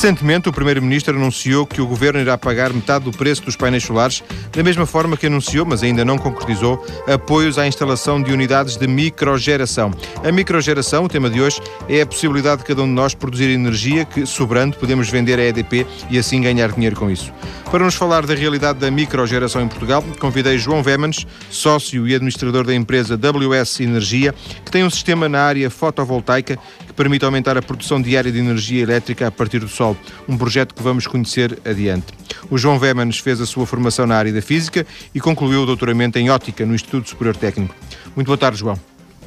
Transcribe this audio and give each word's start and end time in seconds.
Recentemente, 0.00 0.48
o 0.48 0.52
Primeiro-Ministro 0.52 1.14
anunciou 1.14 1.66
que 1.66 1.78
o 1.78 1.86
Governo 1.86 2.20
irá 2.20 2.38
pagar 2.38 2.72
metade 2.72 3.04
do 3.04 3.10
preço 3.10 3.42
dos 3.42 3.54
painéis 3.54 3.84
solares, 3.84 4.24
da 4.50 4.62
mesma 4.62 4.86
forma 4.86 5.14
que 5.14 5.26
anunciou, 5.26 5.66
mas 5.66 5.82
ainda 5.82 6.06
não 6.06 6.16
concretizou, 6.16 6.82
apoios 7.06 7.58
à 7.58 7.66
instalação 7.66 8.22
de 8.22 8.32
unidades 8.32 8.78
de 8.78 8.86
microgeração. 8.86 9.90
A 10.24 10.32
microgeração, 10.32 11.04
o 11.04 11.08
tema 11.08 11.28
de 11.28 11.42
hoje, 11.42 11.60
é 11.86 12.00
a 12.00 12.06
possibilidade 12.06 12.62
de 12.62 12.68
cada 12.68 12.80
um 12.80 12.86
de 12.86 12.94
nós 12.94 13.12
produzir 13.12 13.50
energia 13.50 14.06
que, 14.06 14.24
sobrando, 14.24 14.74
podemos 14.78 15.10
vender 15.10 15.38
à 15.38 15.44
EDP 15.44 15.86
e 16.08 16.18
assim 16.18 16.40
ganhar 16.40 16.72
dinheiro 16.72 16.96
com 16.96 17.10
isso. 17.10 17.30
Para 17.70 17.84
nos 17.84 17.94
falar 17.94 18.24
da 18.24 18.34
realidade 18.34 18.78
da 18.78 18.90
microgeração 18.90 19.60
em 19.60 19.68
Portugal, 19.68 20.02
convidei 20.18 20.56
João 20.56 20.82
Vemans, 20.82 21.26
sócio 21.50 22.08
e 22.08 22.14
administrador 22.14 22.64
da 22.64 22.74
empresa 22.74 23.18
WS 23.18 23.80
Energia, 23.80 24.34
que 24.64 24.72
tem 24.72 24.82
um 24.82 24.90
sistema 24.90 25.28
na 25.28 25.42
área 25.42 25.68
fotovoltaica 25.68 26.58
permite 27.00 27.24
aumentar 27.24 27.56
a 27.56 27.62
produção 27.62 27.98
diária 27.98 28.30
de 28.30 28.38
energia 28.38 28.82
elétrica 28.82 29.26
a 29.26 29.30
partir 29.30 29.58
do 29.58 29.68
sol, 29.68 29.96
um 30.28 30.36
projeto 30.36 30.74
que 30.74 30.82
vamos 30.82 31.06
conhecer 31.06 31.58
adiante. 31.64 32.08
O 32.50 32.58
João 32.58 32.78
Vemans 32.78 33.18
fez 33.20 33.40
a 33.40 33.46
sua 33.46 33.64
formação 33.64 34.06
na 34.06 34.16
área 34.16 34.30
da 34.30 34.42
física 34.42 34.86
e 35.14 35.18
concluiu 35.18 35.62
o 35.62 35.66
doutoramento 35.66 36.18
em 36.18 36.28
ótica 36.28 36.66
no 36.66 36.74
Instituto 36.74 37.08
Superior 37.08 37.34
Técnico. 37.34 37.74
Muito 38.14 38.26
boa 38.26 38.36
tarde, 38.36 38.58
João. 38.58 38.78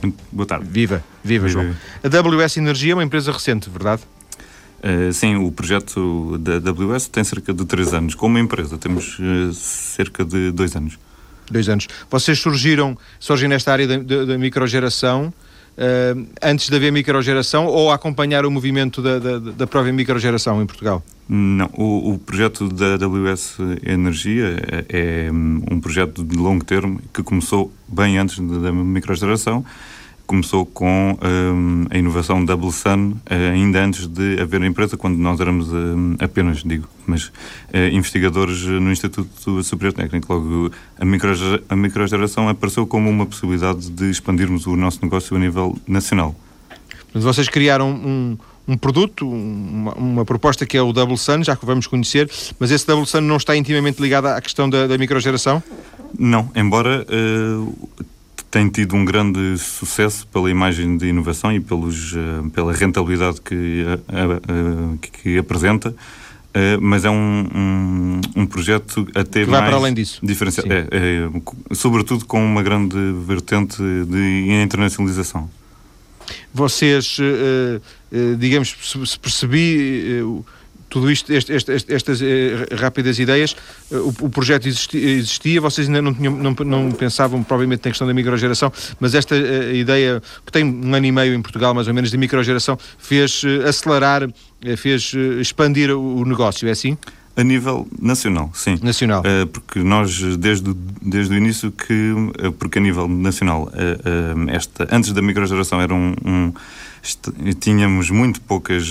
Muito 0.03 0.19
boa 0.31 0.45
tarde. 0.45 0.67
Viva, 0.69 1.03
viva, 1.23 1.47
João. 1.47 1.75
A 2.03 2.07
WS 2.07 2.57
Energia 2.57 2.91
é 2.91 2.95
uma 2.95 3.03
empresa 3.03 3.31
recente, 3.31 3.71
verdade? 3.71 4.03
Uh, 4.83 5.11
sim, 5.11 5.35
o 5.37 5.51
projeto 5.51 6.37
da 6.37 6.57
AWS 6.57 7.07
tem 7.07 7.23
cerca 7.23 7.51
de 7.55 7.65
três 7.65 7.91
anos. 7.91 8.13
Como 8.13 8.37
empresa, 8.37 8.77
temos 8.77 9.17
uh, 9.17 9.51
cerca 9.51 10.23
de 10.23 10.51
dois 10.51 10.75
anos. 10.75 10.99
Dois 11.49 11.67
anos. 11.67 11.87
Vocês 12.07 12.37
surgiram, 12.37 12.95
surgem 13.19 13.49
nesta 13.49 13.71
área 13.71 13.87
da, 13.87 13.97
da, 13.97 14.25
da 14.25 14.37
microgeração 14.37 15.33
uh, 15.77 16.27
antes 16.41 16.69
de 16.69 16.75
haver 16.75 16.91
microgeração 16.91 17.65
ou 17.65 17.91
a 17.91 17.95
acompanhar 17.95 18.45
o 18.45 18.51
movimento 18.51 19.01
da, 19.01 19.19
da, 19.19 19.39
da 19.39 19.67
própria 19.67 19.93
microgeração 19.93 20.61
em 20.61 20.65
Portugal? 20.65 21.03
Não, 21.27 21.69
o, 21.73 22.13
o, 22.13 22.19
projeto 22.19 22.67
da 22.67 22.95
AWS 22.95 23.57
Energia 23.85 24.57
é, 24.89 25.27
é, 25.27 25.31
um 25.31 25.79
projeto 25.79 26.23
de 26.23 26.35
longo 26.35 26.65
termo 26.65 26.99
que 27.13 27.23
começou 27.23 27.71
bem 27.87 28.17
antes 28.17 28.39
da 28.39 28.71
microgeração 28.73 29.65
começou 30.33 30.65
com 30.65 31.15
um, 31.21 31.85
a 31.91 31.95
inovação 31.95 32.43
Double 32.43 32.71
Sun 32.71 33.11
uh, 33.11 33.17
ainda 33.53 33.85
antes 33.85 34.07
de 34.07 34.41
haver 34.41 34.63
a 34.63 34.65
empresa, 34.65 34.97
quando 34.97 35.15
nós 35.15 35.39
éramos 35.39 35.67
uh, 35.71 36.15
apenas, 36.17 36.63
digo, 36.63 36.87
mas 37.05 37.25
uh, 37.25 37.77
investigadores 37.91 38.63
no 38.63 38.91
Instituto 38.91 39.63
Superior 39.63 39.93
Técnico. 39.93 40.33
Logo, 40.33 40.71
a, 40.99 41.05
microgeração, 41.05 41.65
a 41.69 41.75
microgeração 41.75 42.49
apareceu 42.49 42.87
como 42.87 43.11
uma 43.11 43.27
possibilidade 43.27 43.91
de 43.91 44.09
expandirmos 44.09 44.65
o 44.65 44.75
nosso 44.75 44.97
negócio 45.03 45.37
a 45.37 45.39
nível 45.39 45.77
nacional. 45.87 46.35
Mas 47.13 47.23
vocês 47.23 47.47
criaram 47.47 47.91
um, 47.91 48.35
um 48.67 48.75
produto, 48.75 49.29
uma, 49.29 49.93
uma, 49.93 50.25
proposta 50.25 50.65
que 50.65 50.75
é 50.75 50.81
o 50.81 50.91
Double 50.91 51.15
Sun, 51.15 51.43
já 51.43 51.55
que 51.55 51.63
vamos 51.63 51.85
conhecer, 51.85 52.27
mas 52.57 52.71
esse 52.71 52.87
Double 52.87 53.05
Sun 53.05 53.21
não 53.21 53.37
está 53.37 53.55
intimamente 53.55 54.01
ligado 54.01 54.25
à 54.25 54.41
questão 54.41 54.67
da, 54.67 54.87
da 54.87 54.97
microgeração? 54.97 55.61
Não, 56.17 56.49
embora 56.55 57.05
tem 58.53 58.69
tido 58.69 58.95
um 58.95 59.03
grande 59.03 59.57
sucesso 59.57 60.27
pela 60.27 60.47
imagem 60.47 60.95
de 60.95 61.07
inovação 61.07 61.51
e 61.51 61.59
pelos, 61.59 62.13
uh, 62.13 62.47
pela 62.53 62.71
rentabilidade 62.71 63.41
que, 63.41 63.83
uh, 63.83 64.93
uh, 64.93 64.97
que 64.99 65.39
apresenta. 65.39 65.93
mas 66.79 67.03
é 67.03 67.09
um, 67.09 67.47
um, 67.55 68.21
um, 68.35 68.45
projeto 68.45 69.07
até 69.15 69.43
que 69.43 69.49
vai 69.49 69.65
para 69.65 69.75
além 69.75 69.91
disso. 69.91 70.19
diferenciado, 70.21 70.71
é, 70.71 70.87
é, 70.91 71.73
sobretudo 71.73 72.25
com 72.25 72.45
uma 72.45 72.61
grande 72.61 72.95
vertente 73.25 73.77
de 73.81 74.61
internacionalização. 74.63 75.49
Vocês, 76.53 77.17
digamos, 78.37 78.75
se 79.03 79.17
percebi 79.17 80.21
tudo 80.93 81.09
isto, 81.09 81.33
este, 81.33 81.51
este, 81.53 81.71
estas 81.91 82.21
eh, 82.21 82.67
rápidas 82.75 83.17
ideias, 83.17 83.55
eh, 83.91 83.95
o, 83.95 84.09
o, 84.09 84.29
projeto 84.29 84.67
existia, 84.67 85.09
existia, 85.09 85.59
vocês 85.59 85.87
ainda 85.87 86.03
não, 86.03 86.13
tinham, 86.13 86.35
não, 86.35 86.53
não, 86.63 86.91
pensavam 86.91 87.41
provavelmente 87.41 87.83
na 87.83 87.89
questão 87.89 88.05
da 88.05 88.13
microgeração, 88.13 88.71
mas 88.99 89.15
esta 89.15 89.35
eh, 89.35 89.73
ideia, 89.73 90.21
que 90.45 90.51
tem 90.51 90.63
um 90.63 90.93
ano 90.93 91.03
e 91.03 91.11
meio 91.11 91.33
em 91.33 91.41
Portugal, 91.41 91.73
mais 91.73 91.87
ou 91.87 91.95
menos, 91.95 92.11
de 92.11 92.17
microgeração, 92.17 92.77
fez 92.99 93.41
acelerar, 93.67 94.29
fez 94.77 95.13
expandir 95.41 95.89
o, 95.89 96.17
o 96.17 96.25
negócio, 96.25 96.67
é 96.67 96.71
assim? 96.71 96.95
A 97.35 97.43
nível 97.43 97.87
nacional, 97.99 98.51
sim. 98.53 98.77
Nacional. 98.83 99.21
Uh, 99.21 99.47
porque 99.47 99.79
nós, 99.79 100.21
desde, 100.37 100.71
desde 101.01 101.33
o 101.33 101.37
início, 101.37 101.71
que, 101.71 102.11
uh, 102.11 102.51
porque 102.51 102.77
a 102.77 102.81
nível 102.81 103.07
nacional, 103.07 103.63
uh, 103.63 104.49
esta, 104.51 104.87
antes 104.91 105.11
da 105.11 105.23
microgeração 105.23 105.81
era 105.81 105.91
um, 105.91 106.13
um 106.23 106.53
tínhamos 107.59 108.09
muito 108.09 108.39
poucas 108.41 108.89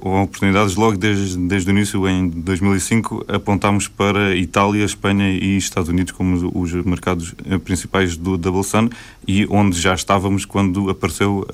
oportunidades. 0.00 0.74
Logo 0.74 0.96
desde, 0.96 1.36
desde 1.38 1.70
o 1.70 1.72
início, 1.72 2.08
em 2.08 2.28
2005, 2.28 3.24
apontámos 3.28 3.86
para 3.86 4.34
Itália, 4.34 4.84
Espanha 4.84 5.30
e 5.30 5.56
Estados 5.56 5.88
Unidos 5.88 6.12
como 6.12 6.50
os 6.58 6.72
mercados 6.72 7.34
principais 7.64 8.16
do 8.16 8.36
Double 8.36 8.64
Sun 8.64 8.88
e 9.26 9.46
onde 9.48 9.80
já 9.80 9.94
estávamos 9.94 10.44
quando 10.44 10.90
apareceu 10.90 11.46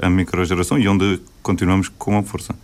a, 0.00 0.06
a 0.06 0.10
microgeração 0.10 0.78
e 0.78 0.86
onde 0.86 1.20
continuamos 1.42 1.88
com 1.88 2.18
a 2.18 2.22
força. 2.22 2.54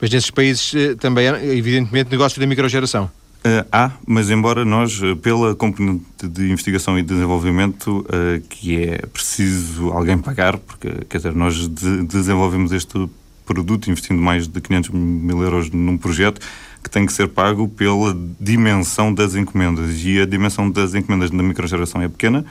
Mas 0.00 0.10
nesses 0.10 0.30
países 0.30 0.72
eh, 0.74 0.94
também, 0.94 1.26
evidentemente, 1.26 2.10
negócio 2.10 2.40
da 2.40 2.46
microgeração. 2.46 3.10
Uh, 3.40 3.66
há, 3.72 3.92
mas 4.06 4.28
embora 4.28 4.66
nós, 4.66 5.00
eh, 5.02 5.14
pela 5.14 5.54
componente 5.54 6.04
de 6.22 6.50
investigação 6.50 6.98
e 6.98 7.02
desenvolvimento, 7.02 8.00
uh, 8.00 8.40
que 8.50 8.76
é 8.76 8.98
preciso 9.06 9.88
alguém 9.92 10.18
pagar, 10.18 10.58
porque, 10.58 10.90
quer 11.08 11.16
dizer, 11.16 11.34
nós 11.34 11.66
de 11.66 12.02
desenvolvemos 12.02 12.70
este 12.70 13.08
produto 13.46 13.90
investindo 13.90 14.20
mais 14.20 14.46
de 14.46 14.60
500 14.60 14.90
mil 14.90 15.42
euros 15.42 15.70
num 15.70 15.96
projeto 15.96 16.38
que 16.84 16.90
tem 16.90 17.06
que 17.06 17.12
ser 17.14 17.28
pago 17.28 17.66
pela 17.66 18.14
dimensão 18.38 19.12
das 19.12 19.34
encomendas. 19.34 20.04
E 20.04 20.20
a 20.20 20.26
dimensão 20.26 20.70
das 20.70 20.94
encomendas 20.94 21.30
na 21.30 21.42
microgeração 21.42 22.02
é 22.02 22.08
pequena. 22.08 22.44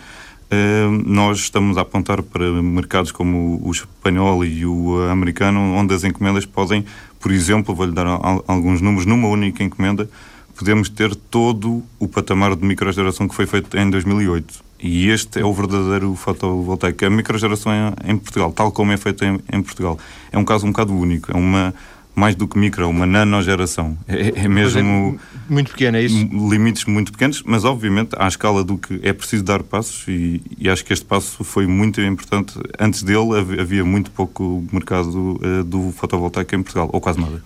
Uh, 0.52 0.90
nós 1.06 1.38
estamos 1.38 1.78
a 1.78 1.82
apontar 1.82 2.24
para 2.24 2.52
mercados 2.64 3.12
como 3.12 3.62
o 3.64 3.72
espanhol 3.72 4.44
e 4.44 4.66
o 4.66 5.08
americano, 5.12 5.60
onde 5.76 5.94
as 5.94 6.04
encomendas 6.04 6.48
podem 6.48 6.84
por 7.20 7.32
exemplo, 7.32 7.76
vou-lhe 7.76 7.92
dar 7.92 8.08
alguns 8.48 8.82
números, 8.82 9.06
numa 9.06 9.28
única 9.28 9.64
encomenda, 9.64 10.10
podemos 10.59 10.90
ter 10.90 11.16
todo 11.16 11.81
o 11.97 12.06
patamar 12.06 12.53
de 12.53 12.66
microgeração 12.66 13.30
que 13.30 13.34
foi 13.34 13.46
feito 13.46 13.78
em 13.78 13.90
2008. 13.90 14.62
E 14.81 15.08
este 15.08 15.40
é 15.40 15.46
o 15.46 15.53
verdadeiro 15.53 16.14
fotovoltaico. 16.16 17.06
A 17.06 17.09
microgeração 17.09 17.72
em 18.03 18.18
Portugal, 18.18 18.52
tal 18.52 18.70
como 18.70 18.92
é 18.92 18.97
feita 18.97 19.25
em, 19.25 19.40
em 19.53 19.62
Portugal, 19.62 19.97
é 20.30 20.38
um 20.38 20.44
caso 20.44 20.66
um 20.66 20.72
bocado 20.72 20.94
único. 20.94 21.31
É 21.31 21.36
uma 21.36 21.74
mais 22.14 22.36
do 22.36 22.46
que 22.46 22.58
micro, 22.58 22.90
uma 22.90 23.06
nanogeração. 23.06 23.97
É, 24.06 24.44
é 24.44 24.47
mesmo. 24.50 25.18
É 25.50 25.53
muito 25.53 25.72
pequena, 25.72 25.97
é 25.97 26.03
isso? 26.03 26.18
Limites 26.50 26.84
muito 26.84 27.14
pequenos, 27.14 27.41
mas 27.46 27.64
obviamente 27.64 28.09
à 28.18 28.28
escala 28.28 28.62
do 28.62 28.78
que 28.78 29.00
é 29.02 29.14
preciso 29.14 29.44
dar 29.46 29.64
passos 29.64 30.06
e, 30.09 30.41
e 30.58 30.70
acho 30.70 30.84
que 30.84 30.91
este 30.91 31.06
passo 31.06 31.41
foi 31.46 31.66
muito 31.68 32.02
importante. 32.02 32.59
Antes 32.78 33.02
dele 33.02 33.62
havia 33.62 33.86
muito 33.86 34.12
pouco 34.12 34.66
mercado 34.74 35.40
uh, 35.41 35.64
do 35.64 35.94
fotovoltaico 35.94 36.53
em 36.53 36.62
Portugal, 36.62 36.90
ou 36.91 37.00
quase 37.00 37.22
nada. 37.22 37.41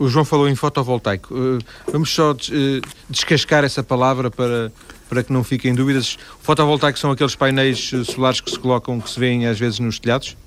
O 0.00 0.08
João 0.08 0.24
falou 0.24 0.48
em 0.48 0.54
fotovoltaico. 0.54 1.34
Uh, 1.34 1.58
vamos 1.92 2.08
só 2.08 2.32
uh, 2.32 2.36
descascar 3.10 3.64
essa 3.64 3.82
palavra 3.82 4.30
para, 4.30 4.72
para 5.10 5.22
que 5.22 5.30
não 5.30 5.44
fiquem 5.44 5.74
dúvidas. 5.74 6.16
Fotovoltaico 6.40 6.98
são 6.98 7.10
aqueles 7.10 7.36
painéis 7.36 7.92
solares 8.06 8.40
que 8.40 8.50
se 8.50 8.58
colocam, 8.58 8.98
que 8.98 9.10
se 9.10 9.20
vêem 9.20 9.46
às 9.46 9.58
vezes 9.58 9.78
nos 9.78 9.98
telhados? 9.98 10.38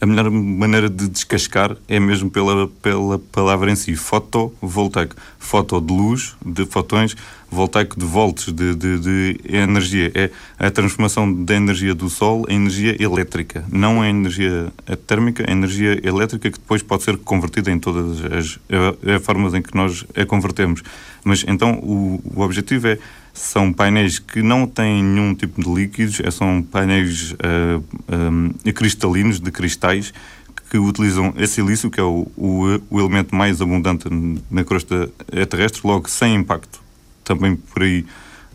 a 0.00 0.06
melhor 0.06 0.30
maneira 0.30 0.88
de 0.88 1.08
descascar 1.08 1.76
é 1.86 2.00
mesmo 2.00 2.30
pela, 2.30 2.66
pela 2.80 3.18
palavra 3.18 3.70
em 3.70 3.76
si, 3.76 3.94
fotovoltaico. 3.94 5.14
Foto 5.38 5.78
de 5.80 5.92
luz, 5.92 6.34
de 6.44 6.64
fotões, 6.64 7.14
voltaico 7.50 7.98
de 7.98 8.04
volts, 8.04 8.52
de, 8.52 8.74
de, 8.74 8.98
de, 8.98 9.40
energia. 9.48 10.10
É 10.14 10.30
a 10.58 10.70
transformação 10.70 11.32
da 11.44 11.54
energia 11.54 11.94
do 11.94 12.08
Sol 12.08 12.46
em 12.48 12.56
energia 12.56 12.96
elétrica. 13.02 13.64
Não 13.70 14.04
em 14.04 14.10
energia 14.10 14.72
térmica, 15.06 15.44
é 15.46 15.52
energia 15.52 16.00
elétrica 16.02 16.50
que 16.50 16.58
depois 16.58 16.82
pode 16.82 17.02
ser 17.02 17.16
convertida 17.18 17.70
em 17.70 17.78
todas 17.78 18.20
as, 18.24 18.58
as 18.70 19.22
formas 19.22 19.54
em 19.54 19.62
que 19.62 19.74
nós 19.74 20.04
a 20.16 20.24
convertemos. 20.24 20.82
Mas 21.24 21.44
então 21.46 21.74
o, 21.82 22.22
o 22.34 22.40
objetivo 22.40 22.88
é 22.88 22.98
são 23.32 23.72
painéis 23.72 24.18
que 24.18 24.42
não 24.42 24.66
têm 24.66 25.02
nenhum 25.02 25.34
tipo 25.34 25.62
de 25.62 25.72
líquidos, 25.72 26.20
é, 26.20 26.30
são 26.30 26.62
painéis 26.62 27.32
uh, 27.32 27.82
um, 28.08 28.72
cristalinos, 28.72 29.40
de 29.40 29.50
cristais, 29.50 30.12
que 30.70 30.78
utilizam 30.78 31.34
a 31.36 31.46
silício, 31.46 31.90
que 31.90 31.98
é 31.98 32.02
o, 32.02 32.30
o, 32.36 32.80
o, 32.90 33.00
elemento 33.00 33.34
mais 33.34 33.60
abundante 33.60 34.06
na 34.50 34.62
crosta 34.62 35.10
terrestre, 35.48 35.80
logo 35.84 36.08
sem 36.08 36.34
impacto. 36.36 36.79
Também 37.30 37.54
por 37.54 37.82
aí 37.82 38.04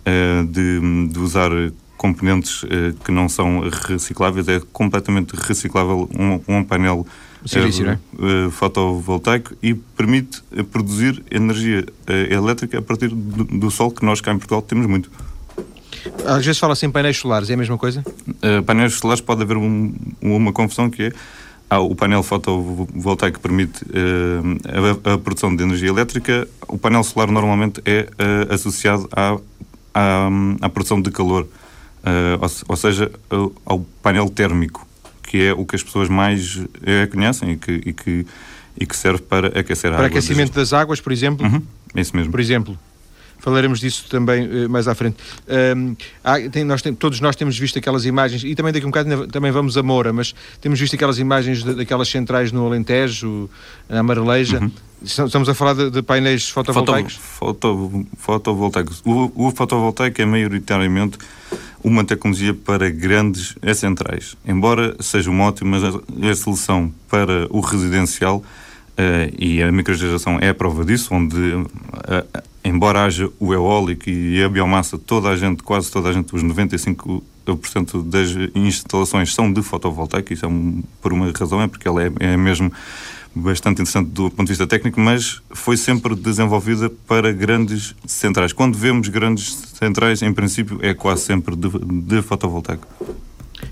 uh, 0.05 0.45
de, 0.47 1.07
de, 1.07 1.17
usar 1.19 1.49
componentes 1.95 2.63
uh, 2.63 2.67
que 3.05 3.09
não 3.09 3.29
são 3.29 3.61
recicláveis, 3.87 4.49
é 4.49 4.59
completamente 4.73 5.33
reciclável 5.33 6.09
um, 6.13 6.57
um 6.57 6.61
painel 6.61 7.07
silício, 7.45 7.87
é, 7.89 7.93
é? 7.93 8.49
fotovoltaico 8.51 9.55
e 9.63 9.73
permite 9.73 10.43
eh, 10.51 10.63
produzir 10.63 11.23
energia 11.29 11.85
eh, 12.07 12.33
elétrica 12.33 12.79
a 12.79 12.81
partir 12.81 13.09
do, 13.09 13.43
do, 13.45 13.71
sol 13.71 13.91
que 13.91 14.03
nós 14.03 14.19
cá 14.19 14.33
em 14.33 14.37
Portugal 14.37 14.61
temos 14.61 14.87
muito. 14.87 15.11
Às 16.25 16.45
vezes 16.45 16.59
fala-se 16.59 16.85
em 16.85 16.91
painéis 16.91 17.17
solares, 17.17 17.49
é 17.49 17.53
a 17.53 17.57
mesma 17.57 17.77
coisa? 17.77 18.03
Uh, 18.27 18.63
painéis 18.63 18.95
solares 18.95 19.21
pode 19.21 19.43
haver 19.43 19.57
um, 19.57 19.93
uma 20.21 20.51
confusão 20.51 20.89
que 20.89 21.03
é 21.03 21.13
há 21.69 21.79
o 21.79 21.95
painel 21.95 22.23
fotovoltaico 22.23 23.39
permite 23.39 23.83
uh, 23.83 25.07
a, 25.07 25.13
a, 25.13 25.17
produção 25.17 25.55
de 25.55 25.63
energia 25.63 25.89
elétrica. 25.89 26.47
O 26.67 26.77
painel 26.77 27.03
solar 27.03 27.29
normalmente 27.29 27.81
é 27.85 28.07
uh, 28.49 28.53
associado 28.53 29.07
à, 29.11 29.37
à, 29.93 30.29
à, 30.61 30.69
produção 30.69 31.01
de 31.01 31.11
calor, 31.11 31.43
uh, 31.43 31.47
ou, 32.41 32.51
ou, 32.69 32.75
seja, 32.75 33.11
ao 33.65 33.79
painel 34.01 34.29
térmico, 34.29 34.87
que 35.23 35.43
é 35.43 35.53
o 35.53 35.65
que 35.65 35.75
as 35.75 35.83
pessoas 35.83 36.07
mais 36.07 36.59
conhecem 37.11 37.51
e 37.51 37.57
que, 37.57 37.71
e 37.71 37.93
que, 37.93 38.27
e 38.79 38.85
que 38.85 38.95
serve 38.95 39.21
para 39.21 39.47
aquecer 39.59 39.91
a 39.91 39.95
para 39.95 40.05
água. 40.05 40.09
Para 40.09 40.19
aquecimento 40.19 40.53
das 40.53 40.71
águas, 40.71 41.01
por 41.01 41.11
exemplo? 41.11 41.45
Uhum, 41.45 41.61
isso 41.95 42.15
mesmo. 42.15 42.31
Por 42.31 42.39
exemplo 42.39 42.77
falaremos 43.39 43.79
disso 43.79 44.05
também 44.09 44.65
uh, 44.65 44.69
mais 44.69 44.87
à 44.87 44.95
frente. 44.95 45.17
Um, 45.75 45.95
há, 46.23 46.39
tem, 46.49 46.63
nós 46.63 46.81
tem, 46.81 46.93
todos 46.93 47.19
nós 47.19 47.35
temos 47.35 47.57
visto 47.57 47.77
aquelas 47.77 48.05
imagens, 48.05 48.43
e 48.43 48.55
também 48.55 48.73
daqui 48.73 48.85
a 48.85 48.87
um 48.87 48.91
bocado 48.91 49.27
também 49.27 49.51
vamos 49.51 49.77
a 49.77 49.83
Moura, 49.83 50.11
mas 50.11 50.33
temos 50.61 50.79
visto 50.79 50.95
aquelas 50.95 51.19
imagens 51.19 51.63
de, 51.63 51.73
daquelas 51.75 52.07
centrais 52.07 52.51
no 52.51 52.65
Alentejo, 52.65 53.49
na 53.89 53.99
Amareleja. 53.99 54.59
Uhum. 54.59 54.71
Estamos 55.01 55.47
a 55.47 55.53
falar 55.53 55.73
de, 55.73 55.91
de 55.91 56.01
painéis 56.01 56.49
fotovoltaicos? 56.49 57.15
Foto, 57.15 57.89
foto, 57.89 58.07
fotovoltaicos. 58.17 59.01
O, 59.05 59.47
o 59.47 59.51
fotovoltaico 59.51 60.21
é 60.21 60.25
maioritariamente 60.25 61.17
uma 61.83 62.03
tecnologia 62.03 62.53
para 62.53 62.89
grandes 62.89 63.55
centrais. 63.75 64.35
Embora 64.47 64.95
seja 64.99 65.29
uma 65.29 65.45
ótima 65.45 65.77
solução 66.35 66.91
para 67.09 67.47
o 67.49 67.59
residencial, 67.59 68.43
Uh, 68.95 69.27
e 69.37 69.61
a 69.61 69.69
microgeração 69.73 70.39
é 70.39 70.47
a 70.47 70.53
prova 70.53 70.85
disso, 70.85 71.13
onde, 71.13 71.35
uh, 71.35 71.65
embora 72.65 73.03
haja 73.03 73.29
o 73.39 73.53
eólico 73.53 74.09
e 74.09 74.43
a 74.43 74.49
biomassa, 74.49 74.97
toda 74.97 75.29
a 75.29 75.37
gente, 75.37 75.61
quase 75.61 75.91
toda 75.91 76.09
a 76.09 76.11
gente, 76.11 76.33
os 76.35 76.43
95% 76.43 77.21
das 78.03 78.29
instalações 78.55 79.33
são 79.33 79.53
de 79.53 79.61
fotovoltaico, 79.61 80.33
isso 80.33 80.45
é 80.45 80.49
um, 80.49 80.83
por 81.01 81.13
uma 81.13 81.31
razão, 81.31 81.61
é 81.61 81.67
porque 81.67 81.87
ela 81.87 82.03
é, 82.03 82.11
é 82.19 82.35
mesmo 82.35 82.71
bastante 83.35 83.81
interessante 83.81 84.09
do 84.09 84.31
ponto 84.31 84.45
de 84.45 84.53
vista 84.53 84.65
técnico, 84.65 84.99
mas 84.99 85.41
foi 85.51 85.77
sempre 85.77 86.15
desenvolvida 86.15 86.89
para 87.05 87.31
grandes 87.31 87.93
centrais. 88.07 88.51
Quando 88.51 88.77
vemos 88.77 89.09
grandes 89.09 89.55
centrais, 89.77 90.21
em 90.21 90.33
princípio, 90.33 90.79
é 90.81 90.93
quase 90.93 91.23
sempre 91.23 91.55
de, 91.55 91.69
de 91.69 92.21
fotovoltaico. 92.21 92.87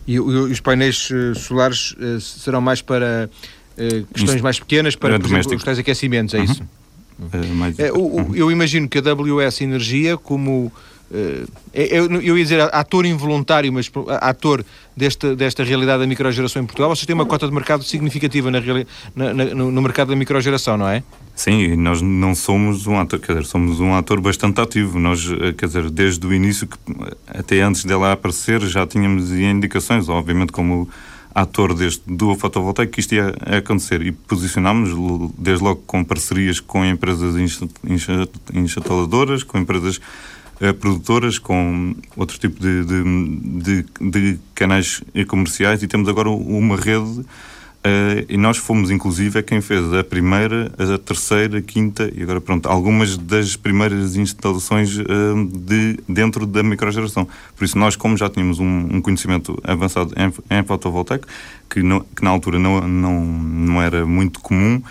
E, 0.06 0.16
e, 0.16 0.19
os 0.19 0.60
painéis 0.60 1.10
solares 1.36 1.96
serão 2.19 2.60
mais 2.60 2.81
para 2.81 3.30
uh, 3.78 4.06
questões 4.13 4.42
mais 4.42 4.60
pequenas 4.60 4.96
para 4.96 5.18
por 5.18 5.25
exemplo, 5.25 5.56
os 5.56 5.63
tais 5.63 5.80
aquecimentos, 5.80 6.34
é 6.34 6.39
uhum. 6.39 6.44
isso? 6.44 6.63
Uhum. 7.19 8.36
eu 8.36 8.51
imagino 8.51 8.88
que 8.88 8.98
a 8.98 9.01
WS 9.01 9.62
Energia, 9.62 10.18
como 10.18 10.71
Uh, 11.13 11.48
eu, 11.75 12.12
eu, 12.21 12.36
ia 12.36 12.44
dizer 12.44 12.60
ator 12.74 13.06
involuntário, 13.06 13.71
mas 13.71 13.92
ator 14.19 14.65
desta, 14.98 15.36
desta 15.36 15.63
realidade 15.63 16.01
da 16.01 16.07
microgeração 16.07 16.63
em 16.63 16.65
Portugal, 16.65 16.89
vocês 16.89 17.06
têm 17.06 17.13
uma 17.13 17.25
cota 17.25 17.45
de 17.45 17.54
mercado 17.54 17.83
significativa 17.83 18.50
na, 18.50 18.60
na, 19.15 19.33
na, 19.33 19.45
no, 19.45 19.71
no, 19.71 19.81
mercado 19.83 20.07
da 20.10 20.15
microgeração, 20.15 20.75
não 20.75 20.88
é? 20.88 21.04
Sim, 21.36 21.75
nós 21.75 22.01
não 22.01 22.33
somos 22.33 22.88
um 22.88 22.98
ator, 22.98 23.19
quer 23.19 23.33
dizer, 23.33 23.45
somos 23.45 23.80
um 23.80 23.94
ator 23.94 24.19
bastante 24.21 24.60
ativo. 24.60 24.98
Nós, 24.98 25.24
quer 25.56 25.68
dizer, 25.68 25.92
desde 25.92 26.25
o 26.25 26.33
início, 26.33 26.68
até 27.27 27.62
antes 27.62 27.86
dela 27.86 28.12
aparecer, 28.12 28.62
já 28.62 28.88
tínhamos 28.88 29.31
indicações, 29.31 30.10
obviamente, 30.10 30.51
como 30.51 30.89
ator 31.34 31.74
deste, 31.74 32.04
do 32.06 32.36
fotovoltaico 32.36 32.92
que 32.92 33.00
isto 33.00 33.16
ia 33.16 33.34
acontecer. 33.58 34.02
E 34.02 34.12
posicionámos 34.12 34.90
desde 35.38 35.64
logo 35.64 35.82
com 35.88 36.04
parcerias 36.04 36.60
com 36.60 36.86
empresas 36.86 37.36
instaladoras, 38.54 39.44
com 39.44 39.58
empresas 39.58 39.98
uh, 39.98 40.74
produtoras, 40.80 41.40
com 41.40 41.96
outro 42.16 42.38
tipo 42.38 42.60
de, 42.60 42.84
de, 42.86 43.84
de, 43.84 43.86
de 44.12 44.40
canais 44.54 45.04
comerciais. 45.28 45.82
E 45.84 45.88
temos 45.88 46.08
agora 46.08 46.30
uma 46.30 46.76
rede 46.76 47.26
Uh, 47.86 48.24
e 48.30 48.38
nós 48.38 48.56
fomos, 48.56 48.90
inclusive, 48.90 49.44
quem 49.44 49.60
fez 49.60 49.94
a 49.94 50.06
primeira, 50.06 50.72
a 50.80 50.98
terceira, 50.98 51.58
a 51.58 51.62
quinta 51.62 52.10
e 52.16 52.24
agora, 52.24 52.40
pronto, 52.40 52.70
algumas 52.70 53.18
das 53.18 53.58
primeiras 53.58 54.16
instalações 54.16 54.98
uh, 54.98 55.04
de, 55.52 56.00
dentro 56.08 56.46
da 56.46 56.64
microgeração. 56.64 57.28
Por 57.58 57.66
isso, 57.66 57.78
nós, 57.78 57.98
como 57.98 58.16
já 58.16 58.30
tínhamos 58.30 58.60
um, 58.60 58.88
um 58.90 59.02
conhecimento 59.02 59.62
avançado 59.66 60.14
em, 60.16 60.58
em 60.60 60.64
fotovoltaico, 60.64 61.28
que, 61.70 61.82
que, 61.82 62.24
na 62.24 62.30
altura 62.30 62.58
não, 62.58 62.88
não, 62.88 63.22
não 63.26 63.82
era 63.82 64.06
muito 64.06 64.40
comum, 64.40 64.82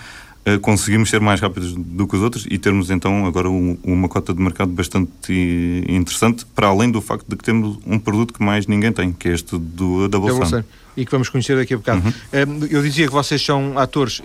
conseguimos 0.60 1.08
ser 1.08 1.20
mais 1.20 1.40
rápidos 1.40 1.74
do 1.74 2.06
que 2.06 2.16
os 2.16 2.22
outros 2.22 2.46
e 2.50 2.58
termos, 2.58 2.90
então, 2.90 3.26
agora 3.26 3.48
um, 3.48 3.78
uma 3.84 4.08
cota 4.08 4.34
de 4.34 4.40
mercado 4.40 4.72
bastante 4.72 5.84
interessante, 5.88 6.44
para 6.46 6.68
além 6.68 6.90
do 6.90 7.00
facto 7.00 7.26
de 7.28 7.36
que 7.36 7.44
temos 7.44 7.78
um 7.86 7.98
produto 7.98 8.34
que 8.34 8.42
mais 8.42 8.66
ninguém 8.66 8.92
tem, 8.92 9.12
que 9.12 9.28
é 9.28 9.32
este 9.32 9.56
do 9.56 10.08
Double 10.08 10.32
Sun 10.44 10.64
e 10.96 11.04
que 11.04 11.10
vamos 11.10 11.28
conhecer 11.28 11.56
daqui 11.56 11.74
a 11.74 11.76
bocado. 11.76 12.02
Uhum. 12.06 12.66
Eu 12.70 12.82
dizia 12.82 13.06
que 13.06 13.12
vocês 13.12 13.42
são 13.42 13.78
atores 13.78 14.22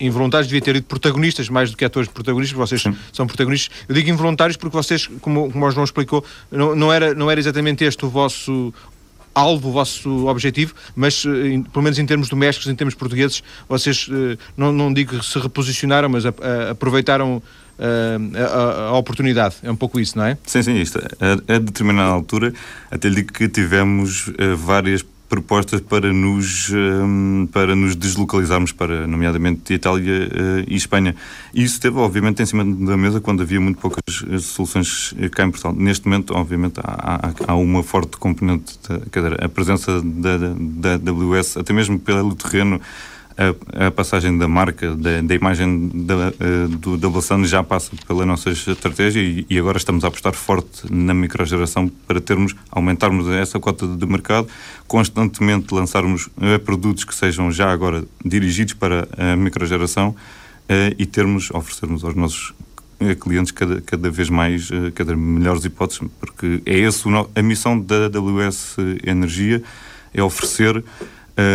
involuntários, 0.00 0.46
devia 0.46 0.62
ter 0.62 0.74
dito 0.74 0.86
protagonistas, 0.86 1.48
mais 1.48 1.70
do 1.70 1.76
que 1.76 1.84
atores 1.84 2.08
protagonistas, 2.08 2.56
vocês 2.56 2.82
Sim. 2.82 2.96
são 3.12 3.26
protagonistas. 3.26 3.76
Eu 3.88 3.94
digo 3.94 4.08
involuntários 4.08 4.56
porque 4.56 4.76
vocês, 4.76 5.08
como, 5.20 5.50
como 5.50 5.66
o 5.66 5.70
João 5.70 5.84
explicou, 5.84 6.24
não, 6.50 6.74
não, 6.74 6.92
era, 6.92 7.14
não 7.14 7.30
era 7.30 7.40
exatamente 7.40 7.84
este 7.84 8.04
o 8.04 8.08
vosso 8.08 8.72
alvo, 9.38 9.68
o 9.68 9.72
vosso 9.72 10.26
objetivo, 10.26 10.74
mas 10.94 11.24
eh, 11.26 11.62
pelo 11.72 11.82
menos 11.82 11.98
em 11.98 12.06
termos 12.06 12.28
domésticos, 12.28 12.70
em 12.70 12.74
termos 12.74 12.94
portugueses, 12.94 13.42
vocês, 13.68 14.08
eh, 14.10 14.36
não, 14.56 14.72
não 14.72 14.92
digo 14.92 15.18
que 15.18 15.24
se 15.24 15.38
reposicionaram, 15.38 16.08
mas 16.08 16.24
aproveitaram 16.26 17.42
a, 17.78 18.40
a, 18.40 18.88
a, 18.88 18.92
oportunidade. 18.92 19.56
É 19.62 19.70
um 19.70 19.76
pouco 19.76 20.00
isso, 20.00 20.18
não 20.18 20.24
é? 20.24 20.36
Sim, 20.44 20.62
sim, 20.62 20.76
isto. 20.76 20.98
A, 20.98 21.54
a 21.54 21.58
determinada 21.58 22.10
altura, 22.10 22.52
até 22.90 23.08
lhe 23.08 23.16
digo 23.16 23.32
que 23.32 23.48
tivemos 23.48 24.30
várias 24.56 25.02
propostas 25.28 25.80
para 25.80 26.12
nos, 26.12 26.70
um, 26.72 27.46
para 27.52 27.76
nos 27.76 27.94
deslocalizarmos 27.94 28.72
para, 28.72 29.06
nomeadamente, 29.06 29.74
Itália 29.74 30.28
uh, 30.28 30.64
e 30.66 30.74
Espanha. 30.74 31.14
E 31.52 31.62
isso 31.62 31.74
esteve, 31.74 31.98
obviamente, 31.98 32.42
em 32.42 32.46
cima 32.46 32.64
da 32.64 32.96
mesa 32.96 33.20
quando 33.20 33.42
havia 33.42 33.60
muito 33.60 33.78
poucas 33.78 34.24
eh, 34.30 34.38
soluções 34.38 35.14
eh, 35.18 35.28
cá 35.28 35.44
em 35.44 35.50
Portugal. 35.50 35.74
Neste 35.76 36.06
momento, 36.06 36.34
obviamente, 36.34 36.80
há, 36.82 37.32
há, 37.46 37.54
uma 37.54 37.82
forte 37.82 38.16
componente, 38.16 38.78
de, 38.88 39.10
quer 39.10 39.22
dizer, 39.22 39.44
a 39.44 39.48
presença 39.48 40.00
da, 40.02 40.36
da, 40.36 40.96
da 40.96 41.10
AWS, 41.10 41.58
até 41.58 41.72
mesmo 41.72 41.98
pelo 41.98 42.34
terreno, 42.34 42.80
a, 43.38 43.86
a 43.86 43.90
passagem 43.92 44.36
da 44.36 44.48
marca, 44.48 44.96
da, 44.96 45.22
da 45.22 45.34
imagem 45.34 45.88
da, 45.94 46.14
uh, 46.28 46.68
do 46.68 46.96
Double 46.96 47.22
Sun 47.22 47.44
já 47.44 47.62
passa 47.62 47.92
pela 48.06 48.26
nossa 48.26 48.50
estratégia 48.50 49.20
e, 49.20 49.46
e, 49.48 49.58
agora 49.58 49.78
estamos 49.78 50.04
a 50.04 50.08
apostar 50.08 50.34
forte 50.34 50.92
na 50.92 51.14
microgeração 51.14 51.88
para 52.06 52.20
termos, 52.20 52.56
aumentarmos 52.68 53.28
essa 53.28 53.60
cota 53.60 53.86
de 53.86 54.06
mercado, 54.06 54.48
constantemente 54.88 55.72
lançarmos 55.72 56.26
uh, 56.26 56.58
produtos 56.64 57.04
que 57.04 57.14
sejam 57.14 57.52
já 57.52 57.70
agora 57.70 58.02
dirigidos 58.24 58.74
para 58.74 59.06
a 59.16 59.36
microgeração 59.36 60.08
uh, 60.08 60.94
e 60.98 61.06
termos, 61.06 61.52
oferecermos 61.52 62.02
aos 62.02 62.16
nossos 62.16 62.52
clientes 63.20 63.52
cada, 63.52 63.80
cada 63.80 64.10
vez 64.10 64.28
mais, 64.28 64.70
cada 64.92 65.14
melhores 65.14 65.64
hipóteses, 65.64 66.02
porque 66.18 66.60
é 66.66 66.78
esse 66.78 67.04
a 67.32 67.42
missão 67.42 67.78
da 67.78 68.06
AWS 68.06 68.74
Energia, 69.06 69.62
é 70.12 70.20
oferecer 70.20 70.82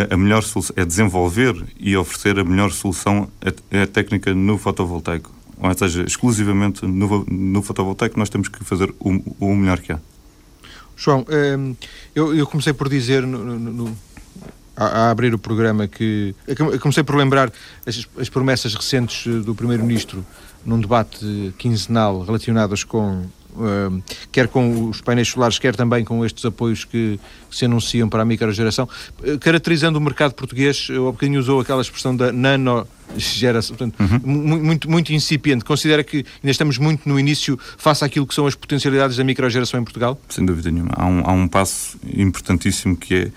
a 0.09 0.17
melhor 0.17 0.43
solução, 0.43 0.73
é 0.77 0.85
desenvolver 0.85 1.55
e 1.77 1.95
oferecer 1.97 2.39
a 2.39 2.43
melhor 2.43 2.71
solução 2.71 3.29
a, 3.41 3.83
a 3.83 3.87
técnica 3.87 4.33
no 4.33 4.57
fotovoltaico. 4.57 5.31
Ou 5.57 5.73
seja, 5.77 6.03
exclusivamente 6.03 6.85
no, 6.85 7.25
no 7.25 7.61
fotovoltaico 7.61 8.17
nós 8.17 8.29
temos 8.29 8.47
que 8.47 8.63
fazer 8.63 8.93
o, 8.99 9.09
o 9.39 9.55
melhor 9.55 9.79
que 9.79 9.91
há. 9.91 9.99
João, 10.95 11.25
ehm, 11.29 11.73
eu, 12.15 12.35
eu 12.35 12.45
comecei 12.47 12.73
por 12.73 12.87
dizer 12.87 13.25
no, 13.25 13.43
no, 13.43 13.59
no 13.59 13.97
a, 14.75 14.85
a, 14.85 15.11
abrir 15.11 15.33
o 15.33 15.39
programa 15.39 15.87
que 15.87 16.35
comecei 16.81 17.03
por 17.03 17.15
lembrar 17.15 17.51
as, 17.85 18.07
as 18.17 18.29
promessas 18.29 18.73
recentes 18.73 19.43
do 19.43 19.53
Primeiro-Ministro 19.53 20.25
num 20.65 20.79
debate 20.79 21.53
quinzenal 21.57 22.21
relacionadas 22.23 22.83
com 22.83 23.25
quer 24.31 24.47
com 24.47 24.89
os 24.89 25.01
painéis 25.01 25.29
solares, 25.29 25.59
quer 25.59 25.75
também 25.75 26.03
com 26.03 26.25
estes 26.25 26.43
apoios 26.45 26.83
que, 26.83 27.19
que 27.49 27.55
se 27.55 27.65
anunciam 27.65 28.09
para 28.09 28.23
a 28.23 28.25
microgeração, 28.25 28.87
uh, 29.19 29.39
caracterizando 29.39 29.97
o 29.97 30.01
mercado 30.01 30.33
português, 30.33 30.87
eu 30.89 31.07
há 31.07 31.11
bocadinho 31.11 31.39
usou 31.39 31.59
aquela 31.59 31.81
expressão 31.81 32.15
da 32.15 32.31
nano 32.31 32.87
geração, 33.15 33.75
portanto, 33.75 33.99
uhum. 33.99 34.59
muito, 34.59 34.89
muito 34.89 35.13
incipiente. 35.13 35.63
Considera 35.63 36.03
que 36.03 36.17
ainda 36.17 36.51
estamos 36.51 36.77
muito 36.77 37.07
no 37.07 37.19
início 37.19 37.59
face 37.77 38.03
àquilo 38.03 38.25
que 38.25 38.33
são 38.33 38.47
as 38.47 38.55
potencialidades 38.55 39.17
da 39.17 39.23
microgeração 39.23 39.79
em 39.79 39.83
Portugal? 39.83 40.19
Sem 40.29 40.45
dúvida 40.45 40.71
nenhuma. 40.71 40.91
Há 40.95 41.05
um, 41.05 41.21
há 41.23 41.31
um 41.31 41.47
passo 41.47 41.97
importantíssimo 42.15 42.95
que 42.95 43.15
é 43.15 43.31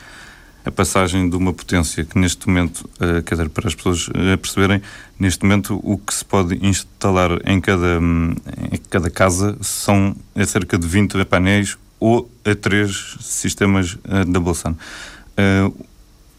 a 0.67 0.71
passagem 0.73 1.31
de 1.31 1.37
uma 1.37 1.53
potência 1.53 2.05
que 2.05 2.19
neste 2.19 2.49
momento, 2.49 2.91
uh, 2.97 3.23
quer 3.23 3.37
dizer, 3.37 3.49
para 3.51 3.69
as 3.69 3.75
pessoas 3.75 4.09
uh, 4.09 4.37
perceberem, 4.37 4.83
neste 5.17 5.45
momento 5.45 5.81
o 5.81 5.97
que 5.97 6.13
se 6.13 6.25
pode 6.25 6.59
instalar 6.67 7.31
em 7.47 7.61
cada, 7.61 8.01
um, 8.01 8.35
em 8.73 8.77
cada 8.91 9.09
casa 9.09 9.57
são 9.61 10.15
é 10.35 10.45
cerca 10.45 10.77
de 10.77 10.85
20 10.85 11.25
painéis 11.25 11.79
ou 12.01 12.29
a 12.45 12.53
três 12.57 13.17
sistemas 13.21 13.93
uh, 13.93 14.25
double 14.27 14.57
sun. 14.57 14.73
Uh, 15.39 15.87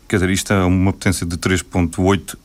quer 0.09 0.17
dizer, 0.17 0.29
isto 0.29 0.51
é 0.51 0.61
uma 0.65 0.91
potência 0.91 1.25
de 1.25 1.37
3.8 1.37 2.37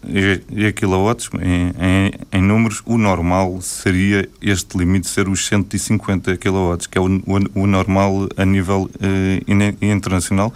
kW 0.72 1.40
em, 1.42 1.72
em, 1.80 2.12
em, 2.32 2.42
números. 2.42 2.80
O 2.86 2.96
normal 2.96 3.60
seria 3.60 4.28
este 4.40 4.78
limite 4.78 5.08
ser 5.08 5.28
os 5.28 5.44
150 5.46 6.36
kW, 6.36 6.76
que 6.88 6.96
é 6.96 7.00
o, 7.00 7.06
o, 7.06 7.62
o 7.62 7.66
normal 7.66 8.28
a 8.36 8.44
nível 8.44 8.88
uh, 8.88 9.84
internacional. 9.84 10.54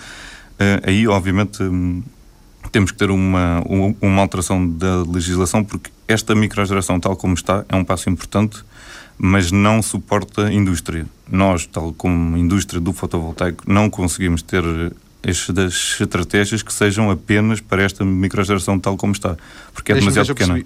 Uh, 0.58 0.88
aí, 0.88 1.06
obviamente, 1.06 1.62
um, 1.62 2.02
temos 2.72 2.90
que 2.90 2.98
ter 2.98 3.10
uma, 3.10 3.62
uma 4.00 4.22
alteração 4.22 4.66
da 4.68 5.02
legislação 5.02 5.62
porque 5.62 5.90
esta 6.08 6.34
microgeração, 6.34 6.98
tal 7.00 7.16
como 7.16 7.34
está, 7.34 7.64
é 7.68 7.76
um 7.76 7.84
passo 7.84 8.08
importante, 8.08 8.64
mas 9.18 9.50
não 9.50 9.82
suporta 9.82 10.52
indústria. 10.52 11.06
Nós, 11.30 11.66
tal 11.66 11.92
como 11.92 12.36
indústria 12.36 12.80
do 12.80 12.92
fotovoltaico, 12.92 13.64
não 13.66 13.90
conseguimos 13.90 14.42
ter 14.42 14.62
estas 15.22 15.98
estratégias 16.00 16.62
que 16.62 16.72
sejam 16.72 17.10
apenas 17.10 17.60
para 17.60 17.82
esta 17.82 18.04
microgeração 18.04 18.78
tal 18.78 18.96
como 18.96 19.12
está, 19.12 19.36
porque 19.74 19.92
é 19.92 19.96
demasiado 19.96 20.28
pequena. 20.28 20.62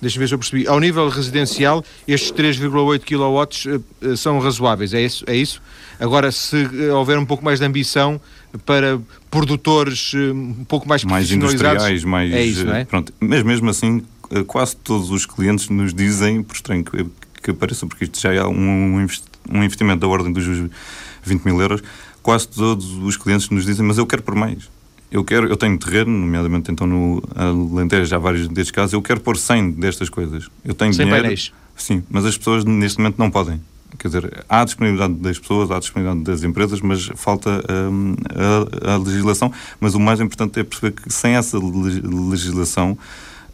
Deixa-me 0.00 0.20
ver 0.20 0.28
se 0.28 0.34
eu 0.34 0.38
percebi. 0.38 0.66
Ao 0.66 0.80
nível 0.80 1.08
residencial, 1.08 1.84
estes 2.08 2.32
3,8 2.32 3.00
kW 3.00 4.10
uh, 4.12 4.16
são 4.16 4.38
razoáveis, 4.38 4.94
é 4.94 5.02
isso? 5.02 5.24
é 5.26 5.36
isso? 5.36 5.60
Agora, 5.98 6.32
se 6.32 6.56
uh, 6.56 6.96
houver 6.96 7.18
um 7.18 7.26
pouco 7.26 7.44
mais 7.44 7.58
de 7.58 7.66
ambição 7.66 8.20
para 8.64 8.98
produtores 9.30 10.12
um 10.14 10.64
pouco 10.64 10.88
mais 10.88 11.04
Mais 11.04 11.30
industriais, 11.30 12.02
mais... 12.04 12.32
É 12.32 12.42
isso, 12.42 12.64
não 12.64 12.74
é? 12.74 12.84
Pronto. 12.84 13.12
Mas 13.20 13.42
mesmo 13.42 13.70
assim, 13.70 14.02
quase 14.46 14.74
todos 14.76 15.10
os 15.10 15.26
clientes 15.26 15.68
nos 15.68 15.94
dizem, 15.94 16.42
por 16.42 16.54
estranho 16.54 16.84
que, 16.84 17.06
que 17.42 17.52
pareça, 17.52 17.86
porque 17.86 18.04
isto 18.04 18.20
já 18.20 18.32
é 18.32 18.44
um, 18.44 19.06
um 19.50 19.62
investimento 19.62 20.00
da 20.00 20.08
ordem 20.08 20.32
dos 20.32 20.44
20 21.22 21.44
mil 21.44 21.60
euros, 21.60 21.82
quase 22.22 22.48
todos 22.48 22.90
os 22.94 23.16
clientes 23.16 23.48
nos 23.50 23.64
dizem, 23.64 23.84
mas 23.86 23.98
eu 23.98 24.06
quero 24.06 24.22
por 24.22 24.34
mais 24.34 24.68
eu 25.10 25.24
quero, 25.24 25.48
eu 25.48 25.56
tenho 25.56 25.76
terreno, 25.78 26.10
nomeadamente 26.10 26.70
então 26.70 26.86
no 26.86 27.22
Alentejo, 27.34 28.04
já 28.04 28.18
vários 28.18 28.46
destes 28.48 28.70
casos, 28.70 28.92
eu 28.92 29.02
quero 29.02 29.20
pôr 29.20 29.36
100 29.36 29.72
destas 29.72 30.08
coisas. 30.08 30.48
Eu 30.64 30.74
tenho 30.74 30.92
100 30.92 31.04
dinheiro. 31.04 31.22
Painéis. 31.22 31.52
Sim, 31.76 32.02
mas 32.10 32.24
as 32.24 32.36
pessoas 32.36 32.64
neste 32.64 32.98
momento 32.98 33.18
não 33.18 33.30
podem. 33.30 33.60
Quer 33.98 34.08
dizer, 34.08 34.44
há 34.48 34.64
disponibilidade 34.64 35.14
das 35.14 35.38
pessoas, 35.38 35.70
há 35.70 35.78
disponibilidade 35.78 36.24
das 36.24 36.44
empresas, 36.44 36.80
mas 36.80 37.10
falta 37.16 37.62
hum, 37.90 38.14
a, 38.84 38.92
a, 38.92 38.96
legislação. 38.98 39.52
Mas 39.80 39.94
o 39.94 40.00
mais 40.00 40.20
importante 40.20 40.60
é 40.60 40.64
perceber 40.64 40.92
que 40.92 41.12
sem 41.12 41.34
essa 41.34 41.58
legislação 41.58 42.96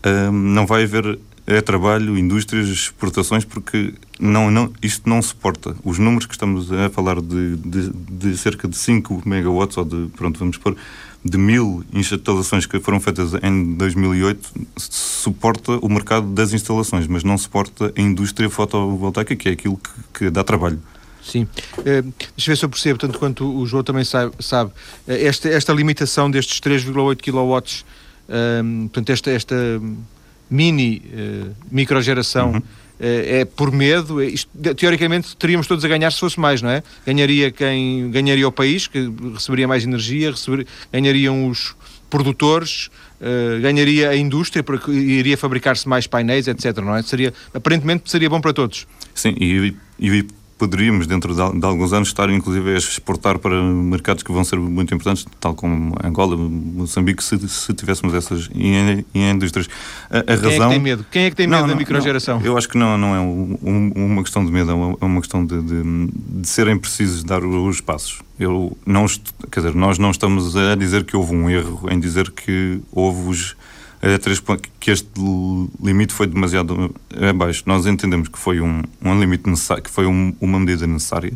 hum, 0.04 0.32
não 0.32 0.66
vai 0.66 0.84
haver 0.84 1.18
é 1.46 1.60
trabalho, 1.60 2.18
indústrias, 2.18 2.68
exportações, 2.68 3.44
porque 3.44 3.94
não, 4.18 4.50
não, 4.50 4.72
isto 4.82 5.08
não 5.08 5.22
suporta. 5.22 5.76
Os 5.84 5.98
números 5.98 6.26
que 6.26 6.34
estamos 6.34 6.72
a 6.72 6.90
falar 6.90 7.20
de, 7.20 7.56
de, 7.56 7.90
de 7.90 8.36
cerca 8.36 8.66
de 8.66 8.76
5 8.76 9.22
megawatts, 9.24 9.76
ou 9.76 9.84
de, 9.84 10.08
pronto, 10.16 10.38
vamos 10.38 10.56
pôr, 10.56 10.76
de 11.24 11.38
mil 11.38 11.84
instalações 11.92 12.66
que 12.66 12.78
foram 12.80 13.00
feitas 13.00 13.32
em 13.42 13.74
2008 13.74 14.48
suporta 14.76 15.72
o 15.82 15.88
mercado 15.88 16.26
das 16.28 16.52
instalações, 16.52 17.06
mas 17.06 17.24
não 17.24 17.36
suporta 17.36 17.92
a 17.96 18.00
indústria 18.00 18.48
fotovoltaica, 18.48 19.34
que 19.34 19.48
é 19.48 19.52
aquilo 19.52 19.76
que, 19.76 20.18
que 20.18 20.30
dá 20.30 20.44
trabalho. 20.44 20.80
Sim. 21.22 21.42
Uh, 21.78 22.12
deixa 22.36 22.50
eu 22.50 22.52
ver 22.52 22.56
se 22.56 22.64
eu 22.64 22.68
percebo, 22.68 22.98
tanto 22.98 23.18
quanto 23.18 23.44
o 23.44 23.66
João 23.66 23.82
também 23.82 24.04
sabe, 24.04 24.32
sabe 24.38 24.70
uh, 24.70 25.12
esta, 25.12 25.48
esta 25.48 25.72
limitação 25.72 26.30
destes 26.30 26.60
3,8 26.60 27.20
kW, 27.20 27.58
uh, 27.58 28.88
portanto, 28.88 29.10
esta, 29.10 29.30
esta 29.30 29.56
mini 30.50 31.02
uh, 31.04 31.54
microgeração 31.70 32.52
uhum. 32.52 32.62
é 33.00 33.44
por 33.44 33.70
medo. 33.72 34.22
Isto, 34.22 34.50
teoricamente 34.74 35.36
teríamos 35.36 35.66
todos 35.66 35.84
a 35.84 35.88
ganhar 35.88 36.10
se 36.10 36.20
fosse 36.20 36.38
mais, 36.38 36.62
não 36.62 36.70
é? 36.70 36.82
Ganharia 37.06 37.50
quem 37.50 38.10
ganharia 38.10 38.46
o 38.46 38.52
país, 38.52 38.86
que 38.86 39.10
receberia 39.34 39.68
mais 39.68 39.84
energia, 39.84 40.30
receber, 40.30 40.66
ganhariam 40.92 41.48
os 41.48 41.74
produtores, 42.08 42.88
uh, 43.20 43.60
ganharia 43.60 44.10
a 44.10 44.16
indústria, 44.16 44.62
porque 44.62 44.90
iria 44.90 45.36
fabricar-se 45.36 45.88
mais 45.88 46.06
painéis, 46.06 46.48
etc. 46.48 46.76
Não 46.78 46.94
é? 46.94 47.02
Seria, 47.02 47.32
aparentemente 47.52 48.10
seria 48.10 48.30
bom 48.30 48.40
para 48.40 48.52
todos. 48.52 48.86
Sim, 49.14 49.34
e, 49.40 49.74
e 49.98 50.26
poderíamos, 50.58 51.06
dentro 51.06 51.34
de, 51.34 51.58
de, 51.58 51.66
alguns 51.66 51.92
anos, 51.92 52.08
estar 52.08 52.30
inclusive 52.30 52.74
a 52.74 52.78
exportar 52.78 53.38
para 53.38 53.62
mercados 53.62 54.22
que 54.22 54.32
vão 54.32 54.42
ser 54.42 54.58
muito 54.58 54.94
importantes, 54.94 55.26
tal 55.38 55.54
como 55.54 55.94
Angola, 56.02 56.36
Moçambique, 56.36 57.22
se, 57.22 57.38
se 57.48 57.74
tivéssemos 57.74 58.14
essas 58.14 58.48
em, 58.54 59.04
em 59.14 59.30
indústrias. 59.30 59.68
A, 60.10 60.18
a 60.18 60.22
Quem 60.22 60.36
razão... 60.36 60.50
é 60.50 60.58
que 60.58 60.68
tem 60.68 60.80
medo? 60.80 61.06
Quem 61.10 61.24
é 61.24 61.30
que 61.30 61.36
tem 61.36 61.46
medo 61.46 61.62
não, 61.62 61.68
da 61.68 61.74
microgeração? 61.74 62.38
Não, 62.38 62.46
eu 62.46 62.56
acho 62.56 62.68
que 62.68 62.78
não, 62.78 62.96
não 62.96 63.14
é 63.14 63.20
um, 63.20 63.92
uma 63.94 64.22
questão 64.22 64.44
de 64.44 64.50
medo, 64.50 64.70
é 64.70 64.74
uma, 64.74 64.96
é 65.00 65.04
uma 65.04 65.20
questão 65.20 65.44
de, 65.44 65.60
de, 65.60 65.82
de, 66.40 66.48
serem 66.48 66.78
precisos 66.78 67.22
dar 67.22 67.44
os 67.44 67.80
passos. 67.80 68.22
Eu 68.38 68.76
não, 68.86 69.06
quer 69.50 69.60
dizer, 69.60 69.74
nós 69.74 69.98
não 69.98 70.10
estamos 70.10 70.56
a 70.56 70.74
dizer 70.74 71.04
que 71.04 71.16
houve 71.16 71.34
um 71.34 71.50
erro 71.50 71.88
em 71.90 71.98
dizer 72.00 72.30
que 72.30 72.80
houve 72.92 73.28
os 73.28 73.56
é 74.14 74.18
três 74.18 74.42
que 74.78 74.90
este 74.90 75.08
limite 75.82 76.12
foi 76.12 76.26
demasiado 76.26 76.94
abaixo. 77.28 77.62
Nós 77.66 77.86
entendemos 77.86 78.28
que 78.28 78.38
foi 78.38 78.60
um, 78.60 78.82
um 79.02 79.18
limite 79.18 79.48
necessário, 79.48 79.82
que 79.82 79.90
foi 79.90 80.06
um, 80.06 80.34
uma 80.40 80.58
medida 80.58 80.86
necessária. 80.86 81.32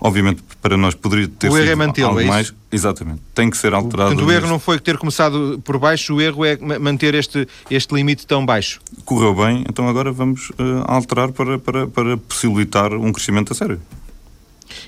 Obviamente, 0.00 0.42
para 0.60 0.76
nós 0.76 0.94
poderia 0.94 1.26
ter 1.26 1.50
o 1.50 1.56
erro 1.56 1.70
é 1.70 1.74
mantê-lo, 1.74 2.20
é 2.20 2.24
mais. 2.24 2.54
Exatamente. 2.70 3.22
Tem 3.34 3.48
que 3.48 3.56
ser 3.56 3.72
alterado. 3.72 4.10
Portanto, 4.10 4.28
o 4.28 4.32
erro 4.32 4.46
não 4.46 4.58
foi 4.58 4.78
ter 4.78 4.98
começado 4.98 5.60
por 5.64 5.78
baixo, 5.78 6.14
o 6.14 6.20
erro 6.20 6.44
é 6.44 6.56
manter 6.78 7.14
este, 7.14 7.48
este 7.70 7.94
limite 7.94 8.26
tão 8.26 8.44
baixo. 8.44 8.80
Correu 9.04 9.34
bem, 9.34 9.64
então 9.68 9.88
agora 9.88 10.12
vamos 10.12 10.50
uh, 10.50 10.84
alterar 10.86 11.32
para, 11.32 11.58
para, 11.58 11.86
para 11.86 12.16
possibilitar 12.18 12.92
um 12.92 13.10
crescimento 13.10 13.52
a 13.52 13.56
sério. 13.56 13.80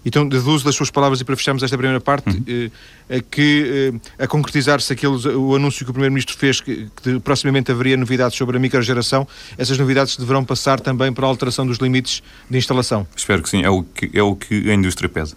Então, 0.04 0.28
deduzo 0.28 0.64
das 0.64 0.74
suas 0.74 0.90
palavras, 0.90 1.20
e 1.20 1.24
para 1.24 1.36
fecharmos 1.36 1.62
esta 1.62 1.76
primeira 1.76 2.00
parte, 2.00 2.30
uhum. 2.30 2.70
eh, 3.08 3.22
que 3.30 3.92
eh, 4.18 4.24
a 4.24 4.26
concretizar-se 4.26 4.94
o 5.06 5.54
anúncio 5.54 5.84
que 5.84 5.90
o 5.90 5.94
Primeiro-Ministro 5.94 6.36
fez, 6.36 6.60
que, 6.60 6.88
que, 7.02 7.20
proximamente 7.20 7.70
haveria 7.70 7.96
novidades 7.96 8.36
sobre 8.36 8.56
a 8.56 8.60
microgeração, 8.60 9.26
essas 9.56 9.78
novidades 9.78 10.16
deverão 10.16 10.44
passar 10.44 10.80
também 10.80 11.12
para 11.12 11.26
a 11.26 11.28
alteração 11.28 11.66
dos 11.66 11.78
limites 11.78 12.22
de 12.48 12.58
instalação. 12.58 13.06
Espero 13.16 13.42
que 13.42 13.48
sim, 13.48 13.62
é 13.62 13.70
o 13.70 13.82
que, 13.82 14.10
é 14.12 14.22
o 14.22 14.34
que 14.34 14.70
a 14.70 14.74
indústria 14.74 15.08
pede. 15.08 15.34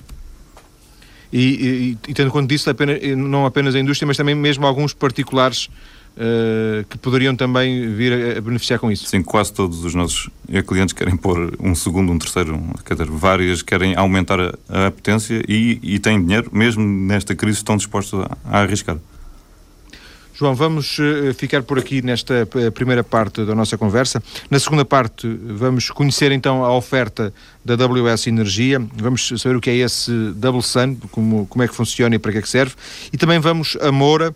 E, 1.32 1.40
e, 1.40 1.98
e 2.10 2.14
tendo 2.14 2.30
conta 2.30 2.48
disso, 2.48 2.70
apenas, 2.70 3.00
não 3.16 3.46
apenas 3.46 3.74
a 3.74 3.80
indústria, 3.80 4.06
mas 4.06 4.18
também 4.18 4.36
mesmo 4.36 4.66
alguns 4.68 4.94
particulares 4.94 5.70
uh, 6.18 6.84
que 6.90 6.98
poderiam 6.98 7.36
também 7.36 7.94
vir 7.94 8.14
a, 8.14 8.38
a, 8.38 8.42
beneficiar 8.42 8.80
com 8.80 8.92
isso. 8.92 9.06
Sim, 9.06 9.22
quase 9.22 9.54
todos 9.54 9.84
os 9.84 9.94
nossos 9.94 10.30
clientes 10.68 10.94
querem 10.94 11.16
pôr 11.16 11.56
um 11.60 11.76
segundo, 11.76 12.12
um 12.12 12.18
terceiro, 12.18 12.56
um, 12.56 12.74
quer 12.86 12.96
dizer, 12.96 13.10
várias 13.10 13.62
querem 13.62 13.96
aumentar 13.96 14.40
a, 14.40 14.88
a 14.88 14.92
potência 14.92 15.44
e, 15.48 15.80
e 15.82 16.00
têm 16.00 16.22
dinheiro, 16.22 16.50
mesmo 16.52 16.84
nesta 16.84 17.36
crise, 17.36 17.58
estão 17.58 17.78
dispostos 17.78 18.20
a, 18.20 18.38
a 18.46 18.62
arriscar. 18.62 18.98
João, 20.42 20.56
vamos 20.56 20.98
uh, 20.98 21.34
ficar 21.36 21.62
por 21.62 21.78
aqui 21.78 22.02
nesta 22.02 22.48
uh, 22.56 22.72
primeira 22.72 23.04
parte 23.04 23.46
da 23.46 23.54
nossa 23.54 23.78
conversa. 23.78 24.24
Na 24.50 24.58
segunda 24.58 24.84
parte, 24.84 25.28
vamos 25.28 25.92
conhecer 25.92 26.32
então 26.32 26.66
a 26.66 26.76
oferta 26.76 27.32
da 27.64 27.76
WS 27.76 28.26
Energia, 28.26 28.82
vamos 28.96 29.32
saber 29.38 29.56
o 29.56 29.62
que 29.62 29.70
é 29.70 29.76
esse 29.76 30.12
Double 30.36 30.64
Sun, 30.64 30.96
como, 31.12 31.46
como 31.46 31.62
é 31.62 31.68
que 31.68 31.76
funciona 31.76 32.16
e 32.16 32.18
para 32.18 32.32
que 32.32 32.40
é 32.40 32.42
que 32.42 32.50
serve, 32.50 32.74
e 33.14 33.18
também 33.18 33.40
vamos 33.40 33.78
a 33.82 33.92
Moura, 33.92 34.36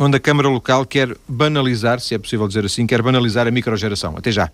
onde 0.00 0.16
a 0.16 0.20
Câmara 0.20 0.48
Local 0.48 0.86
quer 0.86 1.14
banalizar, 1.28 2.00
se 2.00 2.14
é 2.14 2.18
possível 2.18 2.48
dizer 2.48 2.64
assim, 2.64 2.86
quer 2.86 3.02
banalizar 3.02 3.46
a 3.46 3.50
microgeração. 3.50 4.14
Até 4.16 4.32
já. 4.32 4.50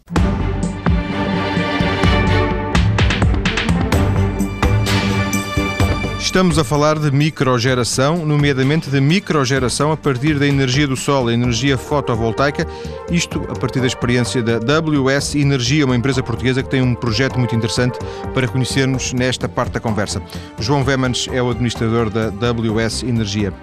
Estamos 6.18 6.58
a 6.58 6.64
falar 6.64 6.98
de 6.98 7.10
microgeração, 7.12 8.26
nomeadamente 8.26 8.90
de 8.90 9.00
microgeração 9.00 9.92
a 9.92 9.96
partir 9.96 10.38
da 10.38 10.46
energia 10.46 10.86
do 10.86 10.96
sol, 10.96 11.28
a 11.28 11.32
energia 11.32 11.78
fotovoltaica, 11.78 12.66
isto 13.10 13.40
a 13.48 13.54
partir 13.54 13.80
da 13.80 13.86
experiência 13.86 14.42
da 14.42 14.58
WS 14.58 15.36
Energia, 15.36 15.84
uma 15.84 15.96
empresa 15.96 16.22
portuguesa 16.24 16.62
que 16.62 16.68
tem 16.68 16.82
um 16.82 16.94
projeto 16.94 17.38
muito 17.38 17.54
interessante 17.54 17.98
para 18.34 18.48
conhecermos 18.48 19.12
nesta 19.12 19.48
parte 19.48 19.74
da 19.74 19.80
conversa. 19.80 20.20
João 20.58 20.82
Vemans 20.82 21.28
é 21.30 21.40
o 21.40 21.48
administrador 21.48 22.10
da 22.10 22.28
WS 22.28 23.04
Energia. 23.04 23.54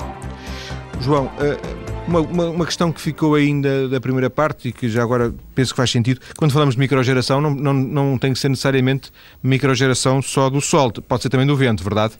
João, 1.03 1.29
eh, 1.39 1.59
uma, 2.07 2.21
uma, 2.21 2.45
uma, 2.45 2.65
questão 2.65 2.91
que 2.91 3.01
ficou 3.01 3.35
ainda 3.35 3.89
da 3.89 3.99
primeira 3.99 4.29
parte 4.29 4.69
e 4.69 4.71
que 4.71 4.87
já 4.87 5.03
agora 5.03 5.33
penso 5.53 5.73
que 5.73 5.77
faz 5.77 5.91
sentido, 5.91 6.21
quando 6.37 6.51
falamos 6.51 6.75
de 6.75 6.79
microgeração, 6.79 7.41
não, 7.41 7.53
não, 7.53 7.73
não 7.73 8.17
tem 8.17 8.31
que 8.31 8.39
ser 8.39 8.47
necessariamente 8.47 9.11
microgeração 9.41 10.21
só 10.21 10.49
do 10.49 10.61
sol, 10.61 10.91
pode 10.91 11.23
ser 11.23 11.29
também 11.29 11.45
do 11.45 11.55
vento, 11.57 11.83
verdade? 11.83 12.13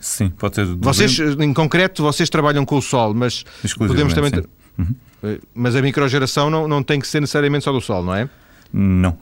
Sim, 0.00 0.30
pode 0.30 0.54
ser 0.54 0.66
do 0.66 0.78
Vocês, 0.80 1.16
vento. 1.16 1.42
em 1.42 1.52
concreto, 1.52 2.02
vocês 2.02 2.30
trabalham 2.30 2.64
com 2.64 2.76
o 2.76 2.82
sol, 2.82 3.12
mas 3.12 3.44
podemos 3.76 4.14
também. 4.14 4.32
Uhum. 4.78 4.94
Eh, 5.22 5.38
mas 5.54 5.76
a 5.76 5.82
microgeração 5.82 6.48
não, 6.48 6.66
não 6.66 6.82
tem 6.82 6.98
que 6.98 7.06
ser 7.06 7.20
necessariamente 7.20 7.64
só 7.64 7.72
do 7.72 7.80
sol, 7.80 8.02
não 8.02 8.14
é? 8.14 8.28
Não, 8.72 9.16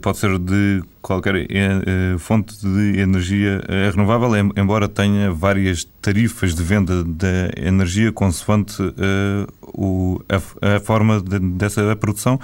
pode 0.00 0.18
ser 0.18 0.38
de 0.38 0.82
qualquer 1.06 1.36
eh, 1.36 1.46
eh, 1.50 2.18
fonte 2.18 2.60
de 2.60 3.00
energia 3.00 3.62
eh, 3.68 3.90
renovável, 3.90 4.30
embora 4.56 4.88
tenha 4.88 5.32
várias 5.32 5.84
tarifas 6.02 6.54
de 6.54 6.62
venda 6.64 7.04
da 7.04 7.50
energia 7.56 8.10
consoante 8.10 8.76
o, 9.62 10.20
a, 10.28 10.76
a, 10.76 10.80
forma 10.80 11.20
de, 11.20 11.38
dessa 11.38 11.94
produção. 11.94 12.40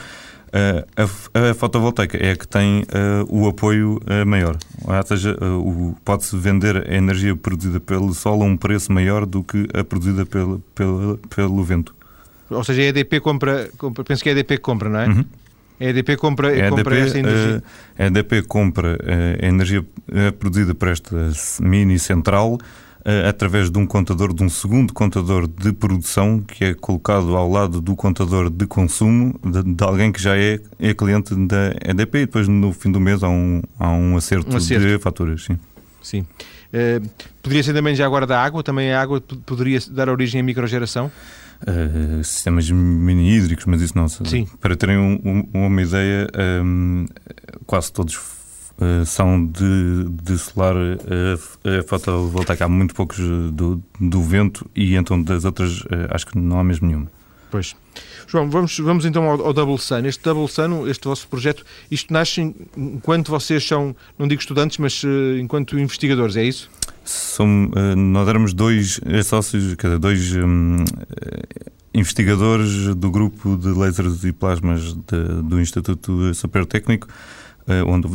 A, 0.54 1.50
a, 1.50 1.54
fotovoltaica 1.54 2.18
é 2.18 2.32
a 2.32 2.36
que 2.36 2.46
tem 2.46 2.84
o 3.28 3.48
apoio 3.48 3.98
maior, 4.26 4.58
ou 4.84 5.06
seja, 5.06 5.34
pode-se 6.04 6.36
vender 6.36 6.88
a 6.88 6.94
energia 6.94 7.34
produzida 7.34 7.80
pelo 7.80 8.12
sol 8.12 8.42
a 8.42 8.44
um 8.44 8.56
preço 8.56 8.92
maior 8.92 9.24
do 9.24 9.42
que 9.42 9.66
a 9.72 9.82
produzida 9.82 10.26
pelo, 10.26 10.58
pelo, 10.74 11.18
pelo 11.34 11.64
vento. 11.64 11.94
Ou 12.50 12.62
seja, 12.62 12.82
a 12.82 12.84
EDP 12.84 13.20
compra, 13.20 13.70
compra, 13.78 14.04
penso 14.04 14.22
que 14.22 14.28
é 14.28 14.32
a 14.32 14.36
EDP 14.36 14.56
que 14.56 14.62
compra, 14.62 14.90
não 14.90 15.00
é? 15.00 15.08
Uhum. 15.08 15.24
A 15.82 15.84
EDP 15.86 16.16
compra, 16.16 16.48
a 16.48 16.56
EDP, 16.56 16.70
compra 16.70 16.98
esta 16.98 17.18
energia? 17.18 17.62
A 17.98 18.04
EDP 18.04 18.42
compra 18.42 18.98
a 19.40 19.46
energia 19.46 19.84
produzida 20.38 20.74
por 20.76 20.88
esta 20.88 21.16
mini 21.60 21.98
central 21.98 22.56
através 23.28 23.68
de 23.68 23.76
um 23.78 23.84
contador, 23.84 24.32
de 24.32 24.44
um 24.44 24.48
segundo 24.48 24.92
contador 24.92 25.48
de 25.48 25.72
produção 25.72 26.40
que 26.40 26.66
é 26.66 26.74
colocado 26.74 27.36
ao 27.36 27.50
lado 27.50 27.80
do 27.80 27.96
contador 27.96 28.48
de 28.48 28.64
consumo 28.64 29.34
de, 29.44 29.74
de 29.74 29.84
alguém 29.84 30.12
que 30.12 30.22
já 30.22 30.36
é, 30.36 30.60
é, 30.78 30.94
cliente 30.94 31.34
da 31.34 31.74
EDP 31.84 32.18
e 32.18 32.26
depois 32.26 32.46
no 32.46 32.72
fim 32.72 32.92
do 32.92 33.00
mês 33.00 33.24
há 33.24 33.28
um, 33.28 33.60
há 33.76 33.90
um, 33.90 34.16
acerto, 34.16 34.52
um 34.52 34.56
acerto. 34.56 34.86
de 34.86 34.98
faturas. 35.00 35.44
Sim. 35.44 35.58
Sim. 36.00 36.20
Uh, 36.20 37.08
poderia 37.42 37.62
ser 37.62 37.74
também 37.74 37.94
já 37.94 38.06
agora 38.06 38.26
da 38.26 38.40
água? 38.40 38.62
Também 38.62 38.92
a 38.92 39.00
água 39.00 39.20
poderia 39.20 39.78
dar 39.90 40.08
origem 40.08 40.40
à 40.40 40.44
microgeração? 40.44 41.10
Uh, 41.62 42.24
sistemas 42.24 42.68
mini-hídricos, 42.68 43.66
mas 43.66 43.80
isso 43.80 43.96
não. 43.96 44.08
Sim. 44.08 44.48
Para 44.60 44.74
terem 44.74 44.98
um, 44.98 45.20
um, 45.54 45.66
uma 45.66 45.82
ideia, 45.82 46.28
um, 46.64 47.06
quase 47.66 47.92
todos 47.92 48.16
uh, 48.16 49.06
são 49.06 49.46
de, 49.46 50.08
de 50.10 50.38
solar 50.38 50.74
uh, 50.74 51.82
fotovoltaica. 51.86 52.64
Há 52.64 52.68
muito 52.68 52.94
poucos 52.94 53.18
do, 53.18 53.80
do 54.00 54.22
vento 54.22 54.68
e 54.74 54.96
então 54.96 55.22
das 55.22 55.44
outras 55.44 55.84
acho 56.10 56.26
que 56.26 56.36
não 56.36 56.58
há 56.58 56.64
mesmo 56.64 56.88
nenhuma. 56.88 57.08
Pois. 57.48 57.76
João, 58.26 58.48
vamos, 58.50 58.78
vamos 58.78 59.04
então 59.04 59.24
ao, 59.24 59.46
ao, 59.46 59.52
Double 59.52 59.78
Sun. 59.78 60.06
Este 60.06 60.24
Double 60.24 60.48
Sun, 60.48 60.88
este 60.88 61.04
vosso 61.06 61.28
projeto, 61.28 61.64
isto 61.90 62.12
nasce 62.12 62.40
enquanto 62.76 63.30
vocês 63.30 63.64
são, 63.64 63.94
não 64.18 64.26
digo 64.26 64.40
estudantes, 64.40 64.78
mas 64.78 65.02
enquanto 65.38 65.78
investigadores, 65.78 66.36
é 66.36 66.44
isso? 66.44 66.70
São, 67.04 67.66
uh, 67.66 67.96
nós 67.96 68.28
éramos 68.28 68.52
dois 68.54 69.00
sócios, 69.24 69.74
quer 69.74 69.88
dizer, 69.88 69.98
dois 69.98 70.36
um, 70.36 70.76
investigadores 71.94 72.94
do 72.94 73.10
grupo 73.10 73.56
de 73.56 73.68
lasers 73.68 74.24
e 74.24 74.32
plasmas 74.32 74.94
de, 74.94 75.42
do 75.42 75.60
Instituto 75.60 76.32
Superior 76.34 76.66
Técnico, 76.66 77.08
onde 77.86 78.08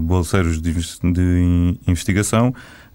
bolseiros 0.00 0.60
de, 0.60 0.72
de 0.72 1.78
investigação 1.88 2.54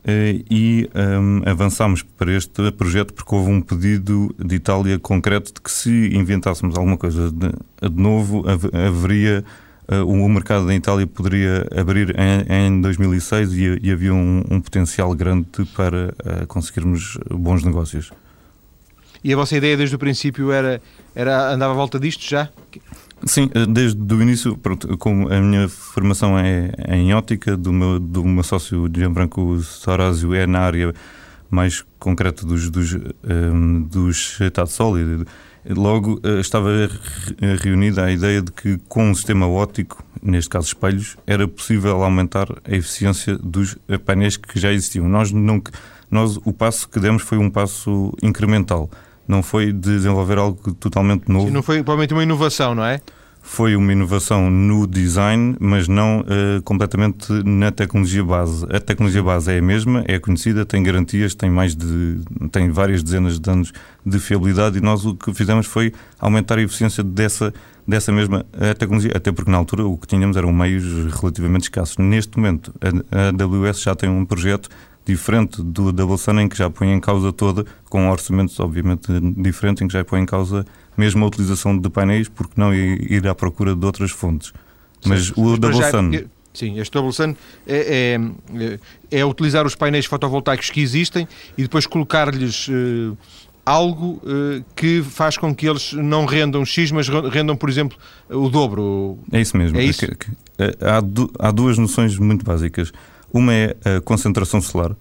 eh, 0.10 0.42
e 0.50 0.90
um, 0.96 1.42
avançámos 1.46 2.02
para 2.02 2.32
este 2.32 2.72
projeto 2.72 3.14
porque 3.14 3.36
houve 3.36 3.52
um 3.52 3.60
pedido 3.60 4.34
de 4.40 4.56
Itália 4.56 4.98
concreto 4.98 5.54
de 5.54 5.60
que 5.60 5.70
se 5.70 6.16
inventássemos 6.16 6.78
alguma 6.78 6.98
coisa 6.98 7.30
de, 7.30 7.50
de 7.90 8.02
novo, 8.02 8.46
haveria 8.48 9.44
o 10.06 10.28
mercado 10.28 10.68
da 10.68 10.76
Itália 10.76 11.08
poderia 11.08 11.66
abrir 11.76 12.14
em, 12.20 12.68
em 12.68 12.82
2006 12.82 13.54
e, 13.82 13.92
havia 13.92 14.14
um, 14.14 14.62
potencial 14.62 15.14
grande 15.16 15.48
para 15.76 16.14
uh, 16.26 16.48
conseguirmos 16.48 17.18
bons 17.32 17.64
negócios. 17.64 18.12
E 19.24 19.34
a 19.34 19.36
vossa 19.36 19.56
ideia 19.58 19.76
desde 19.76 19.96
o 19.96 20.00
princípio 20.00 20.52
era, 20.52 20.82
era 21.16 21.52
andava 21.52 21.74
à 21.74 21.76
volta 21.76 22.00
disto 22.00 22.24
já? 22.24 22.50
Sim, 23.26 23.50
eh, 23.54 23.66
desde 23.66 24.14
o 24.14 24.22
início, 24.22 24.58
pronto, 24.58 24.96
como 24.98 25.32
a 25.32 25.42
minha 25.42 25.68
formação 25.68 26.38
é, 26.38 26.72
é 26.78 26.96
em 26.96 27.14
ótica, 27.14 27.58
do 27.58 27.74
meu, 27.74 28.00
do 28.00 28.24
meu 28.24 28.44
sócio 28.44 28.90
Gianbranco 28.94 29.60
Sorásio 29.62 30.34
é 30.34 30.46
na 30.46 30.60
área 30.60 30.94
mais 31.50 31.84
concreta 31.98 32.46
dos, 32.46 32.70
dos, 32.70 32.96
um, 33.24 33.82
dos 33.84 34.40
estado 34.40 34.70
sólido. 34.70 35.26
Logo 35.76 36.20
eh, 36.24 36.40
estava 36.40 36.70
reunida 37.64 38.06
a 38.06 38.12
ideia 38.12 38.42
de 38.42 38.52
que 38.52 38.80
com 38.88 39.10
um 39.10 39.16
sistema 39.16 39.48
óptico, 39.48 40.04
neste 40.22 40.50
caso 40.50 40.68
espelhos, 40.68 41.18
era 41.26 41.48
possível 41.48 42.04
aumentar 42.04 42.48
a 42.64 42.76
eficiência 42.76 43.38
dos 43.38 43.78
painéis 44.06 44.38
que 44.38 44.60
já 44.60 44.72
existiam. 44.72 45.08
Nós, 45.08 45.32
não, 45.32 45.62
nós 46.10 46.38
o 46.46 46.54
passo 46.54 46.88
que 46.88 47.00
demos 47.00 47.24
foi 47.24 47.38
um 47.38 47.50
passo 47.50 48.14
incremental 48.22 48.90
não 49.28 49.44
foi 49.44 49.74
desenvolver 49.74 50.38
algo 50.38 50.74
totalmente 50.76 51.28
novo. 51.28 51.48
Sim, 51.48 51.52
não 51.52 51.62
foi 51.62 51.84
provavelmente 51.84 52.14
uma 52.14 52.24
inovação, 52.24 52.74
não 52.74 52.86
é? 52.86 53.02
Foi 53.50 53.78
uma 53.78 53.94
inovação 53.94 54.52
no 54.52 54.86
design, 54.86 55.56
mas 55.58 55.88
não 55.88 56.20
uh, 56.20 56.62
completamente 56.64 57.32
na 57.46 57.72
tecnologia 57.72 58.22
base. 58.22 58.66
A 58.70 58.78
tecnologia 58.78 59.24
base 59.24 59.52
é 59.52 59.58
a 59.58 59.62
mesma, 59.62 60.04
é 60.06 60.20
conhecida, 60.20 60.66
tem 60.66 60.84
garantias, 60.84 61.34
tem 61.34 61.50
mais 61.50 61.74
de 61.74 62.20
tem 62.52 62.70
várias 62.70 63.02
dezenas 63.02 63.40
de 63.40 63.50
anos 63.50 63.72
de 64.06 64.20
fiabilidade 64.20 64.78
e 64.78 64.82
nós 64.82 65.06
o 65.06 65.16
que 65.16 65.34
fizemos 65.34 65.66
foi 65.66 65.94
aumentar 66.20 66.58
a 66.58 66.62
eficiência 66.62 67.02
dessa 67.02 67.54
dessa 67.88 68.12
mesma 68.12 68.46
tecnologia, 68.78 69.14
até 69.16 69.32
porque 69.32 69.50
na 69.50 69.58
altura 69.58 69.88
o 69.88 69.98
que 69.98 70.06
tínhamos 70.06 70.36
eram 70.36 70.52
meios 70.52 70.84
relativamente 71.16 71.64
escassos. 71.64 71.98
Neste 71.98 72.38
momento, 72.38 72.74
a 72.82 73.30
AWS 73.30 73.82
já 73.82 73.96
tem 73.96 74.10
um 74.10 74.26
projeto 74.26 74.70
diferente 75.06 75.64
do 75.64 75.94
da 75.94 76.06
Bolsana, 76.06 76.44
em 76.44 76.50
que 76.50 76.58
já 76.58 76.70
põe 76.70 76.92
em 76.92 77.00
causa 77.00 77.32
toda, 77.32 77.66
com 77.90 78.10
orçamentos 78.10 78.60
obviamente 78.60 79.08
diferentes, 79.38 79.82
em 79.82 79.88
que 79.88 79.94
já 79.94 80.04
põe 80.04 80.20
em 80.20 80.26
causa 80.26 80.66
mesmo 80.98 81.24
a 81.24 81.28
utilização 81.28 81.78
de 81.78 81.90
painéis, 81.90 82.28
porque 82.28 82.54
não 82.58 82.74
ir 82.74 83.28
à 83.28 83.36
procura 83.36 83.76
de 83.76 83.86
outras 83.86 84.12
fontes. 84.12 84.52
Mas 85.06 85.32
o 85.36 85.58
da 85.58 85.70
Bolsana... 85.70 86.26
Sim, 86.54 86.80
este 86.80 86.92
Double 86.92 87.14
Sun 87.14 87.36
é, 87.68 88.18
é, 89.12 89.20
é, 89.20 89.24
utilizar 89.24 89.64
os 89.68 89.76
painéis 89.76 90.08
fotovoltaicos 90.08 90.72
que 90.72 90.82
existem 90.82 91.28
e 91.56 91.62
depois 91.62 91.86
colocar-lhes 91.86 92.68
uh, 92.68 93.16
algo 93.64 94.20
uh, 94.24 94.66
que 94.76 95.04
faz 95.04 95.38
com 95.38 95.54
que 95.54 95.70
eles 95.70 95.94
não 95.94 96.26
rendam 96.26 96.66
X, 96.66 96.92
mas 96.92 97.08
rendam, 97.08 97.56
por 97.56 97.70
exemplo, 97.70 97.96
o 98.28 98.50
dobro. 98.50 99.20
É 99.32 99.40
isso 99.40 99.56
mesmo. 99.56 99.78
É 99.78 99.84
isso? 99.84 100.06
Eh, 100.58 100.76
há, 100.82 101.48
há 101.48 101.52
duas 101.52 101.78
noções 101.78 102.18
muito 102.18 102.44
básicas. 102.44 102.92
Uma 103.32 103.54
é 103.54 103.76
a 103.84 104.02
concentração 104.02 104.60
solar, 104.60 104.96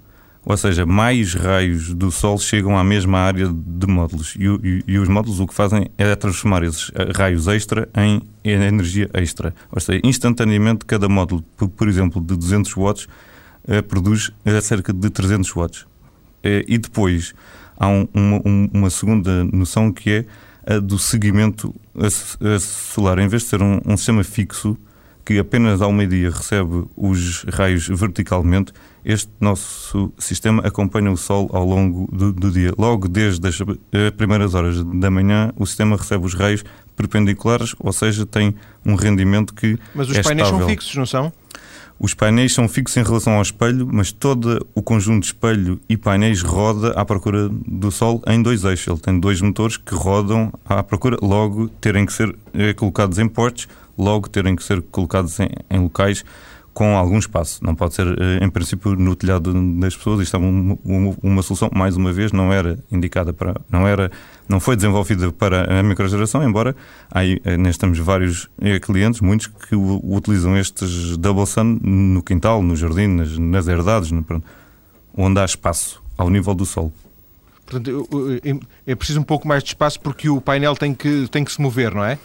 ou 0.48 0.56
seja, 0.56 0.86
mais 0.86 1.34
raios 1.34 1.92
do 1.92 2.08
Sol 2.12 2.38
chegam 2.38 2.78
à 2.78 2.84
mesma 2.84 3.18
área 3.18 3.48
de 3.48 3.86
módulos. 3.88 4.36
E, 4.36 4.44
e, 4.44 4.84
e, 4.86 4.96
os 4.96 5.08
módulos 5.08 5.40
o 5.40 5.46
que 5.46 5.52
fazem 5.52 5.90
é 5.98 6.14
transformar 6.14 6.62
esses 6.62 6.92
eh, 6.94 7.10
raios 7.16 7.48
extra 7.48 7.88
em 7.96 8.22
energia 8.44 9.10
extra. 9.12 9.52
Ou 9.72 9.80
seja, 9.80 10.00
instantaneamente 10.04 10.84
cada 10.84 11.08
módulo, 11.08 11.42
por 11.42 11.88
exemplo, 11.88 12.20
de 12.20 12.36
200 12.36 12.72
watts, 12.76 13.08
eh, 13.66 13.82
produz 13.82 14.30
eh, 14.44 14.60
cerca 14.60 14.92
de 14.92 15.10
300 15.10 15.50
watts. 15.50 15.84
E 16.44 16.78
depois 16.78 17.34
há 17.76 17.88
um, 17.88 18.06
uma, 18.14 18.40
uma, 18.72 18.90
segunda 18.90 19.42
noção 19.46 19.90
que 19.90 20.10
é 20.64 20.74
a 20.76 20.78
do 20.78 20.96
seguimento 20.96 21.74
solar. 22.60 23.18
Em 23.18 23.26
vez 23.26 23.42
de 23.42 23.48
ser 23.48 23.60
um, 23.60 23.80
um 23.84 23.96
sistema 23.96 24.22
fixo, 24.22 24.78
que 25.26 25.40
apenas 25.40 25.82
ao 25.82 25.92
meio-dia 25.92 26.30
recebe 26.30 26.84
os 26.96 27.42
raios 27.52 27.88
verticalmente, 27.88 28.72
este 29.04 29.28
nosso 29.40 30.12
sistema 30.16 30.62
acompanha 30.64 31.10
o 31.10 31.16
Sol 31.16 31.50
ao 31.52 31.64
longo 31.64 32.08
do, 32.16 32.32
do, 32.32 32.48
dia. 32.48 32.72
Logo 32.78 33.08
desde 33.08 33.48
as 33.48 33.58
eh, 33.92 34.12
primeiras 34.12 34.54
horas 34.54 34.84
da 34.84 35.10
manhã, 35.10 35.52
o 35.56 35.66
sistema 35.66 35.96
recebe 35.96 36.24
os 36.24 36.34
raios 36.34 36.64
perpendiculares, 36.94 37.74
ou 37.80 37.92
seja, 37.92 38.24
tem 38.24 38.54
um 38.84 38.94
rendimento 38.94 39.52
que. 39.52 39.76
Mas 39.92 40.08
os 40.08 40.16
é 40.16 40.22
painéis 40.22 40.46
estável. 40.46 40.66
são 40.66 40.74
fixos, 40.76 40.94
não 40.94 41.06
são? 41.06 41.32
Os 41.98 42.14
painéis 42.14 42.54
são 42.54 42.68
fixos 42.68 42.96
em 42.96 43.02
relação 43.02 43.32
ao 43.32 43.42
espelho, 43.42 43.88
mas 43.90 44.12
todo 44.12 44.64
o 44.74 44.82
conjunto 44.82 45.22
de 45.22 45.26
espelho 45.28 45.80
e 45.88 45.96
painéis 45.96 46.42
roda 46.42 46.90
à 46.90 47.04
procura 47.04 47.48
do 47.48 47.90
Sol 47.90 48.22
em 48.28 48.40
dois 48.40 48.62
eixos. 48.62 48.86
Ele 48.86 49.00
tem 49.00 49.18
dois 49.18 49.40
motores 49.40 49.76
que 49.76 49.94
rodam 49.94 50.52
à 50.64 50.84
procura, 50.84 51.16
logo 51.20 51.68
terem 51.80 52.06
que 52.06 52.12
ser 52.12 52.36
eh, 52.54 52.74
colocados 52.74 53.18
em 53.18 53.26
portes 53.26 53.66
logo 53.96 54.28
terem 54.28 54.56
que 54.56 54.62
ser 54.62 54.82
colocados 54.82 55.38
em, 55.40 55.48
em 55.70 55.80
locais 55.80 56.24
com 56.76 56.94
algum 56.94 57.18
espaço. 57.18 57.64
Não 57.64 57.74
pode 57.74 57.94
ser, 57.94 58.06
eh, 58.06 58.44
em 58.44 58.50
princípio, 58.50 58.94
no 58.94 59.16
telhado 59.16 59.50
das 59.80 59.96
pessoas. 59.96 60.20
Isto 60.20 60.36
é 60.36 60.40
uma, 60.40 60.78
uma, 60.84 61.16
uma, 61.22 61.42
solução, 61.42 61.70
mais 61.74 61.96
uma 61.96 62.12
vez, 62.12 62.32
não 62.32 62.52
era 62.52 62.78
indicada 62.92 63.32
para. 63.32 63.58
não 63.70 63.88
era 63.88 64.10
não 64.46 64.60
foi 64.60 64.76
desenvolvida 64.76 65.32
para 65.32 65.80
a 65.80 65.82
microgeração, 65.82 66.46
embora 66.46 66.76
aí 67.10 67.40
eh, 67.46 67.56
nós 67.56 67.78
temos 67.78 67.98
vários 67.98 68.50
eh, 68.60 68.78
clientes, 68.78 69.22
muitos 69.22 69.46
que 69.46 69.74
utilizam 69.74 70.54
estes 70.54 71.16
double 71.16 71.46
sun 71.46 71.80
no 71.82 72.22
quintal, 72.22 72.62
no 72.62 72.76
jardim, 72.76 73.06
nas, 73.06 73.38
nas 73.38 73.66
herdades, 73.66 74.12
no, 74.12 74.22
onde 75.16 75.40
há 75.40 75.46
espaço 75.46 76.02
ao 76.18 76.28
nível 76.28 76.54
do 76.54 76.66
solo. 76.66 76.92
Portanto, 77.64 78.06
é 78.86 78.94
preciso 78.94 79.18
um 79.18 79.24
pouco 79.24 79.48
mais 79.48 79.64
de 79.64 79.70
espaço 79.70 79.98
porque 79.98 80.28
o 80.28 80.42
painel 80.42 80.76
tem 80.76 80.94
que, 80.94 81.26
tem 81.28 81.42
que 81.42 81.50
se 81.50 81.60
mover, 81.60 81.94
não 81.94 82.04
é? 82.04 82.18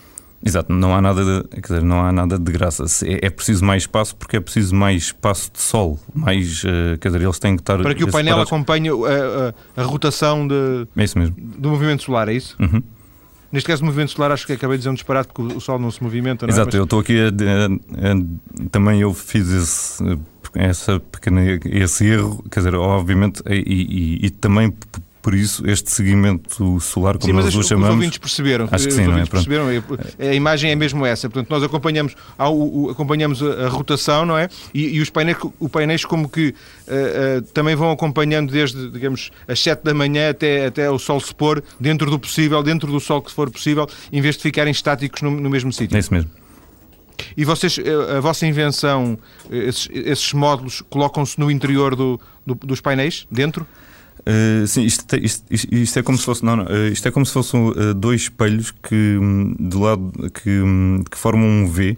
Exato, 0.44 0.74
não 0.74 0.96
há 0.96 1.02
nada 1.02 1.24
de, 1.24 1.48
quer 1.50 1.62
dizer, 1.62 1.84
não 1.84 2.04
há 2.04 2.12
nada 2.12 2.40
de 2.40 2.52
graça. 2.52 2.84
É, 3.06 3.28
é 3.28 3.30
preciso 3.30 3.64
mais 3.64 3.84
espaço 3.84 4.16
porque 4.16 4.38
é 4.38 4.40
preciso 4.40 4.76
mais 4.76 5.04
espaço 5.04 5.52
de 5.54 5.62
sol, 5.62 6.00
mais, 6.14 6.64
uh, 6.64 6.98
quer 7.00 7.10
dizer, 7.10 7.22
eles 7.22 7.40
têm 7.40 7.56
que 7.56 7.62
estar 7.62 7.78
para 7.80 7.94
que 7.94 8.04
o 8.04 8.12
painel 8.12 8.34
separados. 8.34 8.52
acompanhe 8.52 8.90
a, 8.90 9.54
a, 9.78 9.82
a, 9.82 9.84
rotação 9.84 10.48
de, 10.48 10.88
é 10.98 11.04
isso 11.04 11.18
mesmo. 11.20 11.36
do 11.38 11.70
movimento 11.70 12.04
solar, 12.04 12.28
é 12.28 12.34
isso? 12.34 12.56
Uhum. 12.60 12.82
Neste 13.52 13.68
caso, 13.68 13.84
o 13.84 13.86
movimento 13.86 14.12
solar, 14.12 14.32
acho 14.32 14.48
que 14.48 14.54
acabei 14.54 14.78
de 14.78 14.80
dizer 14.80 14.90
um 14.90 14.94
disparate 14.94 15.30
porque 15.34 15.54
o 15.56 15.60
Sol 15.60 15.78
não 15.78 15.92
se 15.92 16.02
movimenta. 16.02 16.48
Não 16.48 16.52
é? 16.52 16.56
Exato, 16.56 16.70
é? 16.70 16.72
Mas... 16.72 16.76
eu 16.76 16.84
estou 16.86 17.00
aqui 17.02 17.20
a, 17.20 17.28
a, 17.28 18.12
a, 18.12 18.70
também 18.72 19.02
eu 19.02 19.14
fiz 19.14 19.50
esse, 19.50 20.20
essa 20.56 21.00
pequena, 21.00 21.42
esse 21.66 22.06
erro, 22.08 22.44
quer 22.50 22.62
dizer, 22.62 22.76
obviamente, 22.76 23.44
e, 23.46 24.20
e, 24.24 24.26
e 24.26 24.30
também 24.30 24.74
por 25.22 25.36
isso, 25.36 25.68
este 25.70 25.92
seguimento 25.92 26.80
solar, 26.80 27.18
como 27.18 27.26
sim, 27.26 27.34
nós 27.34 27.56
o 27.56 27.64
chamamos. 27.64 27.90
Os 27.90 27.96
ouvintes 27.96 28.18
perceberam. 28.18 28.68
Acho 28.72 28.88
que 28.88 28.94
sim, 28.94 29.06
não 29.06 29.18
é? 29.18 29.26
perceberam. 29.26 29.66
A 30.20 30.34
imagem 30.34 30.72
é 30.72 30.76
mesmo 30.76 31.06
essa. 31.06 31.30
Portanto, 31.30 31.50
nós 31.50 31.64
acompanhamos, 31.64 32.16
ao, 32.38 32.90
acompanhamos 32.90 33.42
a, 33.44 33.66
a, 33.66 33.70
rotação, 33.70 34.26
não 34.26 34.38
é? 34.38 34.50
E, 34.74 34.98
e 34.98 35.00
os 35.00 35.10
painéis, 35.10 35.38
o 35.60 35.70
painéis 35.70 36.06
como 36.06 36.28
que 36.28 36.50
uh, 36.50 36.54
uh, 36.54 37.42
também 37.54 37.76
vão 37.76 37.92
acompanhando 37.92 38.52
desde, 38.52 38.90
digamos, 38.90 39.32
as 39.48 39.60
7 39.60 39.84
da 39.84 39.94
manhã 39.94 40.32
até, 40.32 40.66
até 40.66 40.90
o 40.90 40.98
sol 40.98 41.20
se 41.20 41.34
pôr, 41.36 41.64
dentro 41.80 42.10
do 42.10 42.18
possível, 42.18 42.64
dentro 42.64 42.92
do 42.92 43.00
sol 43.00 43.22
que 43.22 43.32
for 43.32 43.50
possível, 43.50 43.88
em 44.12 44.22
vez 44.22 44.38
de 44.38 44.42
ficarem 44.42 44.72
estáticos 44.72 45.22
no, 45.22 45.30
no 45.30 45.50
mesmo 45.50 45.72
sítio. 45.72 45.96
É 45.96 46.00
isso 46.00 46.14
mesmo. 46.14 46.32
E 47.36 47.46
vocês, 47.46 47.78
eh, 47.78 48.18
a 48.18 48.20
vossa 48.20 48.46
invenção, 48.46 49.18
esses, 49.50 49.88
esses 49.92 50.34
módulos 50.34 50.82
colocam-se 50.90 51.40
no 51.40 51.52
interior 51.52 51.96
do, 51.96 52.20
do, 52.46 52.56
dos 52.56 52.82
painéis, 52.82 53.28
dentro? 53.30 53.66
Uh, 54.22 54.68
sim, 54.68 54.84
isto, 54.84 55.16
isto, 55.16 55.46
isto, 55.50 56.00
é 56.00 56.04
como 56.04 56.16
se 56.16 56.24
fosse 56.24 56.46
não, 56.46 56.58
não, 56.58 56.66
uh, 56.66 56.88
isto 56.92 57.08
é 57.08 57.12
como 57.12 57.26
se 57.26 57.34
fossem 57.34 57.60
uh, 57.60 57.94
dois 57.96 58.22
espelhos 58.22 58.70
que 58.70 59.18
um, 59.20 59.56
de 59.60 59.76
lado 59.76 60.12
que, 60.32 60.62
um, 60.62 61.04
que, 61.10 61.18
formam 61.18 61.48
um 61.48 61.68
V 61.68 61.98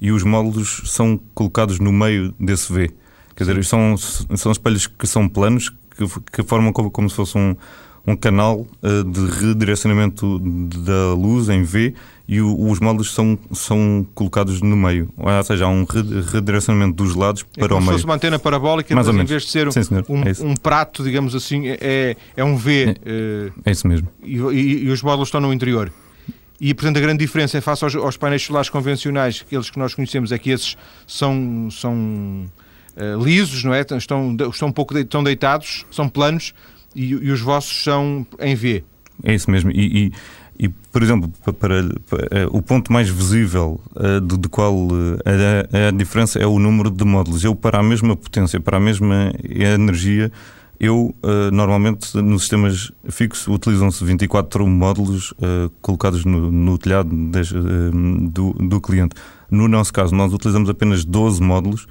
e 0.00 0.12
os 0.12 0.22
módulos 0.22 0.82
são 0.86 1.18
colocados 1.34 1.80
no 1.80 1.92
meio 1.92 2.32
desse 2.38 2.72
V. 2.72 2.90
Quer 3.34 3.44
dizer, 3.44 3.64
são, 3.64 3.96
são 3.96 4.52
espelhos 4.52 4.86
que 4.86 5.06
são 5.06 5.28
planos 5.28 5.70
que, 5.70 6.06
que 6.32 6.42
formam 6.44 6.72
como, 6.72 6.90
como 6.92 7.10
se 7.10 7.16
fosse 7.16 7.36
um, 7.36 7.56
um 8.06 8.16
canal 8.16 8.66
de 8.82 9.26
redirecionamento 9.40 10.38
da 10.38 11.14
luz 11.14 11.48
em 11.48 11.62
V 11.62 11.94
e 12.26 12.40
os 12.40 12.80
módulos 12.80 13.12
são, 13.12 13.38
são 13.52 14.06
colocados 14.14 14.62
no 14.62 14.76
meio. 14.76 15.10
Ou 15.16 15.42
seja, 15.42 15.66
há 15.66 15.68
um 15.68 15.84
redirecionamento 15.84 16.94
dos 16.94 17.14
lados 17.14 17.44
é 17.56 17.60
para 17.60 17.74
o 17.74 17.76
meio. 17.76 17.80
Como 17.80 17.86
se 17.86 17.92
fosse 17.92 18.04
uma 18.04 18.14
antena 18.14 18.38
parabólica, 18.38 18.94
mas 18.94 19.08
em 19.08 19.24
vez 19.24 19.42
de 19.42 19.50
ser 19.50 19.70
Sim, 19.72 19.80
um, 20.08 20.22
é 20.22 20.32
um, 20.42 20.54
prato, 20.56 21.02
digamos 21.04 21.34
assim, 21.34 21.64
é, 21.66 22.16
é 22.34 22.44
um 22.44 22.56
V. 22.56 22.84
É, 22.84 22.94
eh, 23.04 23.52
é 23.66 23.70
isso 23.70 23.86
mesmo. 23.86 24.08
E, 24.22 24.36
e, 24.36 24.84
e, 24.84 24.90
os 24.90 25.02
módulos 25.02 25.28
estão 25.28 25.40
no 25.40 25.52
interior. 25.52 25.92
E, 26.58 26.72
portanto, 26.72 26.96
a 26.96 27.00
grande 27.00 27.18
diferença 27.18 27.58
em 27.58 27.60
face 27.60 27.84
aos, 27.84 27.94
aos 27.94 28.16
painéis 28.16 28.42
solares 28.42 28.70
convencionais, 28.70 29.44
aqueles 29.46 29.68
que 29.68 29.78
nós 29.78 29.92
conhecemos, 29.92 30.32
é 30.32 30.38
que 30.38 30.48
esses 30.48 30.78
são, 31.06 31.68
são 31.70 32.46
uh, 32.96 33.22
lisos, 33.22 33.64
não 33.64 33.74
é? 33.74 33.80
Estão, 33.80 34.34
estão 34.50 34.68
um 34.68 34.72
pouco 34.72 34.94
de, 34.94 35.00
estão 35.00 35.22
deitados, 35.22 35.84
são 35.90 36.08
planos, 36.08 36.54
e, 36.94 37.10
e 37.10 37.30
os 37.30 37.40
vossos 37.40 37.82
são 37.82 38.26
em 38.40 38.54
V. 38.54 38.84
É 39.22 39.34
isso 39.34 39.50
mesmo. 39.50 39.70
E, 39.70 40.12
e, 40.58 40.68
por 40.68 41.02
exemplo, 41.02 41.32
para, 41.42 41.52
para, 41.52 41.82
para, 42.08 42.48
o 42.50 42.62
ponto 42.62 42.92
mais 42.92 43.08
visível 43.08 43.80
uh, 43.96 44.20
de, 44.20 44.38
de, 44.38 44.48
qual 44.48 44.74
uh, 44.74 45.18
a, 45.24 45.88
a, 45.88 45.90
diferença 45.90 46.38
é 46.38 46.46
o 46.46 46.58
número 46.58 46.90
de 46.90 47.04
módulos. 47.04 47.44
Eu, 47.44 47.54
para 47.54 47.80
a 47.80 47.82
mesma 47.82 48.16
potência, 48.16 48.60
para 48.60 48.76
a 48.76 48.80
mesma 48.80 49.32
energia, 49.42 50.30
eu 50.78 51.14
uh, 51.22 51.50
normalmente 51.52 52.16
nos 52.16 52.42
sistemas 52.42 52.92
fixos 53.08 53.48
utilizam-se 53.48 54.04
24 54.04 54.66
módulos 54.66 55.34
colocados 55.80 56.24
no, 56.24 56.50
no 56.50 56.78
telhado 56.78 57.10
do, 58.30 58.52
do 58.52 58.80
cliente. 58.80 59.14
No 59.50 59.68
nosso 59.68 59.92
caso, 59.92 60.14
nós 60.14 60.32
utilizamos 60.32 60.68
apenas 60.68 61.04
12 61.04 61.40
módulos 61.42 61.86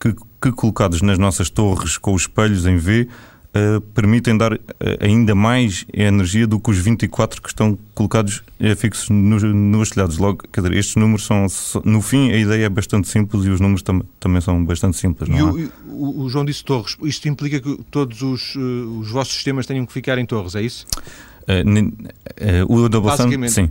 que, 0.00 0.14
que 0.40 0.52
colocados 0.52 1.00
nas 1.02 1.18
nossas 1.18 1.48
torres 1.48 1.96
com 1.96 2.14
os 2.14 2.22
espelhos 2.22 2.66
em 2.66 2.76
V 2.76 3.08
uh, 3.54 3.80
permitem 3.80 4.36
dar 4.36 4.54
uh, 4.54 4.58
ainda 5.00 5.34
mais 5.34 5.84
energia 5.92 6.46
do 6.46 6.58
que 6.58 6.70
os 6.70 6.78
24 6.78 7.40
que 7.40 7.48
estão 7.48 7.78
colocados 7.94 8.42
uh, 8.60 8.76
fixos 8.76 9.10
nos, 9.10 9.42
nos 9.42 9.90
telhados. 9.90 10.18
Logo, 10.18 10.42
quer 10.52 10.62
dizer, 10.62 10.76
estes 10.76 10.96
números 10.96 11.24
são, 11.24 11.46
no 11.84 12.00
fim, 12.00 12.30
a 12.32 12.36
ideia 12.36 12.66
é 12.66 12.68
bastante 12.68 13.08
simples 13.08 13.44
e 13.44 13.50
os 13.50 13.60
números 13.60 13.82
tam 13.82 14.02
também 14.18 14.40
são 14.40 14.64
bastante 14.64 14.96
simples. 14.96 15.28
E 15.28 15.42
o, 15.42 15.70
o, 15.86 16.22
o, 16.22 16.28
João 16.28 16.44
disse 16.44 16.64
torres. 16.64 16.96
Isto 17.02 17.28
implica 17.28 17.60
que 17.60 17.78
todos 17.90 18.22
os, 18.22 18.54
os 18.56 19.10
vossos 19.10 19.34
sistemas 19.34 19.66
tenham 19.66 19.86
que 19.86 19.92
ficar 19.92 20.18
em 20.18 20.26
torres, 20.26 20.54
é 20.54 20.62
isso? 20.62 20.86
o 22.68 22.88
Double 22.88 23.16
Sun, 23.16 23.48
sim. 23.48 23.70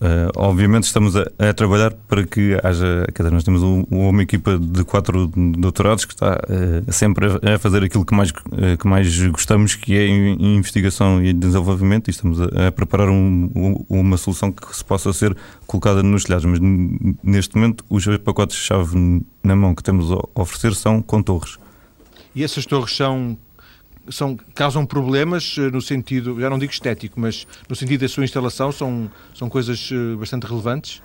Uh, 0.00 0.32
obviamente 0.36 0.84
estamos 0.84 1.14
a, 1.14 1.24
a, 1.38 1.52
trabalhar 1.52 1.92
para 1.92 2.26
que 2.26 2.58
haja. 2.62 3.06
Quer 3.14 3.22
dizer, 3.22 3.34
nós 3.34 3.44
temos 3.44 3.62
um, 3.62 3.84
uma 3.90 4.22
equipa 4.22 4.58
de 4.58 4.84
quatro 4.84 5.28
doutorados 5.58 6.04
que 6.04 6.14
está 6.14 6.40
uh, 6.40 6.92
sempre 6.92 7.26
a, 7.26 7.54
a, 7.54 7.58
fazer 7.58 7.84
aquilo 7.84 8.04
que 8.04 8.14
mais, 8.14 8.30
uh, 8.30 8.76
que 8.78 8.86
mais 8.86 9.16
gostamos, 9.28 9.76
que 9.76 9.96
é 9.96 10.06
em, 10.06 10.56
investigação 10.56 11.22
e 11.22 11.32
desenvolvimento, 11.32 12.08
e 12.08 12.10
estamos 12.10 12.40
a, 12.40 12.68
a 12.68 12.72
preparar 12.72 13.10
um, 13.10 13.50
um, 13.54 13.84
uma 13.88 14.16
solução 14.16 14.50
que 14.50 14.76
se 14.76 14.84
possa 14.84 15.12
ser 15.12 15.36
colocada 15.66 16.02
nos 16.02 16.24
telhados. 16.24 16.46
Mas 16.46 16.58
neste 17.22 17.54
momento, 17.54 17.84
os 17.88 18.04
pacotes-chave 18.18 19.22
na 19.42 19.54
mão 19.54 19.74
que 19.74 19.82
temos 19.82 20.10
a 20.10 20.18
oferecer 20.34 20.74
são 20.74 21.00
com 21.00 21.22
torres. 21.22 21.58
E 22.34 22.42
essas 22.42 22.64
torres 22.64 22.96
são 22.96 23.36
são, 24.08 24.36
causam 24.54 24.84
problemas 24.84 25.56
eh, 25.58 25.70
no 25.70 25.80
sentido, 25.80 26.40
já 26.40 26.50
não 26.50 26.58
digo 26.58 26.72
estético, 26.72 27.20
mas 27.20 27.46
no 27.68 27.76
sentido 27.76 28.00
da 28.00 28.08
sua 28.08 28.24
instalação, 28.24 28.72
são, 28.72 29.10
são 29.34 29.48
coisas 29.48 29.90
eh, 29.92 30.16
bastante 30.16 30.46
relevantes? 30.46 31.02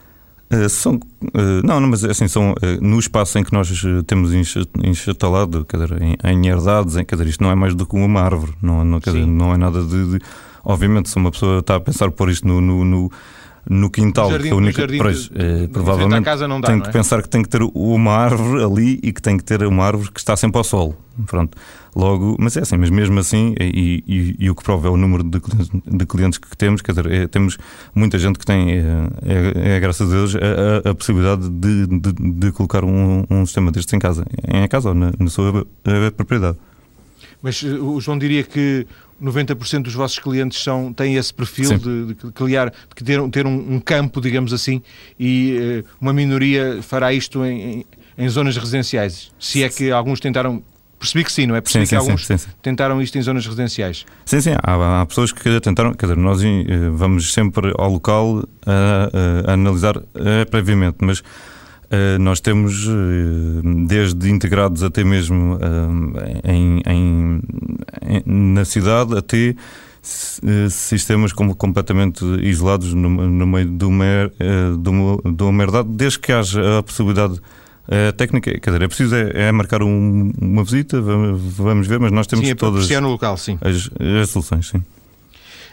Uh, 0.51 0.69
são, 0.69 0.95
uh, 0.95 1.62
não, 1.62 1.79
não, 1.81 1.89
mas 1.89 2.05
assim, 2.05 2.27
são 2.27 2.51
uh, 2.51 2.55
no 2.81 2.97
espaço 2.97 3.38
em 3.38 3.43
que 3.43 3.51
nós 3.51 3.69
temos 4.05 4.31
instalado, 4.33 5.65
quer 5.65 5.77
dizer, 5.77 6.01
em, 6.01 6.15
em 6.23 6.47
herdades, 6.47 6.95
em, 6.95 7.03
quer 7.03 7.15
dizer, 7.15 7.29
isto 7.29 7.43
não 7.43 7.51
é 7.51 7.55
mais 7.55 7.75
do 7.75 7.86
que 7.86 7.95
uma 7.97 8.21
árvore, 8.21 8.53
não, 8.62 8.83
não, 8.83 8.99
dizer, 8.99 9.25
não 9.25 9.53
é 9.53 9.57
nada 9.57 9.83
de, 9.83 10.17
de, 10.17 10.25
Obviamente, 10.63 11.10
se 11.10 11.17
uma 11.17 11.31
pessoa 11.31 11.60
está 11.60 11.75
a 11.75 11.79
pensar 11.79 12.12
por 12.12 12.29
isto 12.29 12.47
no, 12.47 12.60
no, 12.60 12.83
no 12.83 13.12
no 13.69 13.89
quintal, 13.89 14.31
jardim, 14.31 14.47
que 14.47 14.53
a 14.53 14.55
única. 14.55 14.81
jardim, 14.81 14.97
pois, 14.97 15.29
eh, 15.36 15.67
provavelmente 15.71 16.23
casa 16.23 16.47
não 16.47 16.62
dá, 16.62 16.67
tem 16.67 16.77
não 16.77 16.83
que 16.83 16.89
é? 16.89 16.91
pensar 16.93 17.21
que 17.21 17.29
tem 17.29 17.43
que 17.43 17.49
ter 17.49 17.62
uma 17.62 18.13
árvore 18.13 18.63
ali 18.63 18.99
e 19.03 19.12
que 19.12 19.21
tem 19.21 19.38
que 19.38 19.43
ter 19.43 19.63
uma 19.63 19.86
árvore 19.86 20.12
que 20.12 20.19
está 20.19 20.38
sempre 20.38 20.57
ao 20.57 20.63
sol. 20.63 20.95
Pronto. 21.25 21.57
Logo, 21.97 22.36
mas 22.38 22.55
é 22.55 22.62
assim, 22.62 22.77
mas 22.77 22.91
mesmo 22.91 23.19
assim, 23.19 23.55
e, 23.60 24.03
e, 24.07 24.36
e 24.38 24.49
o 24.51 24.55
que 24.55 24.63
prova 24.63 24.88
é 24.88 24.91
o 24.91 24.95
número 24.95 25.23
de, 25.23 25.41
de 25.88 26.05
clientes 26.05 26.38
que 26.38 26.55
temos, 26.55 26.79
quer 26.79 26.91
dizer, 26.91 27.12
é, 27.12 27.27
temos 27.27 27.57
muita 27.95 28.19
gente 28.19 28.38
que 28.38 28.45
tem, 28.45 28.69
é, 28.71 28.83
é, 29.25 29.75
é 29.77 29.79
graças 29.79 30.07
a 30.07 30.13
Deus, 30.13 30.36
a, 30.36 30.91
a 30.91 30.93
possibilidade 30.93 31.49
de, 31.49 31.88
de, 31.88 32.13
de 32.13 32.51
colocar 32.51 32.86
um, 32.86 33.25
um, 33.27 33.43
sistema 33.47 33.71
destes 33.71 33.91
em 33.95 33.97
casa, 33.97 34.27
em 34.47 34.67
casa 34.67 34.89
ou 34.89 34.93
na, 34.93 35.12
na 35.17 35.27
sua 35.27 35.65
propriedade. 36.15 36.55
Mas 37.41 37.63
eh, 37.63 37.69
o 37.69 37.99
João 37.99 38.19
diria 38.19 38.43
que 38.43 38.86
90% 39.19 39.81
dos 39.81 39.95
vossos 39.95 40.19
clientes 40.19 40.62
são, 40.62 40.93
têm 40.93 41.15
esse 41.15 41.33
perfil 41.33 41.79
de, 41.79 42.13
de, 42.13 42.31
criar, 42.31 42.69
de 42.95 43.03
ter, 43.03 43.27
ter 43.29 43.47
um, 43.47 43.73
um, 43.75 43.79
campo, 43.79 44.21
digamos 44.21 44.53
assim, 44.53 44.83
e 45.19 45.83
uh, 45.83 45.89
uma 45.99 46.13
minoria 46.13 46.79
fará 46.83 47.12
isto 47.12 47.43
em, 47.43 47.79
em, 47.79 47.86
em, 48.19 48.29
zonas 48.29 48.55
residenciais. 48.55 49.31
Se 49.39 49.63
é 49.63 49.69
que 49.69 49.89
alguns 49.89 50.19
tentaram. 50.19 50.62
Percebi 50.99 51.23
que 51.23 51.31
sim, 51.31 51.45
não 51.45 51.55
é? 51.55 51.62
Percebi 51.62 51.86
sim, 51.86 51.95
que 51.95 52.01
sim, 52.01 52.10
alguns 52.10 52.25
sim, 52.25 52.36
tentaram 52.62 53.01
isto 53.01 53.17
em 53.17 53.21
zonas 53.21 53.45
residenciais. 53.45 54.05
Sim, 54.25 54.41
sim. 54.41 54.53
Há, 54.63 55.01
há, 55.01 55.05
pessoas 55.05 55.31
que 55.31 55.60
tentaram. 55.60 55.93
Quer 55.93 56.07
dizer, 56.07 56.17
nós 56.17 56.41
uh, 56.41 56.45
vamos 56.93 57.33
sempre 57.33 57.71
ao 57.77 57.91
local 57.91 58.43
a, 58.65 59.47
a, 59.47 59.51
a 59.51 59.53
analisar 59.53 59.97
uh, 59.97 60.03
previamente, 60.49 60.97
mas 61.01 61.23
nós 62.19 62.41
temos, 62.41 62.86
desde 63.88 64.29
integrados 64.29 64.83
até 64.83 65.05
mesmo 65.05 65.57
em, 66.43 66.81
em, 66.86 67.41
na 68.25 68.65
cidade, 68.65 69.17
até 69.17 69.55
sistemas 70.69 71.31
como 71.31 71.55
completamente 71.55 72.25
isolados 72.41 72.93
no, 72.93 73.10
no 73.10 73.47
meio 73.47 73.69
de 73.69 73.86
uma, 73.86 74.05
de, 74.77 74.89
uma, 74.89 75.33
de 75.33 75.43
uma 75.43 75.63
herdade, 75.63 75.88
desde 75.88 76.19
que 76.19 76.33
haja 76.33 76.79
a 76.79 76.83
possibilidade 76.83 77.39
técnica, 78.17 78.52
quer 78.60 78.69
dizer, 78.71 78.82
é 78.82 78.88
preciso 78.88 79.15
é, 79.15 79.47
é 79.47 79.52
marcar 79.52 79.82
um, 79.82 80.32
uma 80.39 80.63
visita, 80.63 81.00
vamos, 81.02 81.41
vamos, 81.56 81.88
ver, 81.88 82.00
mas 82.00 82.12
nós 82.12 82.28
temos 82.28 82.45
sim, 82.45 82.52
é 82.52 82.56
todas 82.56 82.89
no 82.89 83.10
local, 83.10 83.38
sim. 83.38 83.58
As, 83.62 83.89
as 84.21 84.30
soluções, 84.30 84.67
sim. 84.69 84.84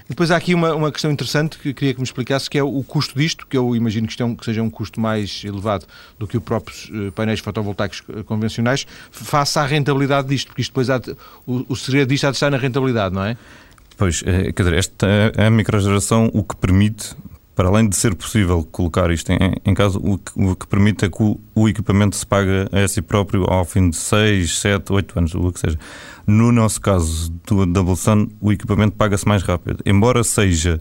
Depois 0.09 0.31
há 0.31 0.37
aqui 0.37 0.55
uma, 0.55 0.75
uma 0.75 0.93
questão 0.93 1.11
interessante 1.11 1.59
que 1.59 1.73
queria 1.73 1.95
que 1.95 2.01
me 2.01 2.05
explicasse, 2.05 2.49
que 2.49 2.59
é 2.59 2.63
o 2.63 2.83
custo 2.85 3.19
disto, 3.19 3.47
que 3.47 3.57
eu 3.57 3.75
imagino 3.75 4.07
que, 4.07 4.23
é 4.23 4.35
que 4.35 4.45
seja 4.45 4.63
um 4.63 4.69
custo 4.69 5.01
mais 5.01 5.43
elevado 5.45 5.87
do 6.19 6.27
que 6.27 6.37
os 6.37 6.43
próprios 6.43 6.91
uh, 6.91 7.11
painéis 7.13 7.41
fotovoltaicos 7.41 8.03
eh, 8.11 8.23
convencionais, 8.23 8.87
face 9.11 9.59
à 9.59 9.65
rentabilidade 9.65 10.29
disto, 10.29 10.49
porque 10.49 10.61
isto 10.61 10.71
depois 10.71 10.91
há 10.91 10.99
de, 10.99 11.17
o, 11.47 11.65
o 11.71 11.77
segredo 11.77 12.11
disto 12.11 12.27
há 12.27 12.31
de 12.31 12.37
estar 12.37 12.51
na 12.51 12.59
rentabilidade, 12.59 13.15
não 13.15 13.25
é? 13.25 13.37
Pois, 13.97 14.23
é, 14.27 14.53
quer 14.53 14.65
dizer, 14.65 14.75
esta 14.75 15.07
é 15.37 15.47
a 15.47 15.51
microgeração 15.51 16.31
o 16.35 16.45
que 16.45 16.57
permite, 16.57 17.17
para 17.55 17.69
além 17.69 17.89
de 17.89 17.97
ser 17.97 18.15
possível 18.15 18.65
colocar 18.65 19.11
isto 19.11 19.31
em, 19.31 19.39
em 19.65 19.75
casa, 19.75 19.99
o 19.99 20.19
que, 20.19 20.33
o 20.37 20.57
que, 20.57 20.67
permite 20.67 21.05
é 21.05 21.11
que 21.11 21.23
o, 21.23 21.41
o, 21.55 21.69
equipamento 21.69 22.17
se 22.17 22.27
paga 22.27 22.69
a 22.73 22.89
si 22.89 23.01
próprio 23.01 23.45
ao 23.45 23.65
fim 23.65 23.91
de 23.91 23.97
6, 23.97 24.59
7, 24.59 24.93
8 24.93 25.19
anos, 25.19 25.35
o 25.35 25.53
que 25.53 25.61
seja. 25.61 25.79
No 26.27 26.51
nosso 26.51 26.81
caso 26.81 27.31
do 27.47 27.65
Double 27.65 27.97
Sun, 27.97 28.29
o 28.41 28.53
equipamento 28.53 28.97
paga-se 28.97 29.27
mais 29.27 29.43
rápido. 29.43 29.81
Embora 29.87 30.25
seja, 30.25 30.81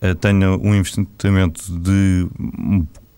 eh, 0.00 0.14
tenha 0.14 0.50
um 0.50 0.74
investimento 0.74 1.62
de 1.80 2.28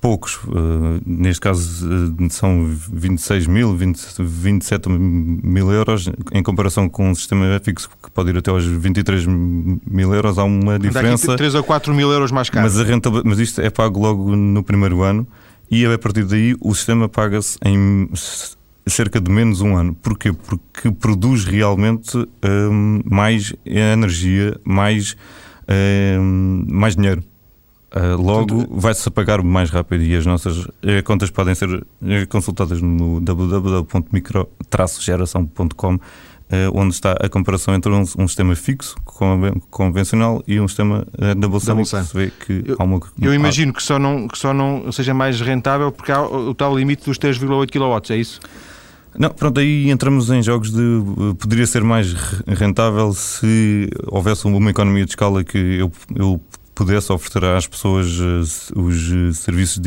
poucos, 0.06 0.36
uh, 0.44 1.02
neste 1.04 1.40
caso 1.40 1.84
uh, 1.84 2.30
são 2.30 2.64
26 2.92 3.48
mil, 3.48 3.74
20, 3.74 3.98
27 4.20 4.88
mil 4.88 5.72
euros, 5.72 6.08
em 6.30 6.44
comparação 6.44 6.88
com 6.88 7.10
um 7.10 7.14
sistema 7.14 7.60
fixo 7.60 7.90
que 8.00 8.08
pode 8.12 8.30
ir 8.30 8.38
até 8.38 8.52
aos 8.52 8.64
23 8.64 9.26
mil 9.26 10.14
euros, 10.14 10.38
há 10.38 10.44
uma 10.44 10.78
diferença. 10.78 11.26
Daqui 11.26 11.38
3 11.38 11.56
a 11.56 11.62
4 11.64 11.92
mil 11.92 12.12
euros 12.12 12.30
mais 12.30 12.48
caro. 12.48 12.64
Mas, 12.64 12.78
a 12.78 12.84
mas 13.24 13.40
isto 13.40 13.60
é 13.60 13.68
pago 13.68 13.98
logo 13.98 14.36
no 14.36 14.62
primeiro 14.62 15.02
ano 15.02 15.26
e 15.68 15.84
a 15.84 15.98
partir 15.98 16.22
daí 16.22 16.54
o 16.60 16.72
sistema 16.72 17.08
paga-se 17.08 17.58
em 17.64 18.08
cerca 18.86 19.20
de 19.20 19.28
menos 19.28 19.60
um 19.60 19.76
ano. 19.76 19.92
Porquê? 19.92 20.32
Porque 20.32 20.92
produz 20.92 21.44
realmente 21.44 22.16
um, 22.16 23.00
mais 23.04 23.52
energia, 23.64 24.56
mais, 24.64 25.16
mais 26.68 26.94
dinheiro. 26.94 27.24
Uh, 27.96 28.20
logo 28.20 28.66
vai-se 28.68 29.08
pagar 29.10 29.42
mais 29.42 29.70
rápido 29.70 30.02
e 30.02 30.14
as 30.14 30.26
nossas 30.26 30.66
uh, 30.66 31.02
contas 31.02 31.30
podem 31.30 31.54
ser 31.54 31.82
eh, 32.04 32.26
consultadas 32.26 32.82
no 32.82 33.22
www.micro-geração.com 33.22 35.94
uh, 35.94 36.00
onde 36.72 36.94
está 36.94 37.12
a 37.12 37.28
comparação 37.28 37.74
entre 37.74 37.90
um, 37.90 38.00
um 38.00 38.28
sistema 38.28 38.54
fixo 38.54 38.94
convencional 39.70 40.42
e 40.46 40.60
um 40.60 40.68
sistema 40.68 41.06
uh, 41.18 41.34
double 41.34 41.58
sun. 41.60 41.84
Se 41.84 42.14
vê 42.14 42.30
que 42.30 42.62
eu, 42.66 42.76
há 42.78 42.84
uma, 42.84 43.00
eu 43.20 43.34
imagino 43.34 43.72
que 43.72 43.82
só, 43.82 43.98
não, 43.98 44.28
que 44.28 44.38
só 44.38 44.52
não 44.52 44.92
seja 44.92 45.14
mais 45.14 45.40
rentável 45.40 45.90
porque 45.90 46.12
há 46.12 46.22
o, 46.22 46.50
o 46.50 46.54
tal 46.54 46.76
limite 46.76 47.04
dos 47.04 47.18
3,8 47.18 47.70
kW, 47.70 48.12
é 48.12 48.16
isso? 48.16 48.38
Não, 49.18 49.30
pronto, 49.30 49.60
aí 49.60 49.90
entramos 49.90 50.30
em 50.30 50.42
jogos 50.42 50.70
de 50.70 51.00
poderia 51.38 51.66
ser 51.66 51.82
mais 51.82 52.12
rentável 52.46 53.14
se 53.14 53.88
houvesse 54.08 54.46
uma 54.46 54.70
economia 54.70 55.06
de 55.06 55.12
escala 55.12 55.42
que 55.42 55.56
eu, 55.56 55.90
eu 56.14 56.38
pudesse 56.76 57.10
oferecer 57.10 57.42
às 57.42 57.66
pessoas 57.66 58.06
uh, 58.20 58.78
os 58.78 59.10
uh, 59.10 59.32
serviços 59.32 59.78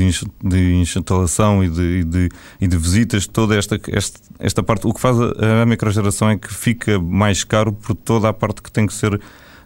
de, 0.44 0.74
instalação 0.74 1.64
e 1.64 1.70
de, 1.70 2.00
e 2.00 2.04
de, 2.04 2.30
e 2.60 2.68
de, 2.68 2.78
visitas, 2.78 3.28
toda 3.28 3.56
esta, 3.56 3.80
esta, 3.92 4.20
esta 4.40 4.64
parte. 4.64 4.88
O 4.88 4.94
que 4.94 5.00
faz 5.00 5.16
a, 5.22 5.62
a 5.62 5.66
microgeração 5.68 6.32
é 6.32 6.38
que 6.38 6.52
fica 6.52 7.00
mais 7.00 7.44
caro 7.44 7.72
por 7.72 7.96
toda 7.96 8.28
a 8.28 8.34
parte 8.34 8.64
que 8.64 8.72
tem 8.72 8.88
que 8.88 8.94
ser 8.94 9.22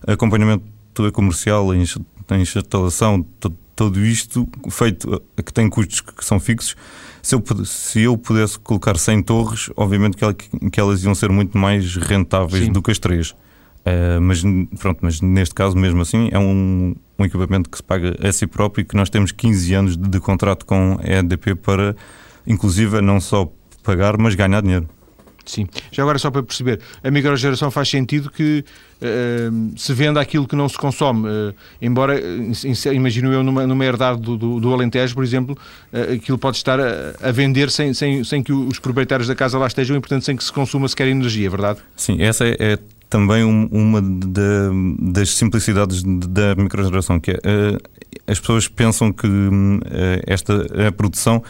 acompanhamento 0.05 0.65
comercial, 1.13 1.71
a 1.71 2.37
instalação, 2.37 3.25
todo 3.73 3.99
isto 4.05 4.47
feito 4.69 5.21
que 5.43 5.53
tem 5.53 5.69
custos 5.69 6.01
que 6.01 6.25
são 6.25 6.39
fixos. 6.41 6.75
Se 7.21 7.35
eu, 7.35 7.43
se 7.63 8.01
eu 8.01 8.17
pudesse 8.17 8.59
colocar 8.59 8.97
100 8.97 9.23
torres, 9.23 9.69
obviamente 9.77 10.17
que, 10.17 10.69
que 10.69 10.79
elas 10.79 11.03
iam 11.05 11.15
ser 11.15 11.29
muito 11.29 11.57
mais 11.57 11.95
rentáveis 11.95 12.65
Sim. 12.65 12.71
do 12.73 12.81
que 12.81 12.91
as 12.91 12.99
três. 12.99 13.31
Uh, 13.31 14.21
mas, 14.21 14.41
pronto, 14.79 14.99
mas 15.01 15.19
neste 15.19 15.53
caso, 15.53 15.75
mesmo 15.75 16.01
assim, 16.01 16.29
é 16.31 16.39
um, 16.39 16.95
um 17.17 17.25
equipamento 17.25 17.69
que 17.69 17.77
se 17.77 17.83
paga 17.83 18.15
a 18.21 18.31
si 18.31 18.47
próprio 18.47 18.81
e 18.81 18.85
que 18.85 18.95
nós 18.95 19.09
temos 19.09 19.31
15 19.31 19.73
anos 19.73 19.97
de, 19.97 20.09
de 20.09 20.19
contrato 20.19 20.65
com 20.65 20.99
a 21.03 21.19
EDP 21.19 21.55
para, 21.55 21.95
inclusive, 22.45 23.01
não 23.01 23.19
só 23.19 23.51
pagar, 23.83 24.17
mas 24.17 24.35
ganhar 24.35 24.61
dinheiro. 24.61 24.87
Sim. 25.45 25.67
Já 25.91 26.03
agora, 26.03 26.17
só 26.17 26.31
para 26.31 26.41
perceber, 26.41 26.79
a 27.03 27.11
microgeração 27.11 27.69
faz 27.69 27.89
sentido 27.89 28.29
que 28.29 28.63
uh, 29.01 29.77
se 29.77 29.93
venda 29.93 30.21
aquilo 30.21 30.47
que 30.47 30.55
não 30.55 30.69
se 30.69 30.77
consome. 30.77 31.27
Uh, 31.27 31.53
embora, 31.81 32.19
imagino 32.93 33.31
eu, 33.33 33.43
numa, 33.43 33.67
numa 33.67 33.85
herdade 33.85 34.21
do, 34.21 34.37
do, 34.37 34.59
do 34.59 34.73
Alentejo, 34.73 35.13
por 35.13 35.23
exemplo, 35.23 35.57
uh, 35.91 36.13
aquilo 36.13 36.37
pode 36.37 36.57
estar 36.57 36.79
a, 36.79 37.13
a, 37.21 37.31
vender 37.31 37.69
sem, 37.69 37.93
sem, 37.93 38.23
sem 38.23 38.41
que 38.41 38.53
os 38.53 38.79
proprietários 38.79 39.27
da 39.27 39.35
casa 39.35 39.57
lá 39.57 39.67
estejam 39.67 39.97
e, 39.97 39.99
portanto, 39.99 40.23
sem 40.23 40.35
que 40.35 40.43
se 40.43 40.51
consuma 40.51 40.87
sequer 40.87 41.09
energia, 41.09 41.47
é 41.47 41.49
verdade? 41.49 41.79
Sim, 41.95 42.21
essa 42.21 42.45
é, 42.47 42.55
é 42.59 42.79
também 43.13 43.43
um, 43.43 43.67
uma 43.71 44.01
das 44.01 45.35
simplicidades 45.35 46.01
da 46.01 46.55
microgeração, 46.55 47.19
que 47.19 47.29
é, 47.29 47.37
as 48.25 48.39
pessoas 48.39 48.67
pensam 48.67 49.13
que 49.13 49.27
esta 50.25 50.65
a 50.87 50.91
produção 50.91 51.43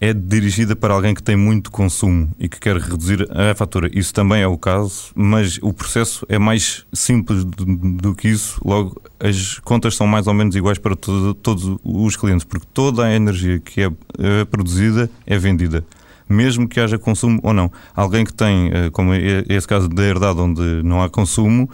é 0.00 0.12
dirigida 0.12 0.74
para 0.74 0.92
alguém 0.92 1.14
que 1.14 1.22
tem 1.22 1.36
muito 1.36 1.70
consumo 1.70 2.34
e 2.36 2.48
que 2.48 2.58
quer 2.58 2.76
reduzir 2.78 3.28
a 3.30 3.54
fatura. 3.54 3.88
Isso 3.96 4.12
também 4.12 4.42
é 4.42 4.46
o 4.48 4.58
caso, 4.58 5.12
mas 5.14 5.60
o 5.62 5.72
processo 5.72 6.26
é 6.28 6.36
mais 6.36 6.84
simples 6.92 7.44
do, 7.44 7.64
do 7.64 8.12
que 8.12 8.26
isso. 8.26 8.60
Logo, 8.64 9.00
as 9.20 9.60
contas 9.60 9.94
são 9.94 10.08
mais 10.08 10.26
ou 10.26 10.34
menos 10.34 10.56
iguais 10.56 10.78
para 10.78 10.96
todo, 10.96 11.32
todos 11.32 11.78
os 11.84 12.16
clientes, 12.16 12.44
porque 12.44 12.66
toda 12.74 13.04
a 13.04 13.14
energia 13.14 13.60
que 13.60 13.82
é, 13.82 13.90
é 14.18 14.44
produzida 14.44 15.08
é 15.24 15.38
vendida 15.38 15.84
mesmo 16.28 16.68
que 16.68 16.80
haja 16.80 16.98
consumo 16.98 17.40
ou 17.42 17.52
não. 17.52 17.70
Alguém 17.94 18.24
que 18.24 18.32
tem, 18.32 18.70
eh, 18.72 18.90
como 18.90 19.12
é 19.12 19.44
esse 19.48 19.66
caso 19.66 19.88
da 19.88 20.02
herdade, 20.02 20.40
onde 20.40 20.82
não 20.82 21.02
há 21.02 21.08
consumo, 21.08 21.68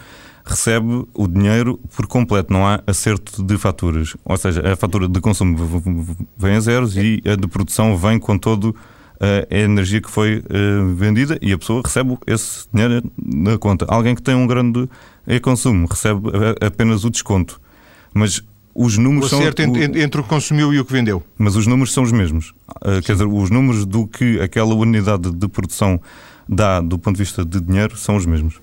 recebe 0.44 1.06
o 1.14 1.28
dinheiro 1.28 1.78
por 1.94 2.06
completo, 2.06 2.52
não 2.52 2.66
há 2.66 2.82
acerto 2.86 3.42
de 3.42 3.56
faturas. 3.56 4.16
Ou 4.24 4.36
seja, 4.36 4.72
a 4.72 4.76
fatura 4.76 5.08
de 5.08 5.20
consumo 5.20 5.56
vem 6.36 6.56
a 6.56 6.60
zeros 6.60 6.96
e 6.96 7.22
a 7.24 7.36
de 7.36 7.46
produção 7.46 7.96
vem 7.96 8.18
com 8.18 8.36
todo 8.36 8.74
eh, 9.20 9.46
a 9.50 9.58
energia 9.58 10.00
que 10.00 10.10
foi 10.10 10.38
uh, 10.38 10.94
vendida 10.94 11.38
e 11.42 11.52
a 11.52 11.58
pessoa 11.58 11.82
recebe 11.84 12.16
esse 12.26 12.66
dinheiro 12.72 13.02
na 13.22 13.58
conta. 13.58 13.84
Alguém 13.88 14.14
que 14.14 14.22
tem 14.22 14.34
um 14.34 14.46
grande 14.46 14.88
consumo 15.42 15.86
recebe 15.86 16.20
apenas 16.60 17.04
o 17.04 17.10
desconto. 17.10 17.60
Mas 18.12 18.42
os 18.74 18.96
números 18.96 19.32
o 19.32 19.36
acerto 19.36 19.62
são, 19.62 19.76
entre, 19.76 20.02
entre 20.02 20.20
o 20.20 20.22
que 20.22 20.28
consumiu 20.28 20.72
e 20.72 20.80
o 20.80 20.84
que 20.84 20.92
vendeu. 20.92 21.22
Mas 21.36 21.56
os 21.56 21.66
números 21.66 21.92
são 21.92 22.02
os 22.02 22.12
mesmos. 22.12 22.50
Uh, 22.76 23.02
quer 23.04 23.12
dizer, 23.12 23.26
os 23.26 23.50
números 23.50 23.84
do 23.84 24.06
que 24.06 24.40
aquela 24.40 24.74
unidade 24.74 25.30
de 25.30 25.48
produção 25.48 26.00
dá 26.48 26.80
do 26.80 26.98
ponto 26.98 27.16
de 27.16 27.22
vista 27.22 27.44
de 27.44 27.60
dinheiro 27.60 27.96
são 27.96 28.16
os 28.16 28.26
mesmos 28.26 28.60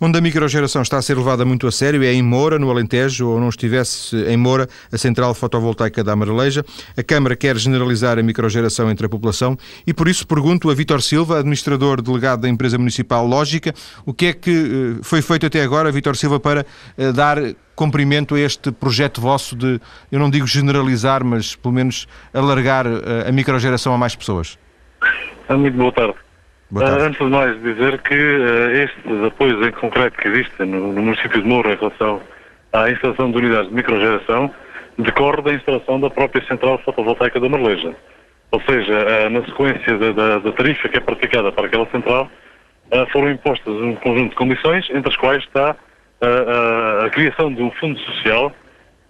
onde 0.00 0.18
a 0.18 0.20
microgeração 0.20 0.82
está 0.82 0.98
a 0.98 1.02
ser 1.02 1.16
levada 1.16 1.44
muito 1.44 1.66
a 1.66 1.72
sério 1.72 2.02
é 2.02 2.12
em 2.12 2.22
Moura, 2.22 2.58
no 2.58 2.70
Alentejo, 2.70 3.28
ou 3.28 3.40
não 3.40 3.48
estivesse 3.48 4.16
em 4.24 4.36
Moura, 4.36 4.68
a 4.92 4.98
central 4.98 5.34
fotovoltaica 5.34 6.04
da 6.04 6.12
Amareleja. 6.12 6.64
A 6.96 7.02
Câmara 7.02 7.36
quer 7.36 7.56
generalizar 7.56 8.18
a 8.18 8.22
microgeração 8.22 8.90
entre 8.90 9.06
a 9.06 9.08
população 9.08 9.56
e 9.86 9.94
por 9.94 10.08
isso 10.08 10.26
pergunto 10.26 10.70
a 10.70 10.74
Vítor 10.74 11.02
Silva, 11.02 11.38
administrador 11.38 12.02
delegado 12.02 12.42
da 12.42 12.48
empresa 12.48 12.78
municipal 12.78 13.26
Lógica, 13.26 13.72
o 14.04 14.12
que 14.12 14.26
é 14.26 14.32
que 14.32 14.50
eh, 14.50 15.02
foi 15.02 15.22
feito 15.22 15.46
até 15.46 15.62
agora, 15.62 15.90
Vítor 15.90 16.16
Silva, 16.16 16.38
para 16.38 16.66
eh, 16.96 17.12
dar 17.12 17.38
cumprimento 17.74 18.34
a 18.34 18.40
este 18.40 18.72
projeto 18.72 19.20
vosso 19.20 19.54
de, 19.54 19.80
eu 20.10 20.18
não 20.18 20.30
digo 20.30 20.46
generalizar, 20.46 21.24
mas 21.24 21.54
pelo 21.54 21.74
menos 21.74 22.06
alargar 22.32 22.86
eh, 22.86 23.28
a 23.28 23.32
microgeração 23.32 23.94
a 23.94 23.98
mais 23.98 24.14
pessoas? 24.16 24.58
Muito 25.48 25.76
boa 25.76 25.92
tarde. 25.92 26.25
Uh, 26.72 26.80
antes 27.00 27.18
de 27.18 27.30
mais 27.30 27.62
dizer 27.62 27.98
que 28.02 28.14
uh, 28.14 28.70
estes 28.72 29.24
apoios 29.24 29.64
em 29.64 29.70
concreto 29.70 30.18
que 30.18 30.26
existem 30.26 30.66
no, 30.66 30.92
no, 30.92 31.00
município 31.00 31.40
de 31.40 31.46
Moura 31.46 31.74
em 31.74 31.76
relação 31.76 32.20
à 32.72 32.90
instalação 32.90 33.30
de 33.30 33.38
unidades 33.38 33.68
de 33.68 33.74
microgeração 33.74 34.52
decorre 34.98 35.42
da 35.42 35.52
instalação 35.54 36.00
da 36.00 36.10
própria 36.10 36.44
central 36.46 36.78
fotovoltaica 36.78 37.38
da 37.38 37.48
Marleja. 37.48 37.94
Ou 38.50 38.60
seja, 38.62 38.92
uh, 38.92 39.30
na 39.30 39.44
sequência 39.44 39.96
da, 39.96 40.10
da, 40.10 40.38
da, 40.40 40.52
tarifa 40.52 40.88
que 40.88 40.96
é 40.96 41.00
praticada 41.00 41.52
para 41.52 41.66
aquela 41.66 41.86
central, 41.86 42.28
foram 43.12 43.30
impostas 43.30 43.74
um 43.74 43.96
conjunto 43.96 44.30
de 44.30 44.36
condições, 44.36 44.88
entre 44.90 45.10
as 45.10 45.16
quais 45.16 45.42
está 45.42 45.74
a 47.04 47.10
criação 47.10 47.52
de 47.52 47.60
um 47.60 47.70
fundo 47.72 47.98
social 47.98 48.52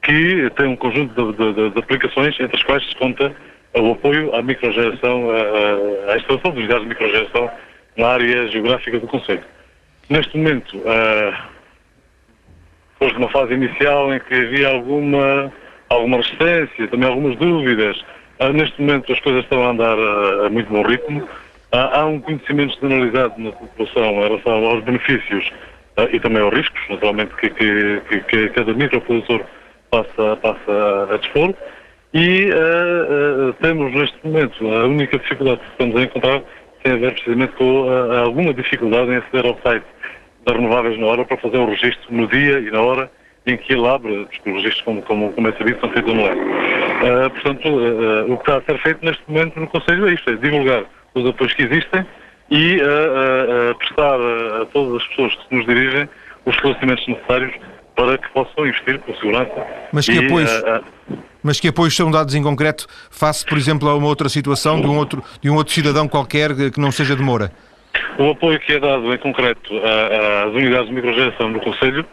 que 0.01 0.51
tem 0.57 0.67
um 0.67 0.77
conjunto 0.77 1.33
de, 1.33 1.53
de, 1.53 1.71
de 1.71 1.79
aplicações, 1.79 2.41
entre 2.41 2.57
as 2.57 2.63
quais 2.63 2.83
se 2.89 2.97
conta 2.97 3.37
o 3.81 3.93
apoio 3.93 4.35
à 4.35 4.43
microgeração, 4.43 5.31
à, 5.31 6.13
à 6.13 6.17
instalação 6.17 6.53
de 6.53 6.59
unidades 6.59 6.83
de 6.83 6.89
microgeração 6.89 7.51
na 7.97 8.09
área 8.09 8.49
geográfica 8.49 8.99
do 8.99 9.07
Conselho. 9.07 9.45
Neste 10.09 10.37
momento, 10.37 10.77
uh, 10.79 11.35
depois 12.93 13.13
de 13.13 13.19
uma 13.19 13.29
fase 13.31 13.55
inicial 13.55 14.15
em 14.15 14.21
que 14.21 14.35
havia 14.35 14.69
alguma, 14.69 15.53
alguma 15.89 16.19
resistência, 16.19 16.89
também 16.89 17.09
algumas 17.09 17.37
dúvidas, 17.37 18.05
uh, 18.41 18.53
neste 18.53 18.81
momento 18.81 19.13
as 19.13 19.21
coisas 19.21 19.43
estão 19.43 19.65
a 19.65 19.71
andar 19.71 19.99
a, 19.99 20.47
a 20.47 20.51
muito 20.51 20.73
bom 20.73 20.83
ritmo. 20.83 21.23
Uh, 21.23 21.29
há 21.93 22.07
um 22.07 22.21
conhecimento 22.21 22.79
generalizado 22.81 23.35
na 23.39 23.53
população 23.53 24.05
em 24.05 24.29
relação 24.29 24.67
aos 24.67 24.85
benefícios 24.85 25.53
e 26.13 26.21
também 26.21 26.43
aos 26.43 26.55
riscos, 26.55 26.81
naturalmente, 26.91 27.35
que, 27.37 27.49
que, 27.49 28.01
que, 28.09 28.21
que 28.21 28.49
cada 28.51 28.75
microprodutor 28.75 29.41
passa, 29.91 30.37
passa 30.37 31.09
a 31.11 31.17
dispor. 31.17 31.55
E 32.15 32.51
uh, 32.51 33.49
uh, 33.49 33.53
temos 33.55 33.93
neste 33.93 34.17
momento 34.25 34.67
a 34.69 34.87
única 34.87 35.19
dificuldade 35.19 35.61
que 35.61 35.71
estamos 35.71 35.97
a 35.97 36.03
encontrar 36.03 36.43
tem 36.87 36.93
a 36.93 36.97
ver 36.97 37.13
precisamente 37.13 37.53
com 37.55 37.83
uh, 37.83 38.13
alguma 38.25 38.55
dificuldade 38.55 39.11
em 39.11 39.17
aceder 39.17 39.45
ao 39.45 39.59
site 39.61 39.85
das 40.45 40.57
renováveis 40.57 40.99
na 40.99 41.07
hora 41.07 41.25
para 41.25 41.37
fazer 41.39 41.59
o 41.59 41.67
registro 41.67 42.07
no 42.11 42.29
dia 42.29 42.61
e 42.61 42.71
na 42.71 42.81
hora 42.81 43.11
em 43.45 43.57
que 43.57 43.73
ele 43.73 43.87
abre, 43.87 44.27
porque 44.27 44.51
os 44.51 44.57
registros, 44.57 44.83
como, 44.83 45.03
como, 45.03 45.33
como 45.33 45.49
é 45.49 45.53
sabido, 45.53 45.81
são 45.81 45.91
feitos 45.91 46.13
online. 46.13 46.41
Uh, 46.41 47.31
portanto, 47.31 47.69
uh, 47.69 48.33
o 48.33 48.37
que 48.37 48.43
está 48.51 48.57
a 48.59 48.63
ser 48.63 48.79
feito 48.83 49.05
neste 49.05 49.23
momento 49.29 49.59
no 49.59 49.67
Conselho 49.67 50.09
é 50.09 50.15
isto, 50.15 50.31
é 50.31 50.37
divulgar 50.37 50.85
os 51.15 51.27
apoios 51.27 51.55
que 51.55 51.63
existem 51.63 52.07
e 52.51 52.79
prestar 53.79 54.21
a 54.63 54.67
todas 54.67 55.03
as 55.03 55.09
pessoas 55.09 55.35
que 55.35 55.57
nos 55.57 55.67
dirigem 55.67 56.09
os 56.45 56.55
esclarecimentos 56.55 57.09
necessários 57.09 57.53
para 57.97 58.19
que 58.19 58.29
possam 58.29 58.67
investir 58.67 59.01
com 59.01 59.15
segurança. 59.17 59.67
Mas 59.93 60.07
que 60.07 60.13
e, 60.13 60.27
apoios? 60.27 60.63
Mas 61.47 61.61
que 61.61 61.69
apoios 61.69 61.95
são 61.95 62.11
dados 62.11 62.35
em 62.35 62.43
concreto 62.43 62.87
face, 63.09 63.47
por 63.47 63.57
exemplo, 63.57 63.89
a 63.89 63.95
uma 63.95 64.09
outra 64.09 64.29
situação 64.29 64.81
de 64.81 64.87
um 64.89 64.99
outro, 64.99 65.23
de 65.41 65.49
um 65.49 65.55
outro 65.55 65.73
cidadão 65.73 66.09
qualquer 66.09 66.51
que 66.73 66.81
não 66.81 66.91
seja 66.91 67.15
de 67.15 67.23
Moura? 67.23 67.53
O 68.19 68.31
apoio 68.31 68.59
que 68.59 68.73
é 68.73 68.81
dado 68.81 69.15
em 69.15 69.19
concreto 69.19 69.73
às 70.45 70.53
unidades 70.53 70.89
de 70.89 70.95
microgeração 70.95 71.53
do 71.53 71.61
Conselho 71.61 72.05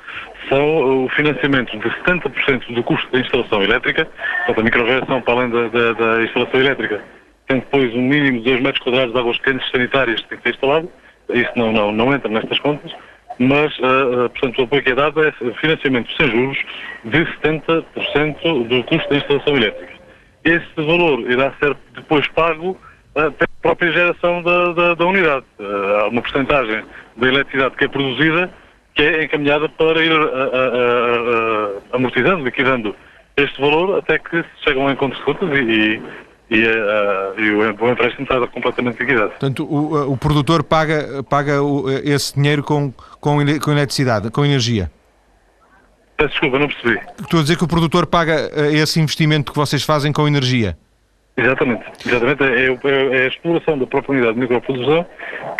são 0.48 1.06
o 1.06 1.10
financiamento 1.10 1.72
de 1.78 1.90
70% 2.06 2.74
do 2.74 2.84
custo 2.84 3.12
da 3.12 3.20
instalação 3.20 3.64
elétrica, 3.64 4.08
portanto 4.46 4.60
a 4.60 4.64
microgeração 4.64 5.22
para 5.22 5.34
além 5.34 5.50
da, 5.50 5.68
da, 5.70 5.94
da, 5.94 6.24
instalação 6.24 6.60
elétrica 6.60 7.02
tem 7.48 7.60
depois 7.60 7.94
um 7.94 8.02
mínimo 8.02 8.40
de 8.40 8.46
2 8.46 8.62
metros 8.62 8.84
quadrados 8.84 9.14
de 9.14 9.20
águas 9.20 9.40
quentes 9.40 9.70
sanitárias 9.72 10.22
que 10.22 10.30
tem 10.30 10.38
que 10.38 10.44
ser 10.44 10.56
instalado, 10.56 10.90
isso 11.34 11.52
não, 11.56 11.72
não, 11.72 11.92
não 11.92 12.14
entra 12.14 12.30
nestas 12.30 12.60
contas, 12.60 12.92
mas, 13.40 13.78
uh, 13.80 14.30
portanto, 14.30 14.60
o 14.60 14.64
apoio 14.64 14.84
que 14.84 14.92
é 14.92 14.96
dado 14.96 15.24
é 15.24 15.32
financiamento 15.60 16.10
sem 16.16 16.30
juros 16.30 16.58
de 17.06 17.26
70% 17.42 18.68
do 18.68 18.84
custo 18.84 19.10
da 19.10 19.18
instalação 19.18 19.58
elétrica. 19.58 19.94
Esse 20.44 20.76
valor 20.76 21.20
irá 21.30 21.54
ser 21.60 21.76
depois 21.96 22.28
pago 22.30 22.72
uh, 23.16 23.32
pela 23.32 23.50
própria 23.62 23.92
geração 23.92 24.42
da, 24.44 24.74
da, 24.74 24.94
da 24.96 25.06
unidade. 25.06 25.46
Uh, 25.60 25.96
há 26.02 26.08
uma 26.10 26.22
porcentagem 26.22 26.84
da 27.18 27.28
eletricidade 27.28 27.76
que 27.76 27.86
é 27.86 27.88
produzida 27.88 28.50
que 28.96 29.02
é 29.02 29.24
encaminhada 29.24 29.68
para 29.70 30.00
ir 30.04 30.12
amortizando, 31.92 32.44
liquidando 32.44 32.96
este 33.36 33.60
valor 33.60 33.98
até 33.98 34.20
que 34.20 34.38
se 34.44 34.64
chegam 34.64 34.88
a 34.88 34.92
encontros 34.92 35.20
de 35.20 35.26
contas 35.26 35.50
e, 35.50 35.62
e, 35.62 36.02
uh, 36.62 37.40
e 37.40 37.52
o, 37.52 37.90
empréstimo 37.90 38.24
está 38.24 38.46
completamente 38.48 39.00
liquidado. 39.00 39.30
Portanto, 39.30 39.66
o, 39.66 40.12
o 40.14 40.18
produtor 40.18 40.64
paga, 40.64 41.24
paga 41.24 41.54
esse 42.04 42.36
dinheiro 42.36 42.64
com, 42.64 42.92
com, 43.20 43.38
com 43.60 43.72
eletricidade, 43.72 44.30
com 44.30 44.46
energia? 44.46 44.92
Peço 46.18 46.30
desculpa, 46.30 46.60
não 46.60 46.68
percebi. 46.68 47.00
Estou 47.22 47.40
a 47.40 47.44
dizer 47.44 47.58
que 47.58 47.64
o 47.64 47.68
produtor 47.68 48.06
paga 48.06 48.52
esse 48.72 49.00
investimento 49.00 49.52
que 49.52 49.58
vocês 49.58 49.84
fazem 49.84 50.14
com 50.14 50.28
energia? 50.28 50.78
Exatamente, 51.36 51.84
exatamente. 52.06 52.44
É, 52.44 52.68
é, 52.68 53.22
é, 53.22 53.24
a 53.24 53.28
exploração 53.28 53.78
da 53.78 53.88
própria 53.88 54.14
unidade 54.14 54.36
de 54.36 54.42
microprodução 54.42 55.04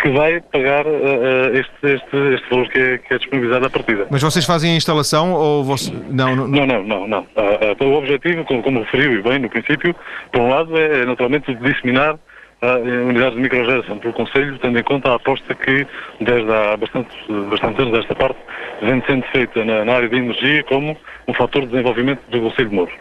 que 0.00 0.08
vai 0.10 0.40
pagar 0.40 0.86
uh, 0.86 1.52
este, 1.52 1.72
este, 1.82 2.16
este 2.34 2.48
valor 2.48 2.68
que 2.68 2.78
é, 2.78 2.98
que 2.98 3.14
é, 3.14 3.18
disponibilizado 3.18 3.66
à 3.66 3.70
partida. 3.70 4.06
Mas 4.08 4.22
vocês 4.22 4.44
fazem 4.44 4.72
a 4.72 4.76
instalação 4.76 5.32
ou 5.32 5.64
você... 5.64 5.92
não, 6.10 6.36
não, 6.36 6.46
não, 6.46 6.66
não, 6.66 6.84
não, 6.84 7.08
não. 7.08 7.20
Uh, 7.20 7.84
uh, 7.84 7.88
o 7.88 7.94
objetivo, 7.98 8.44
como, 8.44 8.62
como 8.62 8.80
referiu 8.80 9.18
e 9.18 9.22
bem 9.22 9.40
no 9.40 9.50
princípio, 9.50 9.96
por 10.30 10.42
um 10.42 10.48
lado 10.48 10.78
é 10.78 11.04
naturalmente 11.04 11.52
disseminar 11.56 12.18
a 12.62 12.78
unidades 12.78 13.34
de 13.34 13.40
microgeração 13.40 13.98
pelo 13.98 14.14
Conselho, 14.14 14.58
tendo 14.58 14.78
em 14.78 14.82
conta 14.82 15.10
a 15.10 15.16
aposta 15.16 15.54
que 15.54 15.86
desde 16.20 16.50
há 16.50 16.76
bastante, 16.76 17.16
bastante 17.50 17.82
anos 17.82 17.92
desta 17.92 18.14
parte 18.14 18.38
vem 18.80 19.02
sendo 19.06 19.24
feita 19.26 19.64
na, 19.64 19.84
na 19.84 19.94
área 19.94 20.08
de 20.08 20.16
energia 20.16 20.62
como 20.64 20.96
um 21.26 21.34
fator 21.34 21.62
de 21.62 21.68
desenvolvimento 21.68 22.20
do 22.30 22.40
Conselho 22.40 22.68
de 22.68 22.74
Mouros. 22.74 22.94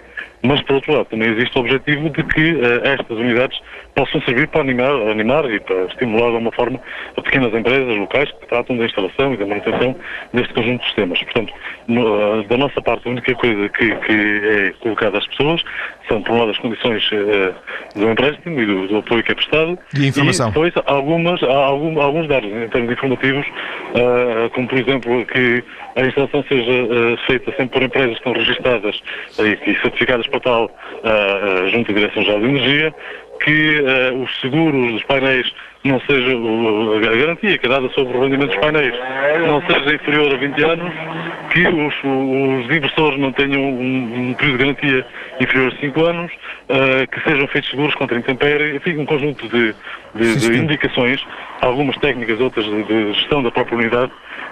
Mas, 0.43 0.61
por 0.63 0.75
outro 0.75 0.91
lado, 0.91 1.05
também 1.05 1.29
existe 1.29 1.57
o 1.57 1.61
objetivo 1.61 2.09
de 2.09 2.21
que 2.23 2.51
uh, 2.51 2.81
estas 2.83 3.17
unidades 3.17 3.57
possam 3.95 4.21
servir 4.23 4.47
para 4.49 4.59
animar, 4.59 4.91
animar 5.09 5.49
e 5.49 5.57
para 5.61 5.85
estimular 5.85 6.29
de 6.29 6.35
alguma 6.35 6.51
forma 6.51 6.81
pequenas 7.15 7.53
empresas 7.53 7.95
locais 7.95 8.29
que 8.29 8.47
tratam 8.47 8.75
da 8.75 8.85
instalação 8.85 9.33
e 9.33 9.37
da 9.37 9.45
manutenção 9.45 9.95
deste 10.33 10.53
conjunto 10.53 10.81
de 10.81 10.85
sistemas. 10.87 11.23
Portanto, 11.23 11.53
no, 11.87 12.41
uh, 12.41 12.43
da 12.43 12.57
nossa 12.57 12.81
parte, 12.81 13.07
a 13.07 13.11
única 13.11 13.33
coisa 13.35 13.69
que, 13.69 13.95
que, 13.95 14.11
é 14.11 14.73
colocada 14.81 15.17
às 15.17 15.27
pessoas 15.27 15.63
são, 16.09 16.21
por 16.21 16.33
um 16.33 16.39
lado, 16.39 16.51
as 16.51 16.57
condições 16.57 17.09
uh, 17.13 17.99
do 17.99 18.11
empréstimo 18.11 18.59
e 18.59 18.65
do, 18.65 18.87
do, 18.89 18.97
apoio 18.97 19.23
que 19.23 19.31
é 19.31 19.35
prestado. 19.35 19.79
E 19.97 20.07
informação. 20.07 20.47
E 20.47 20.51
depois, 20.51 20.73
algumas, 20.85 21.41
algum, 21.41 22.01
alguns 22.01 22.27
dados 22.27 22.51
em 22.51 22.67
termos 22.67 22.91
informativos, 22.91 23.45
como, 24.53 24.67
por 24.67 24.77
exemplo, 24.77 25.25
que 25.25 25.63
a 25.95 26.01
instalação 26.05 26.43
seja 26.47 26.71
feita 27.27 27.51
sempre 27.51 27.67
por 27.67 27.83
empresas 27.83 28.11
que 28.11 28.17
estão 28.17 28.33
registadas 28.33 28.99
e, 29.39 29.71
e 29.71 29.81
certificadas 29.81 30.27
para 30.27 30.39
tal 30.39 30.71
junto 31.71 31.91
à 31.91 31.93
Direção-Geral 31.93 32.39
de 32.39 32.45
Energia, 32.47 32.95
que 33.43 33.81
uh, 33.81 34.21
os 34.21 34.41
seguros 34.41 34.93
dos 34.93 35.03
painéis 35.03 35.53
não 35.83 35.99
seja 36.01 36.31
a 36.31 37.15
garantia 37.15 37.57
que 37.57 37.65
é 37.65 37.69
dada 37.69 37.89
sobre 37.89 38.17
o 38.17 38.21
rendimento 38.21 38.51
dos 38.51 38.59
painéis 38.59 38.93
não 39.45 39.61
seja 39.61 39.95
inferior 39.95 40.33
a 40.33 40.37
20 40.37 40.63
anos, 40.63 40.93
que 41.51 41.67
os, 41.67 41.93
os 42.03 42.75
inversores 42.75 43.19
não 43.19 43.31
tenham 43.31 43.61
um, 43.61 44.29
um, 44.29 44.33
período 44.33 44.57
de 44.57 44.63
garantia 44.63 45.05
inferior 45.39 45.73
a 45.73 45.79
5 45.79 46.05
anos, 46.05 46.31
uh, 46.31 47.07
que 47.11 47.29
sejam 47.29 47.47
feitos 47.47 47.69
seguros 47.69 47.95
contra 47.95 48.17
intempérie, 48.17 48.75
enfim, 48.75 48.97
um 48.97 49.05
conjunto 49.05 49.47
de, 49.47 49.75
de, 50.15 50.35
de 50.35 50.57
indicações, 50.57 51.25
algumas 51.61 51.97
técnicas, 51.97 52.39
outras 52.39 52.65
de, 52.65 52.83
de, 52.83 53.13
gestão 53.13 53.43
da 53.43 53.51
própria 53.51 53.77
unidade, 53.77 54.11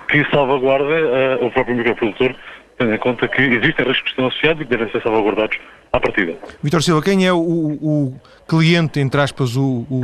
que 0.09 0.23
salvaguardem 0.31 1.03
uh, 1.03 1.45
o 1.45 1.51
próprio 1.51 1.75
microprodutor 1.75 2.35
tendo 2.81 2.95
em 2.95 2.97
conta 2.97 3.27
que 3.27 3.41
existem 3.41 3.85
riscos 3.85 4.01
que 4.01 4.09
estão 4.09 4.27
associados 4.27 4.61
e 4.61 4.65
que 4.65 4.71
devem 4.71 4.91
ser 4.91 5.01
salvaguardados 5.03 5.57
à 5.93 5.99
partida. 5.99 6.33
Vitor 6.63 6.81
Silva, 6.81 7.01
quem 7.01 7.27
é 7.27 7.33
o, 7.33 7.37
o 7.37 8.13
cliente, 8.47 8.99
entre 8.99 9.21
aspas, 9.21 9.55
o, 9.55 9.85
o, 9.89 10.01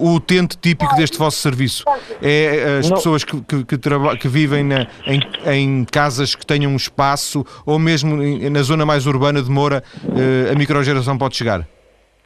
o, 0.00 0.14
utente 0.14 0.58
típico 0.58 0.94
deste 0.94 1.16
vosso 1.16 1.38
serviço? 1.38 1.84
É 2.22 2.78
as 2.80 2.90
Não. 2.90 2.96
pessoas 2.96 3.24
que, 3.24 3.40
que, 3.40 3.64
que, 3.64 3.78
que 4.18 4.28
vivem 4.28 4.64
na, 4.64 4.86
em, 5.06 5.20
em, 5.46 5.84
casas 5.84 6.34
que 6.34 6.44
tenham 6.44 6.70
um 6.70 6.76
espaço 6.76 7.44
ou 7.64 7.78
mesmo 7.78 8.16
na 8.16 8.62
zona 8.62 8.84
mais 8.84 9.06
urbana 9.06 9.42
de 9.42 9.50
Moura 9.50 9.82
eh, 10.04 10.52
a 10.52 10.58
microgeração 10.58 11.16
pode 11.16 11.36
chegar? 11.36 11.66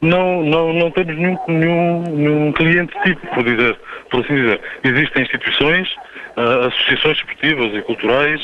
Não, 0.01 0.43
não, 0.43 0.73
não 0.73 0.91
temos 0.91 1.17
nenhum, 1.17 1.37
nenhum, 1.47 2.03
nenhum 2.03 2.51
cliente 2.51 2.93
tipo, 3.03 3.25
por, 3.33 3.43
dizer, 3.43 3.79
por 4.11 4.23
assim 4.23 4.35
dizer. 4.35 4.61
Existem 4.83 5.23
instituições, 5.23 5.87
uh, 5.89 5.97
associações 6.37 7.17
esportivas 7.17 7.73
e 7.73 7.81
culturais, 7.81 8.41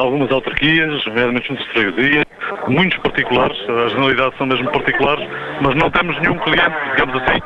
algumas 0.00 0.30
autarquias, 0.30 1.04
nomeadamente 1.06 1.48
juntos 1.48 1.66
de 1.66 1.72
freguesia, 1.72 2.26
muitos 2.68 2.98
particulares, 3.00 3.58
as 3.68 3.92
generalidades 3.92 4.38
são 4.38 4.46
mesmo 4.46 4.70
particulares, 4.70 5.28
mas 5.60 5.74
não 5.74 5.90
temos 5.90 6.18
nenhum 6.20 6.38
cliente, 6.38 6.76
digamos 6.94 7.22
assim, 7.22 7.40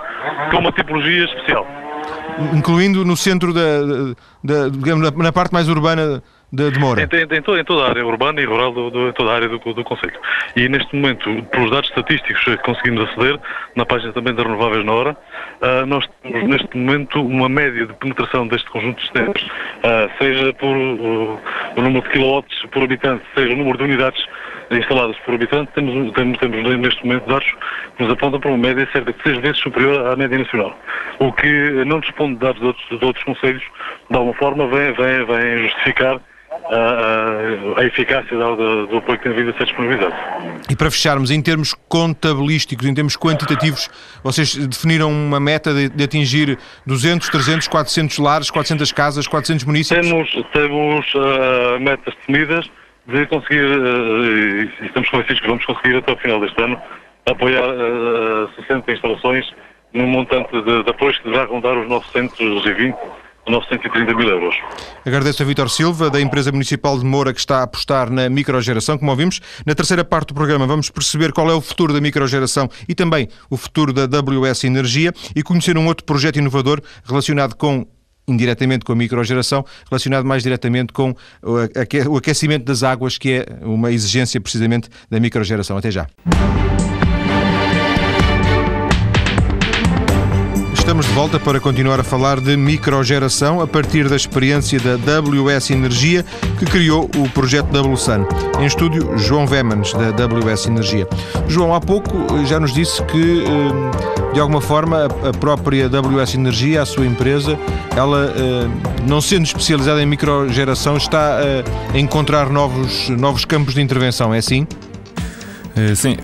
com 0.50 0.58
uma 0.58 0.72
tipologia 0.72 1.24
especial. 1.24 1.66
Incluindo 2.54 3.04
no 3.04 3.16
centro 3.16 3.52
da, 3.52 4.14
da 4.42 4.68
digamos, 4.68 5.10
na 5.12 5.32
parte 5.32 5.52
mais 5.52 5.68
urbana 5.68 6.22
de, 6.52 6.70
de 6.70 6.78
Moura? 6.78 7.02
Em, 7.02 7.06
em, 7.16 7.60
em, 7.60 7.64
toda 7.64 7.86
a 7.86 7.88
área 7.88 8.04
urbana 8.04 8.40
e 8.40 8.44
rural, 8.44 8.72
do, 8.72 8.90
do, 8.90 9.08
em 9.08 9.12
toda 9.12 9.30
a 9.30 9.34
área 9.34 9.48
do, 9.48 9.58
do 9.58 9.84
Conselho. 9.84 10.20
E 10.54 10.68
neste 10.68 10.94
momento, 10.94 11.42
pelos 11.44 11.70
dados 11.70 11.88
estatísticos 11.88 12.44
que 12.44 12.56
conseguimos 12.58 13.08
aceder, 13.08 13.40
na 13.74 13.86
página 13.86 14.12
também 14.12 14.34
das 14.34 14.44
renováveis 14.44 14.84
na 14.84 14.92
hora, 14.92 15.16
uh, 15.62 15.86
nós 15.86 16.06
temos 16.22 16.48
neste 16.48 16.76
momento 16.76 17.22
uma 17.22 17.48
média 17.48 17.86
de 17.86 17.94
penetração 17.94 18.46
deste 18.46 18.68
conjunto 18.70 18.96
de 18.96 19.02
sistemas, 19.02 19.42
uh, 19.42 20.10
seja 20.18 20.52
por 20.54 20.76
uh, 20.76 21.40
o 21.76 21.80
número 21.80 22.02
de 22.02 22.10
quilowatts 22.10 22.66
por 22.70 22.82
habitante, 22.82 23.24
seja 23.34 23.54
o 23.54 23.56
número 23.56 23.78
de 23.78 23.84
unidades 23.84 24.22
instaladas 24.70 25.16
por 25.24 25.34
habitante, 25.34 25.70
temos, 25.74 26.12
temos, 26.12 26.38
temos 26.38 26.78
neste 26.78 27.04
momento 27.04 27.28
dados 27.28 27.54
que 27.96 28.02
nos 28.02 28.12
apontam 28.12 28.40
para 28.40 28.50
uma 28.50 28.58
média 28.58 28.88
cerca 28.92 29.12
de 29.12 29.22
seis 29.22 29.38
vezes 29.38 29.58
superior 29.58 30.06
à 30.06 30.16
média 30.16 30.38
nacional. 30.38 30.76
O 31.18 31.32
que 31.32 31.84
não 31.84 32.00
responde 32.00 32.34
de 32.34 32.40
dados 32.40 32.60
de 32.60 32.66
outros, 32.66 32.98
de 32.98 33.04
outros 33.04 33.24
conselhos, 33.24 33.62
de 34.10 34.16
alguma 34.16 34.34
forma, 34.34 34.66
vem, 34.68 34.92
vem, 34.92 35.24
vem 35.26 35.58
justificar 35.68 36.20
a, 36.70 37.80
a, 37.80 37.84
eficácia 37.84 38.36
do, 38.36 38.86
do, 38.86 38.96
apoio 38.98 39.18
que 39.18 39.24
tem 39.24 39.32
vindo 39.32 39.50
a 39.50 39.52
ser 39.54 39.64
disponibilizado. 39.64 40.14
E 40.70 40.76
para 40.76 40.90
fecharmos, 40.90 41.30
em 41.30 41.42
termos 41.42 41.74
contabilísticos, 41.88 42.86
em 42.86 42.94
termos 42.94 43.16
quantitativos, 43.16 43.88
vocês 44.22 44.54
definiram 44.54 45.10
uma 45.10 45.40
meta 45.40 45.72
de, 45.74 45.88
de 45.88 46.04
atingir 46.04 46.58
200, 46.86 47.28
300, 47.28 47.68
400 47.68 48.18
lares, 48.18 48.50
400 48.50 48.92
casas, 48.92 49.26
400 49.26 49.64
municípios? 49.64 50.06
Temos, 50.06 50.46
temos 50.52 51.14
uh, 51.14 51.80
metas 51.80 52.14
definidas 52.14 52.70
de 53.06 53.26
conseguir, 53.26 53.64
uh, 53.64 54.24
e 54.82 54.86
estamos 54.86 55.08
convencidos 55.08 55.40
que 55.40 55.48
vamos 55.48 55.64
conseguir 55.64 55.96
até 55.96 56.12
o 56.12 56.16
final 56.16 56.40
deste 56.40 56.62
ano, 56.62 56.80
apoiar 57.26 57.68
uh, 57.68 58.48
60 58.62 58.92
instalações 58.92 59.52
num 59.92 60.06
montante 60.06 60.50
de, 60.50 60.82
de 60.84 60.90
apoio 60.90 61.12
que 61.12 61.24
deverá 61.24 61.44
rondar 61.44 61.76
os 61.76 61.88
920 61.88 62.96
930 63.48 64.14
mil 64.14 64.28
euros. 64.28 64.54
Agradeço 65.04 65.42
a 65.42 65.46
Vítor 65.46 65.68
Silva, 65.68 66.08
da 66.08 66.20
empresa 66.20 66.52
municipal 66.52 66.98
de 66.98 67.04
Moura, 67.04 67.32
que 67.32 67.40
está 67.40 67.58
a 67.58 67.62
apostar 67.64 68.10
na 68.10 68.28
microgeração, 68.28 68.96
como 68.96 69.10
ouvimos. 69.10 69.40
Na 69.66 69.74
terceira 69.74 70.04
parte 70.04 70.28
do 70.28 70.34
programa 70.34 70.66
vamos 70.66 70.90
perceber 70.90 71.32
qual 71.32 71.50
é 71.50 71.54
o 71.54 71.60
futuro 71.60 71.92
da 71.92 72.00
microgeração 72.00 72.68
e 72.88 72.94
também 72.94 73.28
o 73.50 73.56
futuro 73.56 73.92
da 73.92 74.04
WS 74.04 74.64
Energia 74.64 75.12
e 75.34 75.42
conhecer 75.42 75.76
um 75.76 75.86
outro 75.86 76.04
projeto 76.04 76.38
inovador 76.38 76.80
relacionado 77.04 77.54
com 77.56 77.86
indiretamente 78.28 78.84
com 78.84 78.92
a 78.92 78.96
microgeração, 78.96 79.64
relacionado 79.90 80.24
mais 80.24 80.44
diretamente 80.44 80.92
com 80.92 81.12
o 81.42 82.16
aquecimento 82.16 82.64
das 82.64 82.84
águas, 82.84 83.18
que 83.18 83.32
é 83.32 83.46
uma 83.62 83.90
exigência 83.90 84.40
precisamente 84.40 84.88
da 85.10 85.18
microgeração. 85.18 85.76
Até 85.76 85.90
já. 85.90 86.06
Estamos 90.92 91.06
de 91.06 91.14
volta 91.14 91.40
para 91.40 91.58
continuar 91.58 91.98
a 92.00 92.04
falar 92.04 92.38
de 92.38 92.54
microgeração 92.54 93.62
a 93.62 93.66
partir 93.66 94.10
da 94.10 94.14
experiência 94.14 94.78
da 94.78 95.20
WS 95.20 95.70
Energia, 95.70 96.22
que 96.58 96.66
criou 96.66 97.10
o 97.16 97.26
projeto 97.30 97.68
WSUN. 97.74 98.26
Em 98.60 98.66
estúdio, 98.66 99.16
João 99.16 99.46
Vemans, 99.46 99.94
da 99.94 100.10
WS 100.10 100.66
Energia. 100.66 101.08
João, 101.48 101.74
há 101.74 101.80
pouco 101.80 102.12
já 102.44 102.60
nos 102.60 102.74
disse 102.74 103.02
que, 103.04 103.42
eh, 103.42 104.34
de 104.34 104.40
alguma 104.40 104.60
forma, 104.60 105.06
a 105.06 105.32
própria 105.32 105.88
WS 105.88 106.34
Energia, 106.34 106.82
a 106.82 106.84
sua 106.84 107.06
empresa, 107.06 107.58
ela, 107.96 108.26
eh, 108.26 108.68
não 109.08 109.22
sendo 109.22 109.46
especializada 109.46 110.02
em 110.02 110.06
microgeração, 110.06 110.98
está 110.98 111.38
a 111.94 111.98
encontrar 111.98 112.50
novos, 112.50 113.08
novos 113.08 113.46
campos 113.46 113.72
de 113.72 113.80
intervenção, 113.80 114.34
é 114.34 114.38
assim? 114.38 114.66
Eh, 115.74 115.94
sim, 115.94 116.18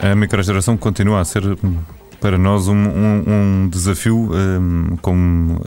a 0.00 0.14
microgeração 0.14 0.76
continua 0.76 1.18
a 1.18 1.24
ser 1.24 1.42
para 2.22 2.38
nós 2.38 2.68
um, 2.68 2.76
um, 2.76 3.24
um 3.26 3.68
desafio 3.68 4.30
um, 4.32 4.96
como 5.02 5.54
uh, 5.54 5.60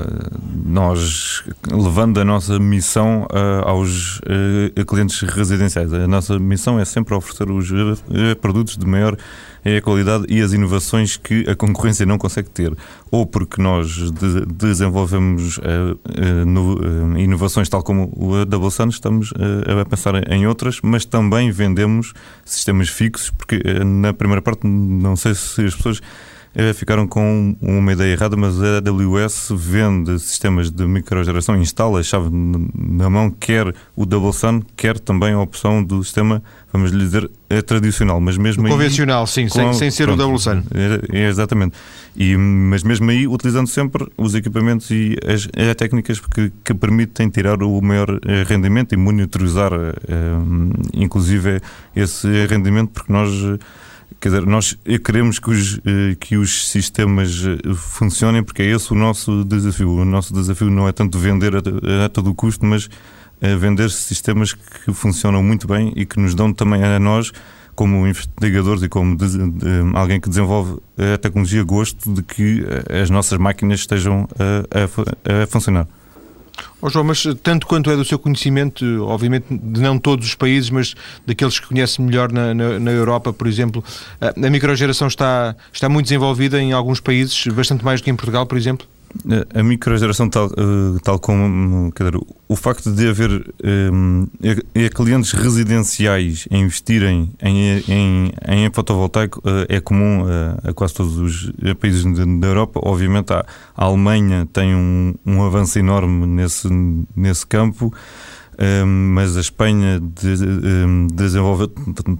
nós 0.65 1.44
levando 1.70 2.18
a 2.18 2.24
nossa 2.24 2.58
missão 2.58 3.24
uh, 3.24 3.68
aos 3.68 4.20
uh, 4.20 4.86
clientes 4.88 5.20
residenciais. 5.20 5.94
A 5.94 6.08
nossa 6.08 6.39
missão 6.39 6.80
é 6.80 6.86
sempre 6.86 7.13
oferecer 7.13 7.52
os 7.52 7.70
produtos 8.39 8.78
de 8.78 8.86
maior 8.86 9.18
qualidade 9.84 10.26
e 10.30 10.41
as 10.41 10.54
inovações 10.54 11.18
que 11.18 11.44
a 11.50 11.56
concorrência 11.56 12.06
não 12.06 12.20
consegue 12.20 12.50
ter. 12.52 12.72
Ou 13.10 13.26
porque 13.26 13.60
nós 13.60 13.89
de, 14.12 14.46
desenvolvemos 14.46 15.60
no, 16.45 17.18
inovações 17.18 17.68
tal 17.68 17.82
como 17.82 18.14
o 18.16 18.45
Double 18.45 18.70
Sun, 18.70 18.89
estamos 18.89 19.34
a 19.82 19.84
pensar 19.86 20.32
em 20.32 20.45
outras, 20.45 20.80
mas 20.84 21.03
também 21.03 21.49
vendemos 21.49 22.14
sistemas 22.45 22.89
fixos, 22.89 23.32
porque 23.32 23.60
na 23.84 24.14
primeira 24.14 24.41
parte 24.41 24.68
não 24.68 25.16
sei 25.16 25.34
se 25.34 25.66
as 25.66 25.74
pessoas 25.74 25.99
ficaram 26.74 27.06
com 27.06 27.56
uma 27.62 27.91
ideia 27.91 28.14
errada, 28.14 28.38
mas 28.38 28.62
a 28.62 28.78
AWS 28.78 29.49
vende 29.56 30.18
sistemas 30.20 30.72
de 30.72 30.86
microgeração, 30.86 31.58
instala 31.58 31.99
a 31.99 32.03
chave 32.03 32.30
na 32.32 33.10
mão, 33.10 33.30
quer 33.30 33.74
o 33.95 34.06
Double 34.06 34.32
Sun, 34.32 34.62
quer 34.76 34.97
também 34.97 35.34
a 35.34 35.39
opção 35.39 35.84
do 35.84 36.01
sistema, 36.01 36.41
vamos 36.72 36.91
lhe 36.91 36.99
dizer, 36.99 37.30
é 37.49 37.62
tradicional, 37.62 38.22
mas 38.22 38.38
mesmo 38.38 38.66
o 38.66 38.70
Convencional, 38.70 39.28
sim, 39.28 39.49
sem, 39.49 39.74
sem 39.74 39.91
ser 39.91 40.06
pronto, 40.06 40.20
o 40.20 40.24
Double 40.24 40.39
Sun. 40.39 40.64
É, 40.74 41.20
é, 41.24 41.28
exatamente. 41.28 41.76
E, 42.16 42.38
mas 42.38 42.84
mesmo 42.84 43.10
aí, 43.10 43.28
utilizando 43.28 43.68
sempre 43.68 44.08
os 44.18 44.34
equipamentos 44.34 44.89
e 44.91 45.18
as, 45.26 45.47
as 45.70 45.76
técnicas 45.76 46.22
que, 46.22 46.51
que, 46.64 46.74
permitem 46.74 47.30
tirar 47.30 47.62
o 47.62 47.82
maior 47.82 48.20
eh, 48.26 48.43
rendimento 48.47 48.93
e 48.93 48.97
monitorizar, 48.97 49.74
eh, 49.74 49.93
inclusive, 50.93 51.62
esse 51.93 52.45
rendimento, 52.47 52.91
porque 52.91 53.12
nós 53.12 53.30
quer 54.26 54.30
dizer, 54.30 54.45
nós 54.47 54.76
queremos 55.03 55.38
que 55.38 55.51
os, 55.51 55.80
que 56.19 56.36
os 56.36 56.67
sistemas 56.67 57.43
funcionem 57.76 58.41
porque 58.41 58.63
é 58.63 58.65
esse 58.71 58.91
o 58.91 58.95
nosso 58.95 59.43
desafio. 59.43 59.91
O 59.91 60.03
nosso 60.03 60.34
desafio 60.34 60.67
não 60.67 60.88
é 60.88 60.91
tanto 60.91 61.19
vender 61.19 61.55
a, 61.55 61.59
a 62.05 62.09
todo 62.09 62.34
custo, 62.34 62.65
mas 62.65 62.89
vender 63.59 63.91
sistemas 63.91 64.51
que 64.53 64.91
funcionam 64.91 65.43
muito 65.43 65.67
bem 65.67 65.93
e 65.95 66.07
que 66.07 66.19
nos 66.19 66.34
dão 66.34 66.51
também 66.51 66.84
a 66.84 66.99
nós 66.99 67.32
como 67.76 68.07
investigadores 68.07 68.82
e 68.82 68.89
como 68.89 69.15
de, 69.15 69.28
de, 69.28 69.67
alguém 69.93 70.19
que 70.19 70.28
desenvolve 70.28 70.80
a 70.97 71.19
tecnologia, 71.19 71.61
gosto 71.63 72.11
de 72.11 72.23
que 72.23 72.65
as 72.99 73.11
nossas 73.11 73.38
máquinas 73.38 73.82
estejam 73.82 74.28
a, 74.39 75.39
a, 75.39 75.43
a 75.43 75.47
funcionar. 75.47 75.88
Oh 76.82 76.89
João, 76.89 77.06
mas 77.06 77.24
tanto 77.41 77.68
quanto 77.68 77.89
é 77.89 77.95
do 77.95 78.06
seu 78.06 78.20
conhecimento, 78.20 78.86
obviamente 79.03 79.45
de 79.49 79.82
não 79.82 79.97
todos 79.97 80.28
os 80.28 80.36
países, 80.36 80.70
mas 80.70 80.95
daqueles 81.26 81.60
que 81.60 81.68
conhece 81.68 82.01
melhor 82.01 82.32
na, 82.32 82.53
na, 82.53 82.80
na, 82.80 82.91
Europa, 82.91 83.34
por 83.34 83.47
exemplo, 83.47 83.84
a 84.22 84.49
microgeração 84.49 85.08
está, 85.08 85.56
está 85.74 85.89
muito 85.89 86.06
desenvolvida 86.06 86.62
em 86.62 86.74
alguns 86.74 86.99
países, 86.99 87.47
bastante 87.47 87.84
mais 87.84 88.01
do 88.01 88.03
que 88.03 88.10
em 88.10 88.16
Portugal, 88.16 88.45
por 88.45 88.58
exemplo? 88.58 88.88
A 89.53 89.63
microgeração, 89.63 90.30
tal, 90.30 90.47
eh, 90.47 90.99
tal 91.03 91.18
como 91.20 91.91
dizer, 91.91 92.20
o 92.47 92.55
facto 92.55 92.91
de 92.91 93.07
haver 93.07 93.53
um, 93.91 94.28
clientes 94.93 95.32
residenciais 95.32 96.47
a 96.51 96.57
investirem 96.57 97.32
em, 97.41 97.84
em, 97.88 98.32
em 98.47 98.72
fotovoltaico 98.72 99.41
é 99.70 99.80
comum 99.80 100.26
a, 100.28 100.70
a, 100.70 100.74
quase 100.74 100.93
todos 100.93 101.18
os 101.18 101.51
países 101.80 102.03
da 102.39 102.47
Europa. 102.47 102.80
Obviamente, 102.84 103.34
a, 103.34 103.45
Alemanha 103.76 104.47
tem 104.51 104.76
um, 104.76 105.16
um, 105.26 105.43
avanço 105.43 105.80
enorme 105.80 106.26
nesse, 106.26 106.68
nesse 107.16 107.45
campo. 107.47 107.93
Um, 108.57 109.11
mas 109.13 109.36
a 109.36 109.41
Espanha 109.41 109.99
de, 109.99 110.45
um, 110.86 111.07
desenvolveu 111.07 111.68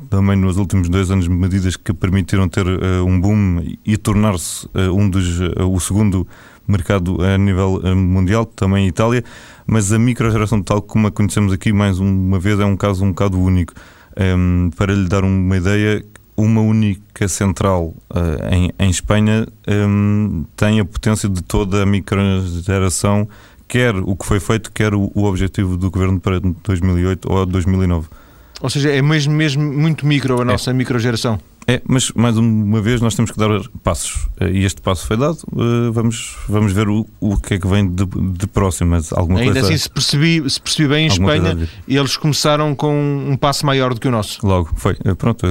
também 0.10 0.36
nos 0.36 0.58
últimos 0.58 0.90
dois 0.90 1.10
anos 1.10 1.30
medidas 1.30 1.78
que 1.78 1.94
permitiram 1.94 2.50
ter 2.50 2.68
uh, 2.68 3.06
um 3.06 3.20
boom 3.22 3.64
e 3.86 3.96
tornar-se 3.96 4.66
uh, 4.68 4.94
um 4.94 5.10
dos 5.10 5.40
uh, 5.40 5.66
o 5.66 5.80
segundo 5.80 6.28
mercado 6.68 7.22
a 7.22 7.38
nível 7.38 7.82
eh, 7.84 7.94
mundial, 7.94 8.46
também 8.46 8.86
em 8.86 8.88
Itália, 8.88 9.24
mas 9.66 9.92
a 9.92 10.00
microgeração 10.00 10.62
tal 10.62 10.82
como 10.82 11.08
a 11.08 11.12
conhecemos 11.12 11.54
aqui, 11.54 11.72
mais 11.72 12.00
uma 12.00 12.40
vez, 12.40 12.60
é 12.60 12.66
um 12.66 12.76
caso 12.76 13.04
um 13.04 13.10
bocado 13.10 13.40
único. 13.40 13.74
Um, 14.18 14.22
ehm, 14.24 14.70
para 14.76 14.94
lhe 14.94 15.08
dar 15.08 15.24
uma 15.24 15.58
ideia, 15.58 16.04
uma 16.38 16.62
única 16.62 17.28
central 17.28 17.94
uh, 18.10 18.54
em, 18.54 18.72
em, 18.80 18.90
Espanha 18.90 19.46
um, 19.68 19.72
ehm, 19.72 20.44
tem 20.56 20.80
a 20.80 20.86
potência 20.86 21.28
de 21.28 21.42
toda 21.42 21.84
a 21.84 21.86
microgeração, 21.86 23.28
quer 23.68 23.96
o 23.96 24.16
que 24.16 24.26
foi 24.26 24.40
feito, 24.40 24.72
quer 24.72 24.94
o, 24.94 25.12
o 25.14 25.26
objetivo 25.26 25.78
do 25.78 25.92
governo 25.92 26.20
para 26.20 26.40
2008 26.40 27.32
ou 27.32 27.46
2009. 27.46 28.08
Ou 28.62 28.70
seja, 28.70 28.90
é 28.90 29.02
mesmo, 29.02 29.34
mesmo 29.34 29.64
muito 29.64 30.06
micro 30.06 30.40
a 30.40 30.42
é. 30.42 30.46
nossa 30.46 30.74
microgeração. 30.74 31.40
É, 31.68 31.82
mas 31.88 32.12
mais 32.12 32.38
uma 32.38 32.80
vez 32.80 33.02
nós 33.02 33.16
temos 33.16 33.32
que 33.32 33.38
dar 33.38 33.50
passos 33.84 34.28
eh, 34.40 34.52
e 34.52 34.66
este 34.66 34.82
passo 34.82 35.08
foi 35.08 35.18
dado. 35.18 35.40
Eh, 35.52 35.90
vamos, 35.92 36.38
vamos 36.48 36.72
ver 36.72 36.88
o, 36.88 37.08
o 37.20 37.38
que 37.38 37.56
é 37.56 37.60
que 37.60 37.68
vem 37.68 37.88
de, 37.88 38.06
de 38.06 38.48
próximo. 38.48 38.96
Alguma 39.14 39.40
Ainda 39.40 39.54
coisa, 39.54 39.68
assim, 39.68 39.78
se 39.78 39.90
percebi, 39.90 40.48
se 40.48 40.62
percebi 40.62 40.88
bem, 40.88 41.06
em 41.06 41.08
Espanha 41.08 41.68
eles 41.88 42.18
começaram 42.18 42.76
com 42.76 42.94
um 42.94 43.36
passo 43.36 43.66
maior 43.66 43.94
do 43.94 44.00
que 44.00 44.08
o 44.08 44.12
nosso. 44.12 44.46
Logo, 44.46 44.70
foi. 44.76 44.96
Eh, 45.04 45.16
pronto, 45.16 45.46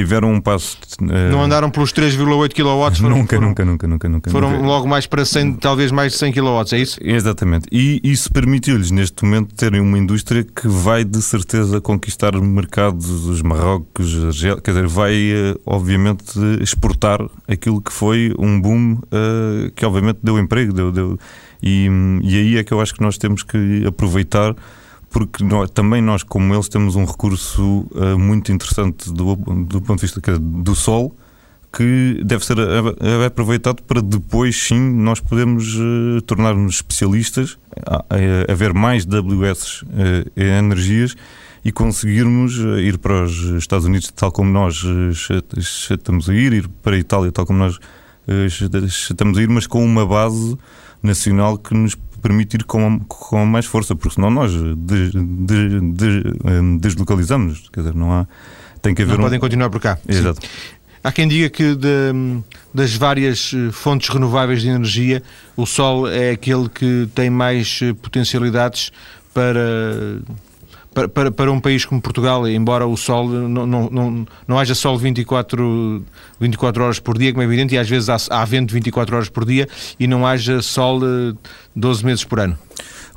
tiveram 0.00 0.32
um 0.32 0.40
passo. 0.40 0.78
Uh... 1.00 1.30
Não 1.30 1.42
andaram 1.42 1.70
pelos 1.70 1.92
3,8 1.92 2.54
kW? 2.54 2.96
Foram, 2.96 3.16
nunca, 3.16 3.36
foram, 3.36 3.48
nunca, 3.48 3.64
nunca, 3.64 3.86
nunca, 3.86 4.08
nunca. 4.08 4.30
Foram 4.30 4.50
nunca. 4.50 4.66
logo 4.66 4.88
mais 4.88 5.06
para 5.06 5.24
100, 5.24 5.54
talvez 5.54 5.92
mais 5.92 6.12
de 6.12 6.18
100 6.18 6.32
kW, 6.32 6.74
é 6.74 6.78
isso? 6.78 6.98
Exatamente. 7.02 7.66
E 7.70 8.00
isso 8.02 8.32
permitiu-lhes, 8.32 8.90
neste 8.90 9.22
momento, 9.24 9.54
terem 9.54 9.80
uma 9.80 9.98
indústria 9.98 10.42
que 10.42 10.66
vai 10.66 11.04
de 11.04 11.20
certeza 11.20 11.80
conquistar 11.80 12.32
mercados, 12.40 13.10
os 13.10 13.42
Marrocos, 13.42 14.42
quer 14.64 14.70
dizer, 14.70 14.86
vai, 14.86 15.14
eh, 15.14 15.54
obviamente, 15.66 16.24
exportar 16.60 17.20
aquilo 17.46 17.80
que 17.80 17.92
foi 17.92 18.32
um 18.38 18.60
boom 18.60 18.94
uh, 18.94 19.70
que, 19.74 19.84
obviamente, 19.84 20.20
deu 20.22 20.38
emprego. 20.38 20.72
Deu, 20.72 20.90
deu, 20.90 21.18
e, 21.62 21.88
e 22.22 22.36
aí 22.38 22.56
é 22.56 22.64
que 22.64 22.72
eu 22.72 22.80
acho 22.80 22.94
que 22.94 23.02
nós 23.02 23.18
temos 23.18 23.42
que 23.42 23.84
aproveitar 23.86 24.54
porque 25.10 25.42
nós, 25.42 25.70
também 25.70 26.00
nós, 26.00 26.22
como 26.22 26.54
eles, 26.54 26.68
temos 26.68 26.94
um 26.94 27.04
recurso 27.04 27.86
uh, 27.90 28.18
muito 28.18 28.52
interessante 28.52 29.12
do, 29.12 29.34
do 29.34 29.82
ponto 29.82 29.96
de 29.96 30.06
vista 30.06 30.38
do 30.38 30.74
sol, 30.74 31.14
que 31.72 32.20
deve 32.24 32.44
ser 32.44 32.56
aproveitado 33.24 33.82
para 33.82 34.02
depois 34.02 34.56
sim 34.56 34.78
nós 34.78 35.20
podemos 35.20 35.76
uh, 35.76 36.20
tornar-nos 36.22 36.76
especialistas, 36.76 37.58
a, 37.86 37.96
a, 37.96 38.52
a, 38.52 38.54
ver 38.54 38.72
mais 38.72 39.04
WS 39.04 39.82
uh, 39.82 39.86
energias 40.36 41.16
e 41.64 41.70
conseguirmos 41.70 42.56
ir 42.78 42.98
para 42.98 43.24
os 43.24 43.32
Estados 43.58 43.84
Unidos 43.84 44.10
tal 44.16 44.32
como 44.32 44.50
nós 44.50 44.82
estamos 45.56 46.28
a 46.30 46.34
ir, 46.34 46.54
ir 46.54 46.68
para 46.82 46.96
a 46.96 46.98
Itália 46.98 47.30
tal 47.30 47.44
como 47.44 47.58
nós 47.58 47.78
estamos 48.46 49.36
a 49.36 49.42
ir, 49.42 49.48
mas 49.48 49.66
com 49.66 49.84
uma 49.84 50.06
base 50.06 50.56
nacional 51.02 51.58
que 51.58 51.74
nos 51.74 51.94
permite 52.20 52.56
ir 52.56 52.64
com, 52.64 53.00
com 53.00 53.44
mais 53.44 53.66
força, 53.66 53.94
porque 53.94 54.14
senão 54.14 54.30
nós 54.30 54.52
des, 54.52 55.12
des, 55.12 55.82
des, 55.94 56.22
deslocalizamos. 56.80 57.68
Quer 57.72 57.80
dizer, 57.80 57.94
não 57.94 58.12
há. 58.12 58.26
Tem 58.82 58.94
que 58.94 59.02
haver. 59.02 59.12
Não 59.12 59.20
um... 59.20 59.24
podem 59.24 59.40
continuar 59.40 59.70
por 59.70 59.80
cá. 59.80 59.98
Exato. 60.08 60.40
Sim. 60.40 60.48
Há 61.02 61.10
quem 61.10 61.26
diga 61.26 61.48
que 61.48 61.74
de, 61.74 62.42
das 62.74 62.94
várias 62.94 63.52
eh, 63.54 63.72
fontes 63.72 64.10
renováveis 64.10 64.60
de 64.60 64.68
energia, 64.68 65.22
o 65.56 65.64
sol 65.64 66.06
é 66.06 66.32
aquele 66.32 66.68
que 66.68 67.08
tem 67.14 67.30
mais 67.30 67.80
eh, 67.82 67.94
potencialidades 67.94 68.92
para 69.32 70.20
para, 70.92 71.08
para, 71.08 71.30
para, 71.30 71.52
um 71.52 71.60
país 71.60 71.84
como 71.84 72.00
Portugal, 72.00 72.48
embora 72.48 72.86
o 72.86 72.96
sol 72.96 73.28
não, 73.28 73.66
não, 73.66 73.90
não, 73.90 74.26
não 74.46 74.58
haja 74.58 74.74
sol 74.74 74.98
24, 74.98 76.02
24 76.40 76.82
horas 76.84 76.98
por 76.98 77.16
dia, 77.16 77.32
como 77.32 77.42
é 77.42 77.44
evidente, 77.46 77.74
e 77.74 77.78
às 77.78 77.88
vezes 77.88 78.08
há, 78.08 78.16
há 78.30 78.44
vento 78.44 78.72
24 78.72 79.14
horas 79.14 79.28
por 79.28 79.44
dia 79.44 79.68
e 79.98 80.06
não 80.06 80.26
haja 80.26 80.60
sol 80.62 81.00
12 81.74 82.02
eh, 82.02 82.06
meses 82.06 82.24
por 82.24 82.40
ano. 82.40 82.58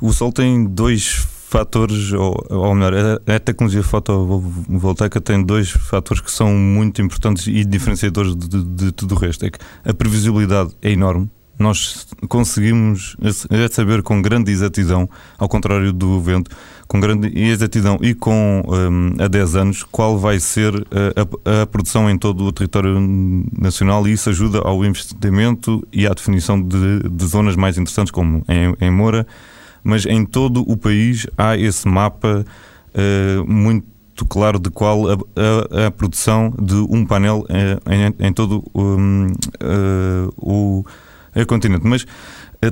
O 0.00 0.12
sol 0.12 0.32
tem 0.32 0.64
dois 0.64 1.26
fatores, 1.54 2.12
ou, 2.12 2.44
ou 2.50 2.74
melhor, 2.74 3.20
a, 3.26 3.36
a 3.36 3.38
tecnologia 3.38 3.82
fotovoltaica 3.82 5.20
tem 5.20 5.40
dois 5.42 5.70
fatores 5.70 6.20
que 6.20 6.30
são 6.30 6.52
muito 6.52 7.00
importantes 7.00 7.46
e 7.46 7.64
diferenciadores 7.64 8.34
de, 8.34 8.48
de, 8.48 8.64
de 8.64 8.92
tudo 8.92 9.14
o 9.14 9.18
resto. 9.18 9.44
É 9.46 9.50
que 9.50 9.58
a 9.84 9.94
previsibilidade 9.94 10.70
é 10.82 10.90
enorme, 10.90 11.30
nós 11.58 12.06
conseguimos 12.28 13.16
saber 13.70 14.02
com 14.02 14.20
grande 14.20 14.50
exatidão, 14.50 15.08
ao 15.38 15.48
contrário 15.48 15.92
do 15.92 16.20
vento, 16.20 16.50
com 16.86 17.00
grande 17.00 17.32
exatidão 17.38 17.98
e 18.02 18.14
com 18.14 18.62
um, 18.66 19.22
a 19.22 19.28
10 19.28 19.56
anos, 19.56 19.82
qual 19.82 20.18
vai 20.18 20.38
ser 20.38 20.74
a, 20.74 21.62
a, 21.62 21.66
produção 21.66 22.10
em 22.10 22.18
todo 22.18 22.44
o 22.44 22.52
território 22.52 23.00
nacional 23.58 24.06
e 24.06 24.12
isso 24.12 24.28
ajuda 24.30 24.58
ao 24.58 24.84
investimento 24.84 25.86
e 25.92 26.06
à 26.06 26.10
definição 26.10 26.60
de, 26.60 27.08
de 27.08 27.26
zonas 27.26 27.56
mais 27.56 27.78
interessantes, 27.78 28.10
como 28.10 28.44
em, 28.48 28.86
em, 28.86 28.90
Moura, 28.90 29.26
mas 29.82 30.06
em 30.06 30.24
todo 30.24 30.62
o 30.68 30.76
país 30.76 31.26
há 31.36 31.56
esse 31.56 31.86
mapa 31.88 32.44
uh, 32.94 33.50
muito 33.50 34.24
claro 34.28 34.58
de 34.58 34.70
qual 34.70 35.08
a, 35.08 35.14
a, 35.14 35.86
a, 35.86 35.90
produção 35.90 36.54
de 36.60 36.74
um 36.74 37.04
painel 37.06 37.44
uh, 37.48 37.92
em, 37.92 38.26
em, 38.28 38.32
todo 38.32 38.62
um, 38.74 39.26
uh, 39.26 40.32
o 40.36 40.84
continente. 41.46 41.86
Mas 41.86 42.06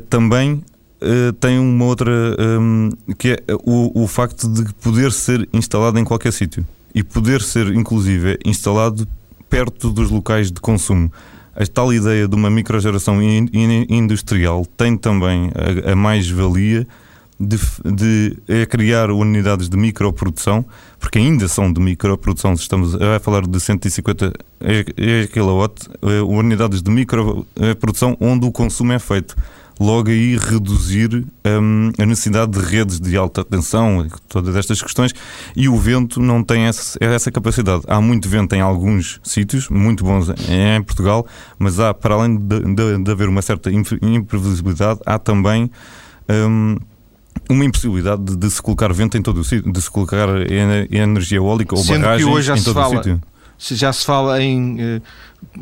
também 0.08 0.62
uh, 1.02 1.32
tem 1.34 1.58
uma 1.58 1.84
outra 1.84 2.12
um, 2.38 2.90
que 3.18 3.30
é 3.30 3.38
o, 3.64 4.02
o 4.02 4.06
facto 4.06 4.48
de 4.48 4.72
poder 4.74 5.12
ser 5.12 5.48
instalado 5.52 5.98
em 5.98 6.04
qualquer 6.04 6.32
sítio 6.32 6.64
e 6.94 7.02
poder 7.02 7.40
ser, 7.40 7.74
inclusive, 7.74 8.38
instalado 8.44 9.08
perto 9.48 9.90
dos 9.90 10.10
locais 10.10 10.50
de 10.50 10.60
consumo. 10.60 11.12
A 11.54 11.66
tal 11.66 11.92
ideia 11.92 12.26
de 12.26 12.34
uma 12.34 12.48
microgeração 12.48 13.22
in, 13.22 13.48
in, 13.52 13.86
industrial 13.88 14.64
tem 14.76 14.96
também 14.96 15.50
a, 15.86 15.92
a 15.92 15.96
mais-valia 15.96 16.86
de, 17.42 17.58
de 17.84 18.38
é 18.48 18.64
criar 18.64 19.10
unidades 19.10 19.68
de 19.68 19.76
microprodução, 19.76 20.64
porque 20.98 21.18
ainda 21.18 21.48
são 21.48 21.72
de 21.72 21.80
microprodução, 21.80 22.52
estamos 22.54 22.94
a 22.94 23.18
falar 23.18 23.46
de 23.46 23.58
150 23.58 24.32
kW, 25.32 25.72
eh, 26.02 26.22
unidades 26.22 26.82
de 26.82 26.90
microprodução 26.90 28.16
onde 28.20 28.46
o 28.46 28.52
consumo 28.52 28.92
é 28.92 28.98
feito 28.98 29.34
logo 29.80 30.10
aí 30.10 30.36
reduzir 30.36 31.26
um, 31.44 31.90
a 31.98 32.06
necessidade 32.06 32.52
de 32.52 32.60
redes 32.60 33.00
de 33.00 33.16
alta 33.16 33.44
tensão, 33.44 34.06
todas 34.28 34.54
estas 34.54 34.80
questões, 34.80 35.12
e 35.56 35.68
o 35.68 35.76
vento 35.76 36.20
não 36.20 36.44
tem 36.44 36.64
essa, 36.64 36.96
essa 37.00 37.32
capacidade. 37.32 37.82
Há 37.88 38.00
muito 38.00 38.28
vento 38.28 38.54
em 38.54 38.60
alguns 38.60 39.20
sítios, 39.24 39.68
muito 39.68 40.04
bons 40.04 40.28
em 40.28 40.82
Portugal, 40.82 41.26
mas 41.58 41.80
há, 41.80 41.92
para 41.92 42.14
além 42.14 42.36
de, 42.36 42.60
de, 42.60 43.02
de 43.02 43.10
haver 43.10 43.28
uma 43.28 43.42
certa 43.42 43.70
imprevisibilidade, 43.72 45.00
há 45.04 45.18
também. 45.18 45.70
Um, 46.28 46.76
uma 47.50 47.64
impossibilidade 47.64 48.22
de, 48.22 48.36
de, 48.36 48.50
se 48.50 48.62
colocar 48.62 48.92
vento 48.92 49.16
em 49.16 49.22
todo 49.22 49.38
o 49.40 49.44
sítio, 49.44 49.70
de 49.70 49.80
se 49.82 49.90
colocar 49.90 50.28
energia 50.90 51.38
eólica 51.38 51.74
ou 51.74 51.82
Sendo 51.82 52.00
barragens 52.00 52.28
que 52.28 52.34
hoje 52.34 52.46
já 52.46 52.56
em 52.56 52.62
todo 52.62 52.74
fala, 52.74 52.94
o 52.94 52.96
sítio. 52.96 53.20
Já 53.58 53.92
se 53.92 54.04
fala 54.04 54.42
em 54.42 54.74
uh, 54.74 55.02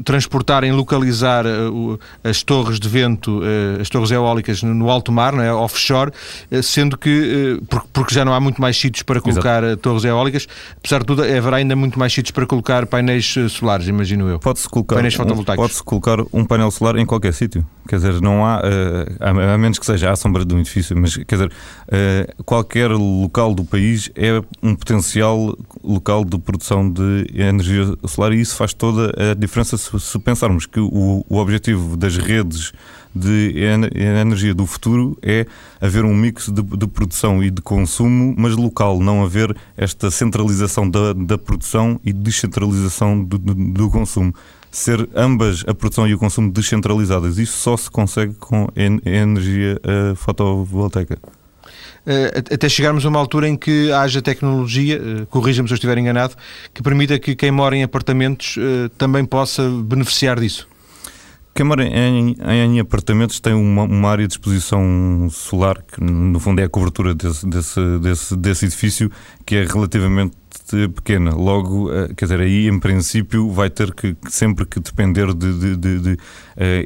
transportarem, 0.05 0.73
localizar 0.73 1.45
uh, 1.47 1.99
as 2.23 2.43
torres 2.43 2.79
de 2.79 2.89
vento, 2.89 3.41
uh, 3.41 3.81
as 3.81 3.89
torres 3.89 4.11
eólicas 4.11 4.63
no, 4.63 4.73
no 4.73 4.91
alto 4.91 5.11
mar, 5.11 5.33
não 5.33 5.43
é? 5.43 5.53
offshore, 5.53 6.11
uh, 6.51 6.63
sendo 6.63 6.97
que, 6.97 7.61
porque 7.93 8.15
já 8.15 8.25
não 8.25 8.33
há 8.33 8.41
muito 8.41 8.61
mais 8.61 8.77
sítios 8.77 9.03
para 9.03 9.21
colocar 9.21 9.63
torres 9.79 10.05
eólicas, 10.05 10.47
apesar 10.77 11.01
de 11.01 11.07
tudo, 11.07 11.23
haverá 11.23 11.57
ainda 11.57 11.75
muito 11.75 11.99
mais 11.99 12.13
sítios 12.13 12.31
para 12.31 12.47
colocar 12.47 12.87
painéis 12.87 13.35
solares, 13.51 13.89
imagino 13.89 14.29
eu. 14.29 14.39
Pode-se 14.39 14.69
colocar, 14.69 14.97
painéis 14.97 15.15
fotovoltaicos. 15.15 15.65
Um, 15.65 15.67
pode-se 15.67 15.83
colocar 15.83 16.19
um 16.33 16.45
painel 16.45 16.71
solar 16.71 16.97
em 16.97 17.07
qualquer 17.07 17.33
sítio. 17.33 17.65
Quer 17.89 17.97
dizer, 17.97 18.21
não 18.21 18.47
há, 18.47 18.61
a, 19.19 19.59
menos 19.59 19.79
que 19.79 19.85
seja 19.85 20.13
à 20.13 20.17
sombra 20.17 20.45
de 20.45 20.55
um 20.55 20.61
edifício, 20.61 20.97
mas 20.97 21.17
quer 21.17 21.35
dizer, 21.35 21.53
qualquer 22.45 22.91
local 22.91 23.53
do 23.53 23.65
país 23.65 24.11
é 24.15 24.41
um 24.63 24.77
potencial 24.77 25.57
local 25.83 26.25
de 26.25 26.39
produção 26.39 26.89
de 26.89 27.27
energia 27.35 27.93
solar 28.07 28.33
e 28.33 28.41
isso 28.41 28.55
faz 28.55 28.73
toda 28.73 29.13
a 29.33 29.35
diferença 29.35 29.70
se, 29.77 30.19
pensarmos 30.19 30.67
que 30.67 30.81
o, 30.81 31.25
o 31.29 31.37
objetivo 31.37 31.97
das 31.97 32.17
redes 32.17 32.73
de 33.15 33.55
energia 33.95 34.55
do 34.55 34.67
futuro 34.67 35.19
é 35.23 35.47
haver 35.81 36.05
um 36.05 36.15
mix 36.15 36.49
de, 36.49 36.63
de, 36.63 36.87
produção 36.87 37.43
e 37.43 37.51
de 37.51 37.61
consumo, 37.61 38.35
mas 38.39 38.57
local, 38.57 39.01
não 39.01 39.25
haver 39.25 39.57
esta 39.77 40.11
centralização 40.11 40.89
da, 40.89 41.13
da 41.13 41.37
produção 41.37 42.01
e 42.05 42.13
descentralização 42.13 43.23
do, 43.23 43.37
do, 43.39 43.55
do, 43.55 43.91
consumo. 43.91 44.33
Ser 44.71 45.09
ambas 45.17 45.65
a 45.67 45.75
produção 45.75 46.07
e 46.07 46.15
o 46.15 46.19
consumo 46.19 46.53
descentralizadas. 46.53 47.39
Isso 47.39 47.59
só 47.59 47.77
se 47.77 47.91
consegue 47.91 48.35
com 48.35 48.69
energia 48.77 49.81
uh, 49.83 50.15
fotovoltaica. 50.15 51.19
Eh, 52.07 52.43
até 52.55 52.69
chegarmos 52.69 53.05
a 53.05 53.09
uma 53.09 53.19
altura 53.19 53.49
em 53.49 53.57
que 53.57 53.93
haja 53.93 54.23
tecnologia, 54.23 54.97
eh, 54.97 55.27
corrija-me 55.29 55.69
se 55.69 55.75
eu 55.75 55.77
estiver 55.77 55.99
enganado, 55.99 56.35
que 56.73 56.83
permita 56.83 57.19
que 57.19 57.35
quem 57.37 57.51
mora 57.51 57.77
em 57.77 57.83
apartamentos 57.83 58.57
eh, 58.59 58.89
também 58.97 59.25
possa 59.25 59.69
beneficiar 59.69 60.41
disso. 60.41 60.67
Quem 61.55 61.67
mora 61.67 61.85
em, 61.85 62.37
em, 62.49 62.81
apartamentos 62.81 63.41
tem 63.41 63.53
uma, 63.53 63.83
uma, 63.83 64.09
área 64.09 64.27
de 64.27 64.33
exposição 64.33 65.29
solar, 65.31 65.83
que 65.83 66.03
no 66.03 66.39
fundo 66.39 66.61
é 66.61 66.65
a 66.65 66.69
cobertura 66.69 67.13
desse, 67.15 67.47
desse, 67.47 67.99
desse, 67.99 68.37
desse 68.37 68.65
edifício, 68.67 69.11
que 69.45 69.57
é 69.57 69.65
relativamente 69.65 70.37
pequena. 70.89 71.35
Logo, 71.35 71.93
eh, 71.93 72.09
quer 72.17 72.25
dizer, 72.27 72.41
aí 72.41 72.69
em 72.69 72.79
princípio 72.79 73.51
vai 73.51 73.71
ter 73.71 73.93
que 73.95 74.17
sempre 74.29 74.65
que 74.65 74.81
depender 74.81 75.33
de, 75.35 75.59
de, 75.59 75.77
de, 75.77 75.99
de 76.01 76.13
uh, 76.13 76.19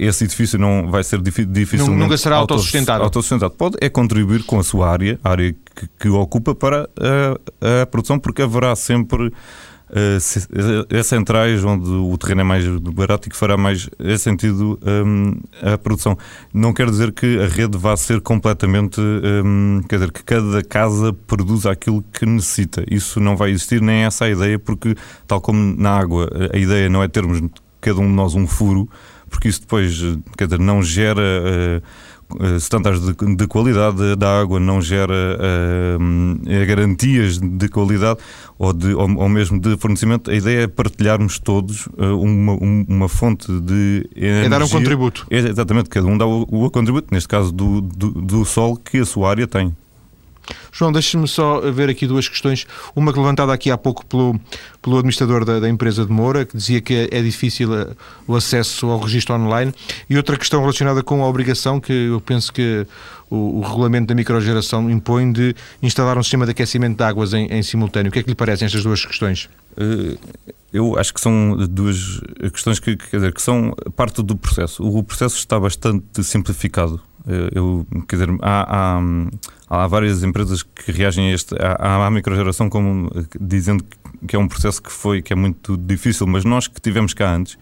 esse 0.01 0.24
edifício, 0.24 0.59
não 0.59 0.91
vai 0.91 1.05
ser 1.05 1.20
difícil. 1.20 1.89
Nunca 1.89 2.16
será 2.16 2.37
autossustentável. 2.37 3.05
autossustentável. 3.05 3.57
Pode 3.57 3.76
é 3.80 3.89
contribuir 3.89 4.45
com 4.45 4.59
a 4.59 4.62
sua 4.64 4.91
área, 4.91 5.18
a 5.22 5.30
área 5.30 5.53
que, 5.53 5.89
que 5.99 6.09
ocupa 6.09 6.55
para 6.55 6.89
a, 6.99 7.82
a 7.82 7.87
produção, 7.87 8.18
porque 8.18 8.43
haverá 8.43 8.74
sempre 8.76 9.32
uh, 9.91 11.05
centrais 11.05 11.64
onde 11.64 11.89
o 11.89 12.16
terreno 12.18 12.41
é 12.43 12.45
mais 12.45 12.66
barato 12.80 13.28
e 13.28 13.30
que 13.30 13.37
fará 13.37 13.57
mais 13.57 13.89
é 13.99 14.16
sentido 14.16 14.78
a 15.62 15.78
produção. 15.78 16.16
Não 16.53 16.72
quer 16.72 16.89
dizer 16.91 17.12
que 17.12 17.39
a 17.41 17.47
rede 17.47 17.76
vá 17.76 17.97
ser 17.97 18.20
completamente, 18.20 19.01
quer 19.89 19.97
dizer, 19.97 20.12
que 20.12 20.22
cada 20.22 20.62
casa 20.62 21.12
produza 21.12 21.70
aquilo 21.70 22.03
que 22.12 22.26
necessita. 22.26 22.85
Isso 22.91 23.20
não 23.20 23.37
vai 23.37 23.51
existir, 23.51 23.80
nem 23.80 24.03
é 24.03 24.07
essa 24.07 24.24
a 24.24 24.30
ideia, 24.30 24.59
porque, 24.59 24.95
tal 25.26 25.41
como 25.41 25.76
na 25.76 25.91
água, 25.91 26.30
a 26.53 26.57
ideia 26.57 26.89
não 26.89 27.03
é 27.03 27.09
termos 27.09 27.41
cada 27.80 28.01
um 28.01 28.07
de 28.07 28.14
nós 28.14 28.35
um 28.35 28.47
furo, 28.47 28.89
porque 29.28 29.49
isso 29.49 29.61
depois, 29.61 30.01
quer 30.37 30.47
dizer, 30.47 30.59
não 30.59 30.82
gera. 30.82 31.82
Estándares 32.57 33.01
de, 33.01 33.37
de, 33.37 33.47
qualidade 33.47 34.16
da 34.16 34.41
água, 34.41 34.59
não 34.59 34.81
gera 34.81 35.14
uh, 35.14 36.66
garantias 36.66 37.39
de 37.39 37.68
qualidade 37.68 38.20
ou, 38.59 38.72
de, 38.72 38.95
ou, 38.95 39.16
ou, 39.16 39.29
mesmo 39.29 39.59
de 39.59 39.77
fornecimento. 39.77 40.31
A 40.31 40.35
ideia 40.35 40.64
é 40.64 40.66
partilharmos 40.66 41.39
todos 41.39 41.87
uh, 41.87 42.20
uma, 42.20 42.55
uma 42.55 43.09
fonte 43.09 43.47
de 43.61 44.09
energia. 44.14 44.47
É 44.47 44.49
dar 44.49 44.62
um 44.62 44.68
contributo. 44.68 45.27
É, 45.31 45.39
exatamente, 45.39 45.89
cada 45.89 46.07
um 46.07 46.16
dá 46.16 46.27
o, 46.27 46.43
o 46.43 46.70
contributo, 46.70 47.09
neste 47.12 47.29
caso 47.29 47.53
do, 47.53 47.81
do, 47.81 48.11
do 48.11 48.45
sol 48.45 48.77
que 48.77 48.99
a 48.99 49.05
sua 49.05 49.31
área 49.31 49.47
tem. 49.47 49.75
João, 50.73 50.93
deixe-me 50.93 51.27
só 51.29 51.61
ver 51.71 51.89
aqui 51.89 52.07
duas 52.07 52.29
questões. 52.29 52.67
Uma 52.95 53.13
que 53.13 53.19
levantada 53.19 53.53
aqui 53.53 53.71
há 53.71 53.79
pouco 53.79 54.05
pelo, 54.07 54.39
pelo 54.83 54.97
administrador 54.97 55.45
da, 55.45 55.61
da 55.61 55.69
empresa 55.69 56.05
de 56.05 56.13
Moura, 56.13 56.45
que 56.45 56.57
dizia 56.57 56.81
que 56.81 57.09
é, 57.11 57.23
difícil 57.23 57.75
eh, 57.75 57.89
o 58.27 58.35
acesso 58.35 58.87
ao 58.87 58.99
registro 58.99 59.35
online, 59.35 59.73
e 60.09 60.17
outra 60.17 60.37
questão 60.37 60.61
relacionada 60.61 61.03
com 61.03 61.23
a 61.23 61.29
obrigação 61.29 61.81
que 61.81 61.93
eu 61.93 62.21
penso 62.21 62.53
que 62.53 62.87
o, 63.31 63.59
o 63.59 63.61
regulamento 63.61 64.07
da 64.07 64.15
microgeração 64.15 64.91
impõe 64.91 65.33
de 65.33 65.55
instalar 65.83 66.19
um 66.19 66.23
sistema 66.23 66.45
de 66.45 66.53
aquecimento 66.53 66.97
de 66.97 67.05
águas 67.05 67.33
em, 67.33 67.47
em 67.47 67.63
simultâneo. 67.63 68.11
O 68.11 68.13
que 68.13 68.19
é 68.19 68.23
que 68.23 68.29
lhe 68.29 68.35
parecem 68.35 68.67
estas 68.67 68.83
duas 68.83 69.05
questões? 69.05 69.49
Uh, 69.77 70.19
eu 70.73 70.99
acho 70.99 71.15
que 71.15 71.21
são 71.21 71.57
duas 71.69 72.21
questões 72.53 72.81
que, 72.81 72.97
quer 72.97 73.19
dizer, 73.19 73.33
que 73.33 73.41
são 73.41 73.73
parte 73.95 74.21
do 74.23 74.37
processo. 74.37 74.83
O 74.83 75.05
processo 75.05 75.37
está 75.37 75.59
bastante 75.59 76.25
simplificado. 76.25 77.01
Eh, 77.27 77.51
eu, 77.55 77.87
quer 78.09 78.16
dizer, 78.16 78.29
há, 78.43 78.99
há, 78.99 79.03
há, 79.68 79.87
várias 79.87 80.22
empresas 80.22 80.62
que 80.62 80.93
reagem 80.93 81.31
a 81.31 81.35
este, 81.35 81.55
à, 81.59 82.07
à 82.07 82.11
microgeração 82.11 82.68
como 82.68 83.11
dizendo 83.41 83.85
que 84.27 84.37
é 84.37 84.39
um 84.39 84.49
processo 84.49 84.83
que 84.83 84.93
foi 84.93 85.22
que 85.22 85.33
é 85.33 85.37
muito 85.37 85.77
difícil, 85.77 86.27
mas 86.27 86.45
nós 86.45 86.68
que 86.68 86.81
tivemos 86.81 87.14
cá 87.14 87.35
antes 87.35 87.59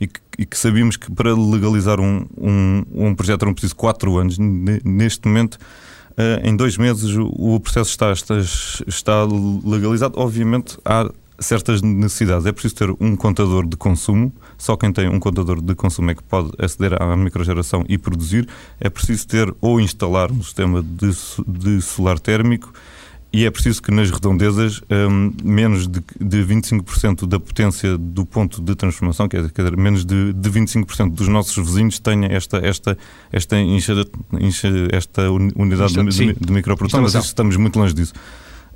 e 0.00 0.06
que, 0.06 0.20
e 0.38 0.46
que 0.46 0.56
sabíamos 0.56 0.96
que 0.96 1.10
para 1.12 1.34
legalizar 1.34 2.00
um, 2.00 2.26
um, 2.36 2.84
um 2.92 3.14
projeto 3.14 3.42
eram 3.42 3.54
preciso 3.54 3.76
quatro 3.76 4.18
anos, 4.18 4.38
neste 4.38 5.26
momento 5.26 5.58
Uh, 6.12 6.46
em 6.46 6.54
dois 6.54 6.76
meses 6.76 7.16
o 7.16 7.58
processo 7.58 7.88
está, 7.88 8.12
está, 8.12 8.34
está 8.86 9.26
legalizado. 9.64 10.20
Obviamente 10.20 10.76
há 10.84 11.10
certas 11.38 11.80
necessidades. 11.80 12.44
É 12.46 12.52
preciso 12.52 12.74
ter 12.74 12.90
um 13.00 13.16
contador 13.16 13.66
de 13.66 13.76
consumo, 13.76 14.30
só 14.62 14.76
quem 14.76 14.92
tem 14.92 15.08
um 15.08 15.18
contador 15.18 15.60
de 15.60 15.74
consumo 15.74 16.12
é 16.12 16.14
que 16.14 16.22
pode 16.22 16.52
aceder 16.56 17.02
à 17.02 17.16
microgeração 17.16 17.84
e 17.88 17.98
produzir. 17.98 18.48
É 18.78 18.88
preciso 18.88 19.26
ter 19.26 19.52
ou 19.60 19.80
instalar 19.80 20.30
um 20.30 20.40
sistema 20.40 20.80
de, 20.80 21.10
de 21.48 21.82
solar 21.82 22.20
térmico 22.20 22.72
e 23.32 23.44
é 23.44 23.50
preciso 23.50 23.82
que 23.82 23.90
nas 23.90 24.08
redondezas 24.08 24.80
um, 24.88 25.32
menos 25.42 25.88
de, 25.88 26.00
de 26.20 26.44
25% 26.44 27.26
da 27.26 27.40
potência 27.40 27.98
do 27.98 28.24
ponto 28.24 28.62
de 28.62 28.76
transformação, 28.76 29.28
quer 29.28 29.42
dizer, 29.42 29.76
menos 29.76 30.04
de, 30.04 30.32
de 30.32 30.48
25% 30.48 31.10
dos 31.12 31.26
nossos 31.26 31.56
vizinhos 31.56 31.98
tenha 31.98 32.28
esta, 32.28 32.58
esta, 32.58 32.96
esta, 33.32 33.56
esta 34.92 35.22
unidade 35.56 35.94
de, 35.94 36.04
de, 36.04 36.34
de 36.34 36.52
microprodução, 36.52 37.02
mas 37.02 37.16
estamos 37.16 37.56
muito 37.56 37.76
longe 37.80 37.94
disso. 37.94 38.12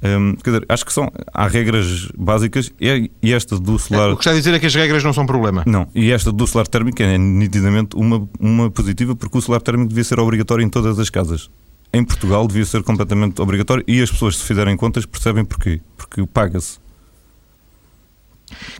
Um, 0.03 0.35
quer 0.37 0.51
dizer, 0.51 0.67
acho 0.69 0.85
que 0.85 0.93
são, 0.93 1.11
há 1.33 1.49
regras 1.49 2.09
básicas 2.17 2.73
e, 2.81 3.11
e 3.23 3.33
esta 3.33 3.59
do 3.59 3.79
solar. 3.79 4.11
É, 4.11 4.13
o 4.13 4.17
que 4.17 4.23
está 4.23 4.31
a 4.31 4.35
dizer 4.35 4.55
é 4.55 4.59
que 4.59 4.67
as 4.67 4.75
regras 4.75 5.03
não 5.03 5.13
são 5.13 5.25
problema. 5.25 5.63
Não, 5.67 5.89
e 5.95 6.13
esta 6.13 6.31
do 6.31 6.47
solar 6.47 6.67
térmico 6.67 7.03
é 7.03 7.17
nitidamente 7.17 7.97
uma, 7.97 8.29
uma 8.39 8.71
positiva 8.71 9.17
porque 9.17 9.39
o 9.39 9.41
solar 9.41 9.63
térmico 9.63 9.89
devia 9.89 10.05
ser 10.05 10.21
obrigatório 10.21 10.65
em 10.65 10.69
todas 10.69 10.99
as 10.99 11.09
casas. 11.09 11.51
Em 11.93 12.05
Portugal 12.05 12.47
devia 12.47 12.65
ser 12.65 12.83
completamente 12.83 13.41
obrigatório 13.41 13.83
e 13.87 14.03
as 14.03 14.11
pessoas, 14.11 14.37
se 14.37 14.45
fizerem 14.45 14.77
contas, 14.77 15.07
percebem 15.07 15.45
porquê. 15.45 15.81
Porque 15.97 16.27
paga-se. 16.27 16.79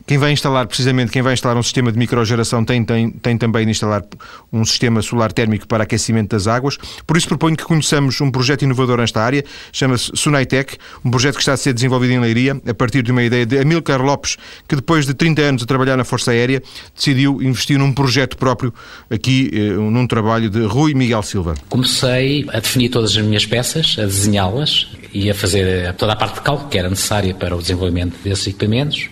Quem 0.05 0.17
vai 0.17 0.31
instalar, 0.31 0.65
precisamente, 0.67 1.11
quem 1.11 1.21
vai 1.21 1.33
instalar 1.33 1.57
um 1.57 1.63
sistema 1.63 1.91
de 1.91 1.97
microgeração 1.97 2.63
tem, 2.63 2.83
tem, 2.83 3.09
tem 3.09 3.37
também 3.37 3.65
de 3.65 3.71
instalar 3.71 4.03
um 4.51 4.63
sistema 4.63 5.01
solar 5.01 5.33
térmico 5.33 5.67
para 5.67 5.83
aquecimento 5.83 6.29
das 6.29 6.47
águas. 6.47 6.77
Por 7.05 7.17
isso 7.17 7.27
proponho 7.27 7.57
que 7.57 7.65
conheçamos 7.65 8.19
um 8.21 8.31
projeto 8.31 8.61
inovador 8.61 8.97
nesta 8.97 9.21
área, 9.21 9.43
chama-se 9.71 10.11
Sunaitec, 10.15 10.77
um 11.03 11.11
projeto 11.11 11.35
que 11.35 11.41
está 11.41 11.53
a 11.53 11.57
ser 11.57 11.73
desenvolvido 11.73 12.13
em 12.13 12.19
Leiria, 12.19 12.61
a 12.67 12.73
partir 12.73 13.03
de 13.03 13.11
uma 13.11 13.23
ideia 13.23 13.45
de 13.45 13.57
Amilcar 13.59 14.01
Lopes, 14.01 14.37
que 14.67 14.75
depois 14.75 15.05
de 15.05 15.13
30 15.13 15.41
anos 15.41 15.63
a 15.63 15.65
trabalhar 15.65 15.97
na 15.97 16.05
Força 16.05 16.31
Aérea, 16.31 16.61
decidiu 16.95 17.41
investir 17.41 17.77
num 17.77 17.91
projeto 17.91 18.37
próprio, 18.37 18.73
aqui 19.09 19.49
eh, 19.53 19.73
num 19.73 20.07
trabalho 20.07 20.49
de 20.49 20.61
Rui 20.65 20.93
Miguel 20.93 21.23
Silva. 21.23 21.55
Comecei 21.67 22.45
a 22.49 22.59
definir 22.59 22.89
todas 22.89 23.11
as 23.11 23.23
minhas 23.23 23.45
peças, 23.45 23.95
a 23.99 24.03
desenhá-las 24.03 24.87
e 25.13 25.29
a 25.29 25.35
fazer 25.35 25.93
toda 25.95 26.13
a 26.13 26.15
parte 26.15 26.35
de 26.35 26.41
cálculo 26.41 26.69
que 26.69 26.77
era 26.77 26.89
necessária 26.89 27.33
para 27.33 27.55
o 27.55 27.61
desenvolvimento 27.61 28.15
desses 28.23 28.47
equipamentos 28.47 29.09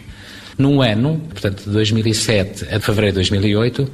num 0.57 0.81
ano, 0.81 1.21
portanto, 1.29 1.63
de 1.63 1.69
2007 1.69 2.73
a 2.73 2.79
fevereiro 2.79 3.13
de 3.13 3.29
2008, 3.29 3.89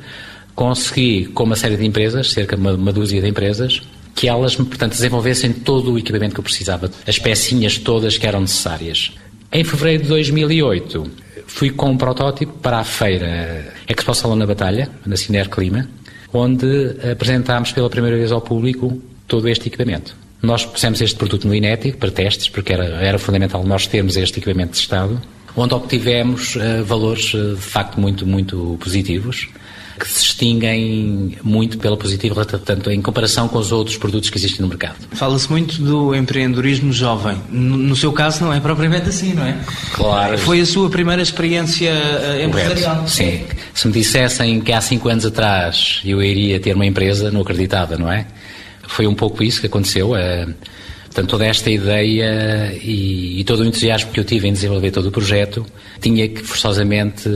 consegui, 0.56 1.26
com 1.28 1.44
uma 1.44 1.56
série 1.56 1.78
de 1.78 1.86
empresas, 1.86 2.32
cerca 2.32 2.56
de 2.56 2.62
uma, 2.62 2.74
uma 2.74 2.94
dúzia 2.94 3.22
de 3.22 3.28
empresas, 3.28 3.82
que 4.14 4.28
elas, 4.28 4.56
portanto, 4.56 4.92
desenvolvessem 4.92 5.52
todo 5.54 5.94
o 5.94 5.98
equipamento 5.98 6.36
que 6.36 6.40
eu 6.40 6.44
precisava, 6.44 6.92
as 7.08 7.18
pecinhas 7.18 7.78
todas 7.78 8.18
que 8.18 8.28
eram 8.28 8.42
necessárias. 8.42 9.12
Em 9.52 9.64
fevereiro 9.64 10.04
de 10.04 10.10
2008, 10.10 11.12
fui 11.48 11.70
com 11.70 11.90
um 11.92 11.98
protótipo 11.98 12.54
para 12.60 12.80
a 12.80 12.84
feira 12.84 13.74
Expo 13.88 14.14
Salão 14.14 14.36
na 14.36 14.46
Batalha, 14.46 14.90
na 15.06 15.18
Ciner 15.18 15.50
Clima, 15.50 15.90
onde 16.34 16.96
apresentámos 17.12 17.72
pela 17.72 17.90
primeira 17.90 18.18
vez 18.18 18.32
ao 18.32 18.42
público 18.42 19.02
todo 19.28 19.50
este 19.50 19.68
equipamento. 19.68 20.16
Nós 20.42 20.66
pusemos 20.66 21.02
este 21.02 21.16
produto 21.16 21.48
no 21.48 21.54
Inético 21.54 21.98
para 21.98 22.10
testes, 22.10 22.50
porque 22.50 22.74
era, 22.74 22.86
era 22.86 23.20
fundamental 23.20 23.64
nós 23.64 23.86
termos 23.88 24.18
este 24.18 24.40
equipamento 24.40 24.74
testado 24.74 25.22
onde 25.56 25.74
obtivemos 25.74 26.56
uh, 26.56 26.84
valores 26.84 27.34
uh, 27.34 27.56
de 27.56 27.62
facto 27.62 28.00
muito, 28.00 28.26
muito 28.26 28.78
positivos. 28.80 29.48
que 30.00 30.08
se 30.08 30.24
distinguem 30.24 31.38
muito 31.44 31.78
pela 31.78 31.96
positiva, 31.96 32.44
portanto, 32.44 32.90
em 32.90 33.00
comparação 33.02 33.48
com 33.48 33.60
os 33.60 33.72
outros 33.72 33.98
produtos 33.98 34.32
que 34.32 34.38
existem 34.38 34.62
no 34.62 34.68
mercado. 34.68 34.96
Fala-se 35.12 35.48
muito 35.52 35.80
do 35.80 36.16
empreendedorismo 36.16 36.92
jovem. 36.92 37.38
No 37.52 37.96
seu 37.96 38.12
caso, 38.12 38.44
não 38.44 38.52
é 38.52 38.60
propriamente 38.60 39.10
assim, 39.10 39.34
não 39.34 39.46
é? 39.46 39.56
Claro. 39.94 40.40
Foi 40.40 40.60
a 40.60 40.66
sua 40.66 40.90
primeira 40.90 41.22
experiência 41.22 41.90
eh, 41.92 42.46
empresarial? 42.46 43.08
Sim. 43.08 43.44
Se 43.76 43.86
me 43.88 43.94
dissessem 43.94 44.60
que 44.62 44.72
há 44.72 44.82
cinco 44.82 45.08
anos 45.08 45.24
atrás 45.24 46.02
eu 46.04 46.22
iria 46.24 46.60
ter 46.60 46.76
uma 46.76 46.86
empresa, 46.86 47.30
não 47.30 47.42
acreditava, 47.42 47.96
não 47.96 48.12
é? 48.12 48.26
Foi 48.88 49.06
um 49.06 49.14
pouco 49.14 49.44
isso 49.44 49.62
que 49.62 49.68
aconteceu. 49.68 50.16
Portanto, 51.12 51.30
toda 51.30 51.46
esta 51.46 51.70
ideia 51.70 52.74
e, 52.82 53.42
e, 53.42 53.44
todo 53.44 53.60
o 53.60 53.66
entusiasmo 53.66 54.14
que 54.14 54.20
eu 54.22 54.24
tive 54.24 54.48
em 54.48 54.54
desenvolver 54.54 54.92
todo 54.92 55.08
o 55.08 55.12
projeto 55.12 55.66
tinha 56.00 56.26
que 56.26 56.42
forçosamente 56.42 57.30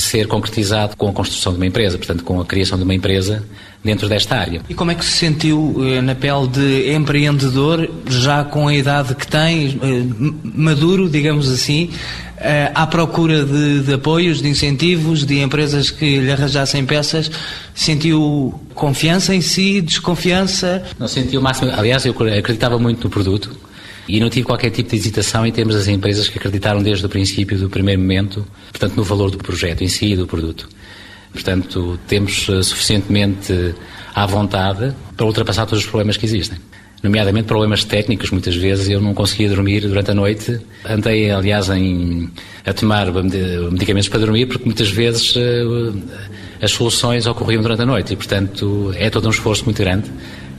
ser 0.00 0.26
concretizado 0.26 0.96
com 0.96 1.08
a 1.08 1.12
construção 1.12 1.52
de 1.52 1.58
uma 1.58 1.66
empresa, 1.66 1.96
portanto, 1.96 2.24
com 2.24 2.40
a 2.40 2.44
criação 2.44 2.76
de 2.76 2.82
uma 2.82 2.92
empresa 2.92 3.44
dentro 3.84 4.08
desta 4.08 4.36
área. 4.36 4.62
E 4.68 4.74
como 4.74 4.90
é 4.90 4.94
que 4.94 5.04
se 5.04 5.12
sentiu 5.12 5.74
eh, 5.80 6.00
na 6.00 6.14
pele 6.14 6.46
de 6.48 6.94
empreendedor, 6.94 7.88
já 8.08 8.44
com 8.44 8.68
a 8.68 8.74
idade 8.74 9.14
que 9.14 9.26
tem, 9.26 9.78
eh, 9.82 10.30
maduro, 10.54 11.08
digamos 11.08 11.50
assim, 11.50 11.90
eh, 12.38 12.70
à 12.74 12.86
procura 12.86 13.44
de, 13.44 13.80
de, 13.80 13.94
apoios, 13.94 14.40
de 14.40 14.48
incentivos, 14.48 15.26
de 15.26 15.40
empresas 15.40 15.90
que 15.90 16.18
lhe 16.18 16.30
arranjassem 16.30 16.84
peças, 16.86 17.30
sentiu 17.74 18.60
confiança 18.74 19.34
em 19.34 19.40
si, 19.40 19.80
desconfiança? 19.80 20.82
Não 20.98 21.08
senti 21.08 21.36
o 21.36 21.42
máximo. 21.42 21.70
Aliás, 21.72 22.06
eu 22.06 22.12
acreditava 22.12 22.78
muito 22.78 23.04
no 23.04 23.10
produto 23.10 23.50
e 24.08 24.20
não 24.20 24.30
tive 24.30 24.46
qualquer 24.46 24.70
tipo 24.70 24.90
de 24.90 24.96
hesitação 24.96 25.46
em 25.46 25.52
termos 25.52 25.74
das 25.74 25.88
empresas 25.88 26.28
que 26.28 26.38
acreditaram 26.38 26.82
desde 26.82 27.04
o 27.06 27.08
princípio, 27.08 27.58
do 27.58 27.68
primeiro 27.68 28.00
momento, 28.00 28.46
portanto, 28.70 28.94
no 28.96 29.04
valor 29.04 29.30
do 29.30 29.38
projeto 29.38 29.82
em 29.82 29.88
si 29.88 30.12
e 30.12 30.16
do 30.16 30.26
produto. 30.26 30.68
Portanto, 31.32 31.98
temos 32.06 32.48
eh, 32.48 32.62
suficientemente 32.62 33.74
à 34.14 34.26
vontade 34.26 34.94
para 35.16 35.26
ultrapassar 35.26 35.66
todos 35.66 35.84
os 35.84 35.90
problemas 35.90 36.16
que 36.16 36.26
existem 36.26 36.58
nomeadamente 37.02 37.46
problemas 37.46 37.84
técnicos, 37.84 38.30
muitas 38.30 38.54
vezes 38.54 38.88
eu 38.88 39.00
não 39.00 39.12
conseguia 39.12 39.48
dormir 39.48 39.80
durante 39.80 40.12
a 40.12 40.14
noite. 40.14 40.60
Andei, 40.88 41.30
aliás, 41.30 41.68
em, 41.68 42.30
a 42.64 42.72
tomar 42.72 43.12
medicamentos 43.12 44.08
para 44.08 44.20
dormir, 44.20 44.46
porque 44.46 44.64
muitas 44.64 44.88
vezes 44.88 45.34
uh, 45.34 46.00
as 46.60 46.70
soluções 46.70 47.26
ocorriam 47.26 47.60
durante 47.60 47.82
a 47.82 47.86
noite 47.86 48.12
e, 48.12 48.16
portanto, 48.16 48.92
é 48.94 49.10
todo 49.10 49.26
um 49.26 49.30
esforço 49.30 49.64
muito 49.64 49.78
grande 49.78 50.10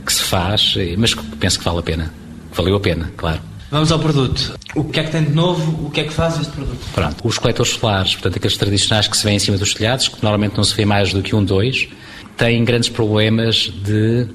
que 0.04 0.12
se 0.12 0.22
faz, 0.22 0.76
mas 0.98 1.14
penso 1.40 1.58
que 1.58 1.64
vale 1.64 1.78
a 1.78 1.82
pena. 1.82 2.12
Valeu 2.52 2.76
a 2.76 2.80
pena, 2.80 3.10
claro. 3.16 3.40
Vamos 3.74 3.90
ao 3.90 3.98
produto. 3.98 4.56
O 4.76 4.84
que 4.84 5.00
é 5.00 5.02
que 5.02 5.10
tem 5.10 5.24
de 5.24 5.32
novo? 5.32 5.84
O 5.84 5.90
que 5.90 6.02
é 6.02 6.04
que 6.04 6.12
faz 6.12 6.38
este 6.38 6.52
produto? 6.52 6.78
Pronto, 6.94 7.16
os 7.26 7.38
coletores 7.38 7.72
solares, 7.72 8.12
portanto, 8.12 8.36
aqueles 8.36 8.56
tradicionais 8.56 9.08
que 9.08 9.16
se 9.16 9.24
vêem 9.24 9.34
em 9.34 9.40
cima 9.40 9.58
dos 9.58 9.74
telhados, 9.74 10.06
que 10.06 10.22
normalmente 10.22 10.56
não 10.56 10.62
se 10.62 10.76
vê 10.76 10.84
mais 10.84 11.12
do 11.12 11.20
que 11.20 11.34
um, 11.34 11.44
dois, 11.44 11.88
têm 12.36 12.64
grandes 12.64 12.88
problemas 12.88 13.72
de 13.82 14.28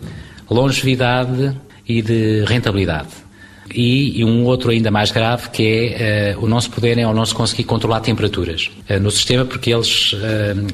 longevidade 0.49 1.55
e 1.87 2.01
de 2.01 2.43
rentabilidade. 2.49 3.07
E, 3.73 4.19
e, 4.19 4.25
um 4.25 4.43
outro 4.43 4.71
ainda 4.71 4.91
mais 4.91 5.09
grave 5.09 5.49
que 5.51 5.95
é 5.97 6.35
uh, 6.35 6.43
o 6.43 6.47
não 6.49 6.59
se 6.59 6.69
poderem 6.69 7.05
ou 7.05 7.13
não 7.13 7.25
se 7.25 7.33
conseguir 7.33 7.63
controlar 7.63 8.01
temperaturas 8.01 8.69
uh, 8.89 8.99
no 8.99 9.09
sistema 9.09 9.45
porque 9.45 9.73
eles 9.73 10.11
uh, 10.11 10.17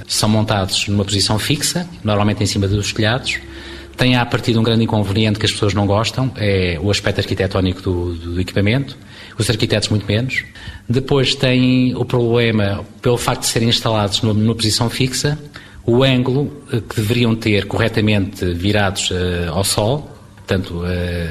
são 0.07 0.27
montados 0.27 0.87
numa 0.87 1.05
posição 1.05 1.37
fixa, 1.37 1.87
normalmente 2.03 2.41
em 2.41 2.47
cima 2.47 2.67
dos 2.67 2.91
telhados. 2.91 3.37
Tem 3.97 4.15
a 4.15 4.25
partir 4.25 4.53
de 4.53 4.59
um 4.59 4.63
grande 4.63 4.83
inconveniente 4.83 5.39
que 5.39 5.45
as 5.45 5.51
pessoas 5.51 5.73
não 5.73 5.87
gostam, 5.87 6.31
é 6.35 6.77
o 6.81 6.91
aspecto 6.91 7.19
arquitetónico 7.19 7.81
do, 7.81 8.13
do 8.13 8.41
equipamento, 8.41 8.97
os 9.37 9.49
arquitetos 9.49 9.89
muito 9.89 10.05
menos. 10.05 10.43
Depois 10.87 11.35
tem 11.35 11.95
o 11.95 12.03
problema, 12.03 12.83
pelo 13.01 13.17
facto 13.17 13.41
de 13.41 13.47
serem 13.47 13.69
instalados 13.69 14.21
numa, 14.21 14.33
numa 14.33 14.55
posição 14.55 14.89
fixa, 14.89 15.37
o 15.85 16.03
ângulo 16.03 16.51
que 16.89 16.95
deveriam 16.95 17.35
ter 17.35 17.65
corretamente 17.67 18.43
virados 18.53 19.11
ao 19.51 19.63
sol, 19.63 20.09
portanto, 20.35 20.81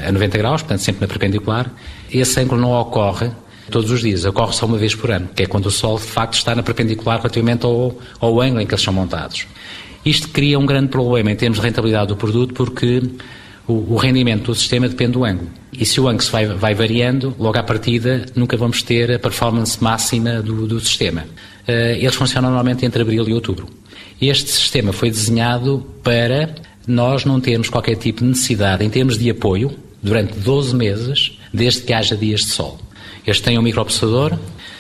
a 0.06 0.12
90 0.12 0.38
graus, 0.38 0.62
portanto, 0.62 0.80
sempre 0.80 1.00
na 1.00 1.08
perpendicular. 1.08 1.70
Esse 2.10 2.40
ângulo 2.40 2.60
não 2.60 2.72
ocorre 2.72 3.30
todos 3.70 3.90
os 3.90 4.00
dias, 4.00 4.24
ocorre 4.24 4.52
só 4.52 4.66
uma 4.66 4.78
vez 4.78 4.94
por 4.94 5.10
ano, 5.10 5.28
que 5.34 5.42
é 5.42 5.46
quando 5.46 5.66
o 5.66 5.70
Sol, 5.70 5.96
de 5.96 6.04
facto, 6.04 6.34
está 6.34 6.54
na 6.54 6.62
perpendicular 6.62 7.18
relativamente 7.18 7.64
ao, 7.64 7.98
ao 8.20 8.40
ângulo 8.40 8.60
em 8.60 8.66
que 8.66 8.74
eles 8.74 8.84
são 8.84 8.92
montados. 8.92 9.46
Isto 10.04 10.28
cria 10.28 10.58
um 10.58 10.66
grande 10.66 10.88
problema 10.88 11.30
em 11.30 11.36
termos 11.36 11.58
de 11.58 11.64
rentabilidade 11.64 12.08
do 12.08 12.16
produto, 12.16 12.54
porque 12.54 13.02
o, 13.66 13.94
o 13.94 13.96
rendimento 13.96 14.46
do 14.46 14.54
sistema 14.54 14.88
depende 14.88 15.12
do 15.12 15.24
ângulo. 15.24 15.48
E 15.72 15.84
se 15.86 16.00
o 16.00 16.06
ângulo 16.06 16.22
se 16.22 16.30
vai, 16.30 16.46
vai 16.46 16.74
variando, 16.74 17.34
logo 17.38 17.58
à 17.58 17.62
partida, 17.62 18.26
nunca 18.36 18.56
vamos 18.56 18.82
ter 18.82 19.10
a 19.12 19.18
performance 19.18 19.82
máxima 19.82 20.42
do, 20.42 20.66
do 20.66 20.78
sistema. 20.80 21.22
Uh, 21.66 21.96
eles 21.96 22.14
funcionam 22.14 22.50
normalmente 22.50 22.84
entre 22.84 23.02
abril 23.02 23.26
e 23.28 23.32
outubro. 23.32 23.66
Este 24.20 24.50
sistema 24.50 24.92
foi 24.92 25.10
desenhado 25.10 25.84
para 26.02 26.54
nós 26.86 27.24
não 27.24 27.40
temos 27.40 27.68
qualquer 27.68 27.96
tipo 27.96 28.20
de 28.20 28.26
necessidade 28.26 28.84
em 28.84 28.90
termos 28.90 29.18
de 29.18 29.30
apoio 29.30 29.72
durante 30.02 30.34
12 30.38 30.74
meses, 30.74 31.38
desde 31.52 31.82
que 31.82 31.92
haja 31.92 32.16
dias 32.16 32.40
de 32.40 32.48
sol. 32.48 32.78
Este 33.26 33.42
tem 33.42 33.58
um 33.58 33.62
microprocessador, 33.62 34.38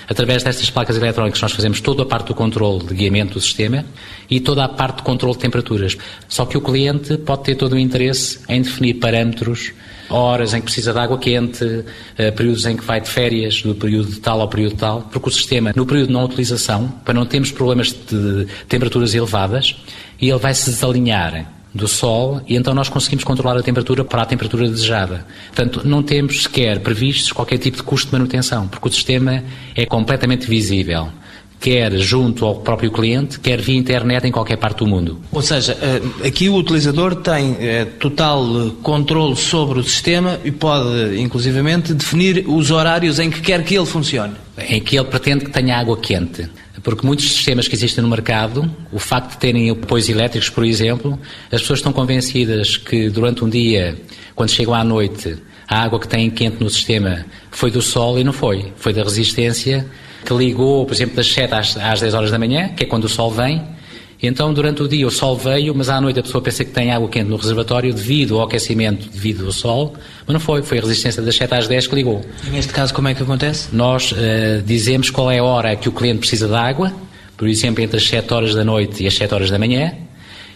através 0.08 0.42
destas 0.42 0.70
placas 0.70 0.96
eletrónicas 0.96 1.40
nós 1.40 1.52
fazemos 1.52 1.80
toda 1.80 2.02
a 2.02 2.06
parte 2.06 2.28
do 2.28 2.34
controle 2.34 2.84
de 2.84 2.94
guiamento 2.94 3.34
do 3.34 3.40
sistema 3.40 3.84
e 4.30 4.40
toda 4.40 4.64
a 4.64 4.68
parte 4.68 4.98
de 4.98 5.02
controle 5.02 5.34
de 5.34 5.40
temperaturas. 5.40 5.96
Só 6.28 6.46
que 6.46 6.56
o 6.56 6.60
cliente 6.60 7.16
pode 7.18 7.44
ter 7.44 7.54
todo 7.54 7.74
o 7.74 7.78
interesse 7.78 8.40
em 8.48 8.62
definir 8.62 8.94
parâmetros, 8.94 9.72
horas 10.10 10.54
em 10.54 10.58
que 10.58 10.64
precisa 10.64 10.92
de 10.92 10.98
água 10.98 11.18
quente, 11.18 11.84
eh, 12.16 12.30
períodos 12.30 12.66
em 12.66 12.76
que 12.76 12.84
vai 12.84 13.00
de 13.00 13.08
férias, 13.08 13.62
do 13.62 13.74
período 13.74 14.10
de 14.10 14.20
tal 14.20 14.40
ao 14.40 14.48
período 14.48 14.76
tal, 14.76 15.02
porque 15.12 15.28
o 15.28 15.32
sistema, 15.32 15.72
no 15.74 15.86
período 15.86 16.08
de 16.08 16.12
não 16.12 16.24
utilização, 16.24 16.88
para 17.04 17.14
não 17.14 17.26
termos 17.26 17.50
problemas 17.50 17.92
de 17.92 18.46
temperaturas 18.68 19.14
elevadas, 19.14 19.76
ele 20.20 20.38
vai 20.38 20.54
se 20.54 20.70
desalinhar 20.70 21.50
do 21.74 21.88
Sol 21.88 22.40
e 22.46 22.56
então 22.56 22.72
nós 22.72 22.88
conseguimos 22.88 23.24
controlar 23.24 23.58
a 23.58 23.62
temperatura 23.62 24.04
para 24.04 24.22
a 24.22 24.26
temperatura 24.26 24.68
desejada. 24.68 25.26
Portanto, 25.48 25.82
não 25.84 26.02
temos 26.02 26.44
sequer 26.44 26.80
previstos 26.80 27.32
qualquer 27.32 27.58
tipo 27.58 27.76
de 27.76 27.82
custo 27.82 28.06
de 28.06 28.12
manutenção, 28.12 28.68
porque 28.68 28.88
o 28.88 28.92
sistema 28.92 29.42
é 29.74 29.84
completamente 29.84 30.46
visível 30.46 31.08
quer 31.64 31.96
junto 31.96 32.44
ao 32.44 32.56
próprio 32.56 32.90
cliente, 32.90 33.40
quer 33.40 33.58
via 33.58 33.74
internet 33.74 34.26
em 34.26 34.30
qualquer 34.30 34.58
parte 34.58 34.80
do 34.80 34.86
mundo. 34.86 35.22
Ou 35.32 35.40
seja, 35.40 35.74
eh, 35.80 36.28
aqui 36.28 36.46
o 36.46 36.56
utilizador 36.56 37.14
tem 37.16 37.56
eh, 37.58 37.86
total 37.98 38.70
controle 38.82 39.34
sobre 39.34 39.78
o 39.78 39.82
sistema 39.82 40.38
e 40.44 40.50
pode, 40.50 41.18
inclusivamente, 41.18 41.94
definir 41.94 42.44
os 42.46 42.70
horários 42.70 43.18
em 43.18 43.30
que 43.30 43.40
quer 43.40 43.64
que 43.64 43.74
ele 43.74 43.86
funcione. 43.86 44.34
Em 44.58 44.78
que 44.78 44.94
ele 44.94 45.06
pretende 45.06 45.46
que 45.46 45.50
tenha 45.50 45.78
água 45.78 45.96
quente. 45.96 46.50
Porque 46.84 47.04
muitos 47.04 47.32
sistemas 47.32 47.66
que 47.66 47.74
existem 47.74 48.02
no 48.02 48.10
mercado, 48.10 48.70
o 48.92 48.98
facto 48.98 49.32
de 49.32 49.38
terem 49.38 49.70
apoios 49.70 50.06
elétricos, 50.08 50.50
por 50.50 50.64
exemplo, 50.64 51.18
as 51.50 51.62
pessoas 51.62 51.78
estão 51.78 51.94
convencidas 51.94 52.76
que 52.76 53.08
durante 53.08 53.42
um 53.42 53.48
dia, 53.48 53.96
quando 54.34 54.50
chegam 54.50 54.74
à 54.74 54.84
noite, 54.84 55.38
a 55.66 55.82
água 55.82 55.98
que 55.98 56.06
têm 56.06 56.30
quente 56.30 56.62
no 56.62 56.68
sistema 56.68 57.24
foi 57.50 57.70
do 57.70 57.80
sol 57.80 58.18
e 58.18 58.22
não 58.22 58.34
foi. 58.34 58.70
Foi 58.76 58.92
da 58.92 59.02
resistência 59.02 59.86
que 60.26 60.34
ligou, 60.34 60.84
por 60.84 60.94
exemplo, 60.94 61.16
das 61.16 61.26
7 61.32 61.54
às, 61.54 61.76
às 61.78 62.00
10 62.00 62.12
horas 62.12 62.30
da 62.30 62.38
manhã, 62.38 62.68
que 62.68 62.84
é 62.84 62.86
quando 62.86 63.04
o 63.04 63.08
sol 63.08 63.30
vem, 63.30 63.62
então, 64.22 64.52
durante 64.54 64.82
o 64.82 64.88
dia 64.88 65.06
o 65.06 65.10
sol 65.10 65.36
veio, 65.36 65.74
mas 65.74 65.88
à 65.88 66.00
noite 66.00 66.18
a 66.18 66.22
pessoa 66.22 66.42
pensa 66.42 66.64
que 66.64 66.70
tem 66.70 66.90
água 66.92 67.08
quente 67.08 67.28
no 67.28 67.36
reservatório 67.36 67.92
devido 67.92 68.38
ao 68.38 68.46
aquecimento 68.46 69.08
devido 69.08 69.46
ao 69.46 69.52
sol, 69.52 69.94
mas 70.26 70.32
não 70.32 70.40
foi, 70.40 70.62
foi 70.62 70.78
a 70.78 70.80
resistência 70.80 71.22
das 71.22 71.34
7 71.36 71.54
às 71.54 71.68
10 71.68 71.86
que 71.86 71.94
ligou. 71.94 72.24
E 72.46 72.50
neste 72.50 72.72
caso, 72.72 72.94
como 72.94 73.08
é 73.08 73.14
que 73.14 73.22
acontece? 73.22 73.74
Nós 73.74 74.12
uh, 74.12 74.62
dizemos 74.64 75.10
qual 75.10 75.30
é 75.30 75.38
a 75.38 75.44
hora 75.44 75.76
que 75.76 75.88
o 75.88 75.92
cliente 75.92 76.20
precisa 76.20 76.48
de 76.48 76.54
água, 76.54 76.92
por 77.36 77.48
exemplo, 77.48 77.82
entre 77.82 77.96
as 77.96 78.06
7 78.06 78.32
horas 78.32 78.54
da 78.54 78.64
noite 78.64 79.02
e 79.02 79.06
as 79.06 79.14
7 79.14 79.34
horas 79.34 79.50
da 79.50 79.58
manhã, 79.58 79.92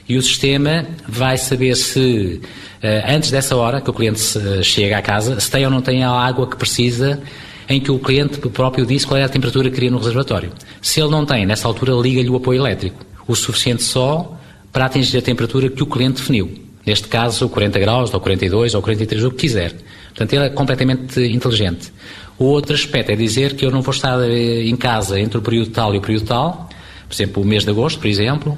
e 0.09 0.17
o 0.17 0.23
sistema 0.23 0.87
vai 1.07 1.37
saber 1.37 1.75
se, 1.75 2.41
uh, 2.83 3.15
antes 3.15 3.31
dessa 3.31 3.55
hora 3.57 3.81
que 3.81 3.91
o 3.91 3.93
cliente 3.93 4.21
uh, 4.39 4.63
chega 4.63 4.97
à 4.97 5.03
casa, 5.03 5.39
se 5.41 5.51
tem 5.51 5.65
ou 5.65 5.71
não 5.71 5.83
tem 5.83 6.05
a 6.05 6.11
água 6.11 6.49
que 6.49 6.57
precisa 6.57 7.21
em 7.69 7.79
que 7.79 7.91
o 7.91 7.99
cliente 7.99 8.39
próprio 8.49 8.87
disse 8.87 9.07
qual 9.07 9.21
é 9.21 9.25
a 9.25 9.29
temperatura 9.29 9.69
que 9.69 9.75
queria 9.75 9.91
no 9.91 9.99
reservatório. 9.99 10.51
Se 10.81 11.01
ele 11.01 11.11
não 11.11 11.27
tem, 11.27 11.45
nessa 11.45 11.69
altura 11.69 11.93
liga-lhe 11.93 12.31
o 12.31 12.37
apoio 12.37 12.63
elétrico 12.63 13.08
o 13.29 13.37
suficiente 13.37 13.83
só 13.83 14.37
para 14.73 14.87
atingir 14.87 15.19
a 15.19 15.23
temperatura 15.23 15.69
que 15.69 15.83
o 15.83 15.87
cliente 15.87 16.17
definiu. 16.17 16.67
Neste 16.85 17.07
caso, 17.07 17.49
40 17.49 17.79
graus, 17.79 18.15
ou 18.15 18.21
42, 18.21 18.75
ou 18.75 18.81
43, 18.81 19.25
o 19.25 19.31
que 19.31 19.37
quiser. 19.37 19.75
Portanto, 20.09 20.33
ele 20.33 20.47
é 20.47 20.49
completamente 20.49 21.21
inteligente. 21.21 21.93
O 22.39 22.47
outro 22.47 22.75
aspecto 22.75 23.11
é 23.11 23.17
dizer 23.17 23.55
que 23.55 23.67
eu 23.67 23.71
não 23.71 23.83
vou 23.83 23.93
estar 23.93 24.19
eh, 24.23 24.63
em 24.63 24.75
casa 24.75 25.21
entre 25.21 25.37
o 25.39 25.43
período 25.43 25.71
tal 25.71 25.95
e 25.95 25.99
o 25.99 26.01
período 26.01 26.27
tal, 26.27 26.69
por 27.07 27.15
exemplo, 27.15 27.43
o 27.43 27.47
mês 27.47 27.65
de 27.65 27.71
agosto, 27.71 27.99
por 27.99 28.07
exemplo, 28.07 28.57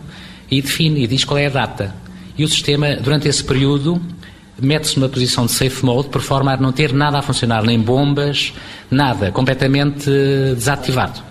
e 0.50 0.62
define 0.62 1.02
e 1.02 1.06
diz 1.06 1.24
qual 1.24 1.38
é 1.38 1.46
a 1.46 1.50
data. 1.50 1.94
E 2.36 2.44
o 2.44 2.48
sistema, 2.48 2.94
durante 2.96 3.26
esse 3.26 3.42
período, 3.42 4.00
mete-se 4.60 4.98
numa 4.98 5.08
posição 5.08 5.46
de 5.46 5.52
safe 5.52 5.84
mode, 5.84 6.08
por 6.08 6.20
forma 6.20 6.52
a 6.52 6.56
não 6.56 6.72
ter 6.72 6.92
nada 6.92 7.18
a 7.18 7.22
funcionar, 7.22 7.64
nem 7.64 7.80
bombas, 7.80 8.52
nada, 8.90 9.32
completamente 9.32 10.08
eh, 10.08 10.54
desativado. 10.54 11.22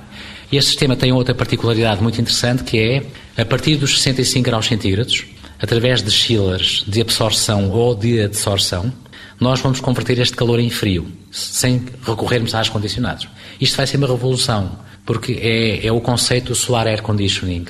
Este 0.52 0.72
sistema 0.72 0.96
tem 0.96 1.12
outra 1.12 1.36
particularidade 1.36 2.02
muito 2.02 2.20
interessante 2.20 2.64
que 2.64 2.80
é, 2.80 3.04
a 3.40 3.46
partir 3.46 3.78
dos 3.78 4.02
65 4.02 4.44
graus 4.44 4.66
centígrados, 4.66 5.26
através 5.58 6.04
de 6.04 6.12
chillers 6.12 6.84
de 6.86 7.00
absorção 7.00 7.72
ou 7.72 7.96
de 7.96 8.22
adsorção, 8.22 8.92
nós 9.40 9.62
vamos 9.62 9.80
converter 9.80 10.20
este 10.20 10.36
calor 10.36 10.60
em 10.60 10.70
frio, 10.70 11.08
sem 11.32 11.86
recorrermos 12.06 12.54
a 12.54 12.60
ar 12.60 12.70
condicionados. 12.70 13.30
Isto 13.62 13.78
vai 13.78 13.88
ser 13.88 13.96
uma 13.96 14.08
revolução, 14.08 14.78
porque 15.06 15.40
é, 15.42 15.88
é 15.88 15.90
o 15.90 16.02
conceito 16.02 16.48
do 16.48 16.56
solar 16.56 16.86
air 16.86 17.02
conditioning. 17.02 17.66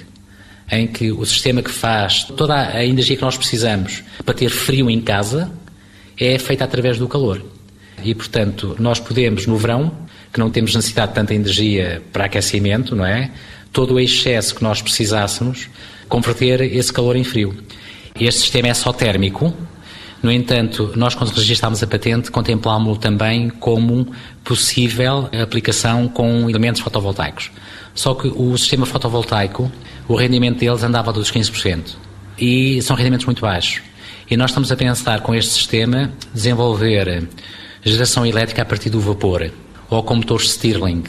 em 0.72 0.88
que 0.88 1.12
o 1.12 1.24
sistema 1.24 1.62
que 1.62 1.72
faz 1.72 2.24
toda 2.24 2.56
a 2.56 2.84
energia 2.84 3.16
que 3.16 3.22
nós 3.22 3.38
precisamos 3.38 4.04
para 4.26 4.34
ter 4.34 4.50
frio 4.50 4.90
em 4.90 5.02
casa 5.02 5.52
é 6.18 6.40
feita 6.40 6.64
através 6.64 6.98
do 6.98 7.08
calor. 7.08 7.44
E, 8.04 8.16
portanto, 8.16 8.76
nós 8.80 9.00
podemos, 9.00 9.46
no 9.46 9.58
verão, 9.58 9.92
que 10.34 10.40
não 10.40 10.50
temos 10.50 10.76
necessidade 10.76 11.10
de 11.10 11.16
tanta 11.16 11.34
energia 11.34 12.02
para 12.12 12.26
aquecimento, 12.26 12.96
não 12.96 13.06
é? 13.06 13.32
Todo 13.72 13.96
o 13.96 14.00
excesso 14.00 14.56
que 14.56 14.64
nós 14.64 14.82
precisássemos, 14.82 15.70
converter 16.08 16.62
esse 16.62 16.92
calor 16.92 17.16
em 17.16 17.24
frio. 17.24 17.56
Este 18.20 18.42
sistema 18.42 18.68
é 18.68 18.74
só 18.74 18.92
térmico, 18.92 19.54
no 20.22 20.32
entanto, 20.32 20.92
nós, 20.96 21.16
quando 21.16 21.32
registámos 21.32 21.82
a 21.82 21.88
patente, 21.88 22.30
contemplámos-lo 22.30 22.98
também 22.98 23.50
como 23.50 24.08
possível 24.44 25.30
aplicação 25.42 26.10
com 26.10 26.50
elementos 26.50 26.82
fotovoltaicos. 26.82 27.50
Só 27.96 28.14
que 28.14 28.28
o 28.28 28.58
sistema 28.58 28.86
fotovoltaico, 28.86 29.72
o 30.08 30.16
rendimento 30.16 30.60
deles 30.60 30.84
andava 30.84 31.14
dos 31.14 31.32
15%. 31.32 31.96
E 32.38 32.82
são 32.82 32.98
rendimentos 32.98 33.26
muito 33.26 33.42
baixos. 33.42 33.82
E 34.30 34.36
nós 34.36 34.52
estamos 34.52 34.72
a 34.72 34.76
pensar, 34.76 35.22
com 35.22 35.34
este 35.34 35.54
sistema, 35.54 36.12
desenvolver 36.34 37.28
geração 37.82 38.26
elétrica 38.26 38.62
a 38.62 38.66
partir 38.66 38.90
do 38.90 39.00
vapor, 39.00 39.50
ou 39.90 40.04
com 40.04 40.16
motores 40.16 40.52
Stirling, 40.52 41.04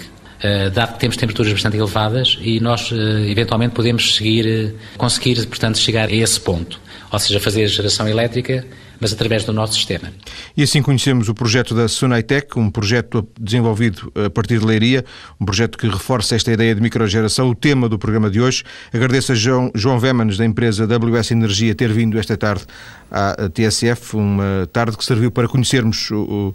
dado 0.73 0.95
que 0.95 1.01
temos 1.01 1.17
temperaturas 1.17 1.53
bastante 1.53 1.77
elevadas 1.77 2.39
e 2.41 2.61
nós 2.61 2.91
uh, 2.91 2.95
eventualmente 3.29 3.75
podemos 3.75 4.17
seguir, 4.17 4.47
uh, 4.47 4.75
conseguir, 4.97 5.47
portanto, 5.47 5.79
chegar 5.79 6.09
a 6.09 6.13
esse 6.13 6.41
ponto, 6.41 6.81
ou 7.11 7.19
seja, 7.19 7.39
fazer 7.39 7.67
geração 7.69 8.09
elétrica 8.09 8.65
mas 9.01 9.13
através 9.13 9.45
do 9.45 9.53
nosso 9.53 9.75
sistema. 9.75 10.13
E 10.55 10.63
assim 10.63 10.83
conhecemos 10.83 11.29
o 11.29 11.35
projeto 11.35 11.75
da 11.75 11.89
Sonaitec, 11.89 12.59
um 12.59 12.71
projeto 12.71 13.27
desenvolvido 13.41 14.13
a 14.15 14.29
partir 14.29 14.59
de 14.59 14.67
Leiria, 14.67 15.05
um 15.41 15.45
projeto 15.47 15.79
que 15.79 15.89
reforça 15.89 16.37
esta 16.37 16.53
ideia 16.53 16.75
de 16.75 16.83
microgeração, 16.83 17.49
o 17.49 17.55
tema 17.55 17.89
do 17.89 17.99
programa 17.99 18.31
de 18.31 18.41
hoje. 18.41 18.63
Agradeço 18.93 19.33
a 19.33 19.35
João, 19.35 19.71
João 19.75 19.99
Vemanes, 19.99 20.37
da 20.37 20.45
empresa 20.45 20.87
WS 20.87 21.31
Energia, 21.31 21.75
ter 21.75 21.91
vindo 21.91 22.19
esta 22.19 22.37
tarde 22.37 22.65
à 23.11 23.49
TSF, 23.49 24.17
uma 24.17 24.69
tarde 24.71 24.97
que 24.97 25.05
serviu 25.05 25.31
para 25.31 25.49
conhecermos 25.49 26.11
o, 26.11 26.55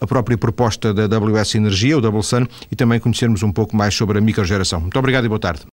a 0.00 0.06
própria 0.06 0.36
proposta 0.36 0.92
da 0.94 1.06
WS 1.06 1.54
Energia, 1.56 1.98
o 1.98 2.00
Double 2.00 2.22
Sun, 2.22 2.46
e 2.70 2.76
também 2.76 3.00
conhecermos 3.00 3.42
um 3.42 3.52
pouco 3.52 3.76
mais 3.76 3.94
sobre 3.94 4.18
a 4.18 4.20
microgeração. 4.20 4.80
Muito 4.80 4.98
obrigado 4.98 5.24
e 5.24 5.28
boa 5.28 5.40
tarde. 5.40 5.62